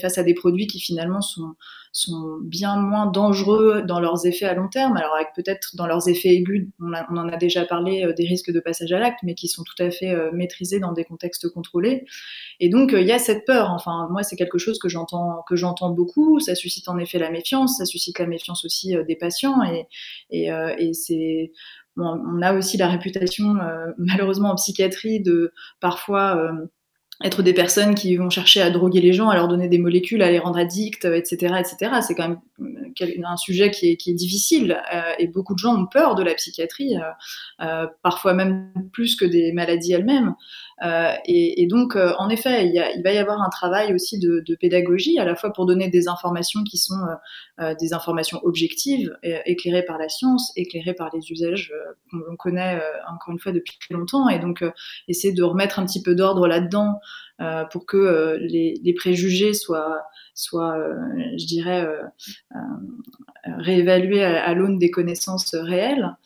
face 0.01 0.19
à 0.19 0.23
des 0.23 0.35
produits 0.35 0.67
qui 0.67 0.81
finalement 0.81 1.21
sont 1.21 1.55
sont 1.93 2.39
bien 2.43 2.77
moins 2.77 3.07
dangereux 3.07 3.83
dans 3.83 3.99
leurs 3.99 4.25
effets 4.25 4.47
à 4.47 4.55
long 4.55 4.69
terme, 4.69 4.97
alors 4.97 5.15
avec 5.17 5.29
peut-être 5.35 5.75
dans 5.75 5.87
leurs 5.87 6.09
effets 6.09 6.29
aigus, 6.29 6.69
on, 6.79 6.93
en 6.93 7.29
a 7.29 7.37
déjà 7.37 7.65
parlé 7.65 8.05
euh, 8.05 8.13
des 8.13 8.27
risques 8.27 8.53
de 8.53 8.61
passage 8.61 8.93
à 8.93 8.99
l'acte, 9.01 9.21
mais 9.25 9.35
qui 9.35 9.49
sont 9.49 9.65
tout 9.65 9.83
à 9.83 9.91
fait 9.91 10.15
euh, 10.15 10.31
maîtrisés 10.33 10.79
dans 10.79 10.93
des 10.93 11.05
contextes 11.05 11.49
contrôlés. 11.49 12.05
Et 12.61 12.69
donc 12.69 12.91
il 12.93 12.99
euh, 12.99 13.03
y 13.03 13.13
a 13.13 13.19
cette 13.19 13.45
peur. 13.45 13.71
Enfin, 13.71 14.09
moi 14.11 14.23
c'est 14.23 14.37
quelque 14.37 14.59
chose 14.59 14.79
que 14.79 14.89
j'entends 14.89 15.43
que 15.49 15.57
j'entends 15.57 15.91
beaucoup. 15.91 16.39
Ça 16.39 16.55
suscite 16.55 16.89
en 16.89 16.99
effet 16.99 17.19
la 17.19 17.31
méfiance, 17.31 17.79
ça 17.79 17.85
suscite 17.85 18.19
la 18.21 18.27
méfiance 18.27 18.65
aussi 18.65 18.95
des 19.07 19.17
patients, 19.17 19.63
et, 19.65 19.87
et, 20.31 20.51
et 20.79 20.93
c'est 20.93 21.53
on 21.97 22.41
a 22.41 22.55
aussi 22.55 22.77
la 22.77 22.89
réputation 22.89 23.57
malheureusement 23.99 24.51
en 24.51 24.55
psychiatrie 24.55 25.21
de 25.21 25.53
parfois 25.81 26.51
être 27.23 27.43
des 27.43 27.53
personnes 27.53 27.95
qui 27.95 28.17
vont 28.17 28.31
chercher 28.31 28.63
à 28.63 28.71
droguer 28.71 29.01
les 29.01 29.13
gens, 29.13 29.29
à 29.29 29.35
leur 29.35 29.49
donner 29.49 29.69
des 29.69 29.79
molécules, 29.79 30.23
à 30.23 30.31
les 30.31 30.39
rendre 30.39 30.59
addicts, 30.59 31.05
etc., 31.05 31.55
etc. 31.59 32.01
C'est 32.01 32.15
quand 32.15 32.29
même 32.29 32.41
un 33.25 33.37
sujet 33.37 33.71
qui 33.71 33.91
est, 33.91 34.15
difficile 34.15 34.81
euh, 34.93 35.13
et 35.19 35.29
beaucoup 35.29 35.55
de 35.55 35.59
gens 35.59 35.77
ont 35.77 35.87
peur 35.87 36.15
de 36.15 36.23
la 36.23 36.35
psychiatrie, 36.35 36.97
euh, 36.97 37.65
euh, 37.65 37.87
parfois 38.03 38.35
même 38.35 38.73
plus 38.93 39.17
que 39.17 39.25
des 39.25 39.53
maladies 39.53 39.93
elles-mêmes. 39.93 40.35
Euh, 40.83 41.13
et, 41.27 41.67
donc, 41.67 41.95
euh, 41.95 42.13
en 42.19 42.31
effet, 42.31 42.67
il, 42.67 43.03
va 43.03 43.13
y 43.13 43.19
avoir 43.19 43.43
un 43.43 43.51
travail 43.51 43.95
aussi 43.95 44.19
de, 44.19 44.43
pédagogie, 44.61 45.19
à 45.19 45.25
la 45.25 45.35
fois 45.35 45.53
pour 45.53 45.67
donner 45.67 45.89
des 45.89 46.09
informations 46.09 46.63
qui 46.65 46.79
sont 46.79 47.01
euh, 47.61 47.75
des 47.79 47.93
informations 47.93 48.41
objectives, 48.43 49.17
éclairées 49.23 49.85
par 49.85 49.99
la 49.99 50.09
science, 50.09 50.53
éclairées 50.57 50.95
par 50.95 51.11
les 51.15 51.31
usages 51.31 51.73
qu'on 52.11 52.37
connaît 52.37 52.81
encore 53.11 53.33
une 53.33 53.39
fois 53.39 53.53
depuis 53.53 53.77
très 53.79 53.95
longtemps, 53.95 54.29
et 54.29 54.39
donc 54.39 54.65
essayer 55.09 55.33
de 55.33 55.43
remettre 55.43 55.79
un 55.79 55.87
petit 55.87 56.03
peu 56.03 56.15
d'ordre 56.15 56.47
là-dedans 56.47 57.01
euh, 57.41 57.65
pour 57.65 57.87
que 57.87 57.97
euh, 57.97 58.37
les, 58.39 58.95
préjugés 58.95 59.55
soient, 59.55 60.03
euh, 60.55 60.95
je 61.39 61.47
dirais, 61.47 61.89
réévalués 63.45 64.23
à, 64.23 64.45
à 64.45 64.53
l'aune 64.53 64.79
des 64.79 64.91
connaissances 64.91 65.55
réelles. 65.55 66.17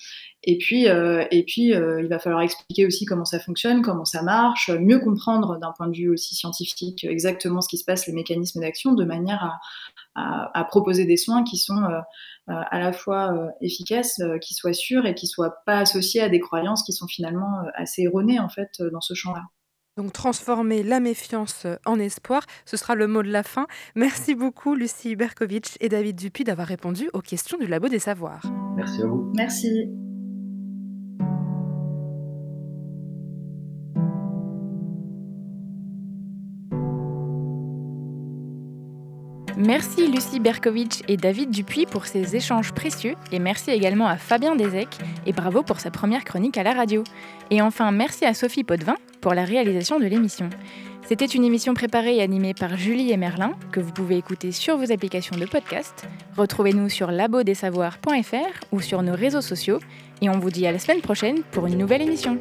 Et 0.47 0.59
puis, 0.59 0.88
euh, 0.88 1.24
et 1.30 1.42
puis 1.42 1.72
euh, 1.72 2.03
il 2.03 2.09
va 2.09 2.18
falloir 2.18 2.42
expliquer 2.42 2.86
aussi 2.86 3.07
comment 3.07 3.24
ça 3.24 3.40
fonctionne, 3.40 3.80
comment 3.80 4.05
ça 4.05 4.22
marche, 4.22 4.70
mieux 4.70 4.99
comprendre 4.99 5.59
d'un 5.59 5.72
point 5.72 5.88
de 5.88 5.97
vue 5.97 6.11
aussi 6.11 6.34
scientifique 6.34 7.05
exactement 7.05 7.62
ce 7.62 7.68
qui 7.68 7.78
se 7.78 7.84
passe, 7.84 8.07
les 8.07 8.12
mécanismes 8.12 8.61
d'action, 8.61 8.92
de 8.92 9.05
manière 9.05 9.42
à, 10.14 10.20
à, 10.22 10.61
à, 10.61 10.64
proposer 10.64 11.07
des 11.07 11.16
soins 11.16 11.45
qui 11.45 11.57
sont 11.57 11.82
euh, 11.82 12.01
à 12.47 12.78
la 12.78 12.92
fois 12.92 13.34
efficaces, 13.62 14.20
qui 14.42 14.53
soient 14.53 14.74
sûrs 14.74 15.07
et 15.07 15.14
qui 15.14 15.26
soient 15.26 15.57
pas 15.64 15.78
associés 15.78 16.20
à 16.20 16.28
des 16.28 16.40
croyances 16.40 16.82
qui 16.82 16.92
sont 16.92 17.07
finalement 17.07 17.62
assez 17.74 18.03
erronées 18.03 18.38
en 18.38 18.51
fait 18.51 18.82
dans 18.92 19.01
ce 19.01 19.14
champ-là. 19.14 19.45
Donc 19.97 20.12
transformer 20.12 20.82
la 20.82 21.01
méfiance 21.01 21.66
en 21.86 21.99
espoir, 21.99 22.42
ce 22.66 22.76
sera 22.76 22.97
le 22.97 23.07
mot 23.07 23.22
de 23.22 23.30
la 23.30 23.45
fin. 23.45 23.66
Merci 23.95 24.34
beaucoup 24.34 24.74
Lucie 24.74 25.16
Berkovitch 25.16 25.76
et 25.80 25.88
David 25.88 26.16
Dupuis 26.16 26.45
d'avoir 26.45 26.66
répondu 26.66 27.09
aux 27.14 27.20
questions 27.20 27.57
du 27.57 27.66
Labo 27.66 27.88
des 27.88 28.01
Savoirs. 28.01 28.42
Merci 28.76 29.03
à 29.03 29.07
vous. 29.07 29.32
Merci. 29.34 29.88
Merci 39.65 40.07
Lucie 40.09 40.41
Berkovitch 40.41 41.01
et 41.09 41.17
David 41.17 41.51
Dupuis 41.51 41.87
pour 41.87 42.05
ces 42.05 42.37
échanges 42.37 42.73
précieux 42.73 43.15
et 43.33 43.39
merci 43.39 43.71
également 43.71 44.07
à 44.07 44.19
Fabien 44.19 44.57
Desec 44.57 44.89
et 45.25 45.33
bravo 45.33 45.62
pour 45.62 45.81
sa 45.81 45.91
première 45.91 46.25
chronique 46.25 46.59
à 46.59 46.62
la 46.62 46.75
radio. 46.75 47.03
Et 47.51 47.62
enfin 47.62 47.91
merci 47.91 48.27
à 48.27 48.35
Sophie 48.35 48.62
Potvin 48.62 48.97
pour 49.23 49.33
la 49.33 49.45
réalisation 49.45 49.99
de 49.99 50.05
l'émission. 50.05 50.51
C'était 51.07 51.25
une 51.25 51.45
émission 51.45 51.73
préparée 51.73 52.17
et 52.17 52.23
animée 52.23 52.53
par 52.53 52.77
Julie 52.77 53.11
et 53.11 53.17
Merlin 53.17 53.53
que 53.73 53.81
vous 53.81 53.93
pouvez 53.93 54.19
écouter 54.19 54.53
sur 54.53 54.77
vos 54.77 54.93
applications 54.93 55.37
de 55.37 55.47
podcast. 55.47 56.07
Retrouvez-nous 56.37 56.91
sur 56.91 57.11
labodesavoirs.fr 57.11 58.67
ou 58.71 58.83
sur 58.83 59.03
nos 59.03 59.15
réseaux 59.15 59.41
sociaux 59.41 59.79
et 60.21 60.29
on 60.29 60.39
vous 60.39 60.51
dit 60.51 60.67
à 60.67 60.73
la 60.73 60.79
semaine 60.79 61.01
prochaine 61.01 61.43
pour 61.53 61.67
une 61.67 61.79
nouvelle 61.79 62.03
émission. 62.03 62.39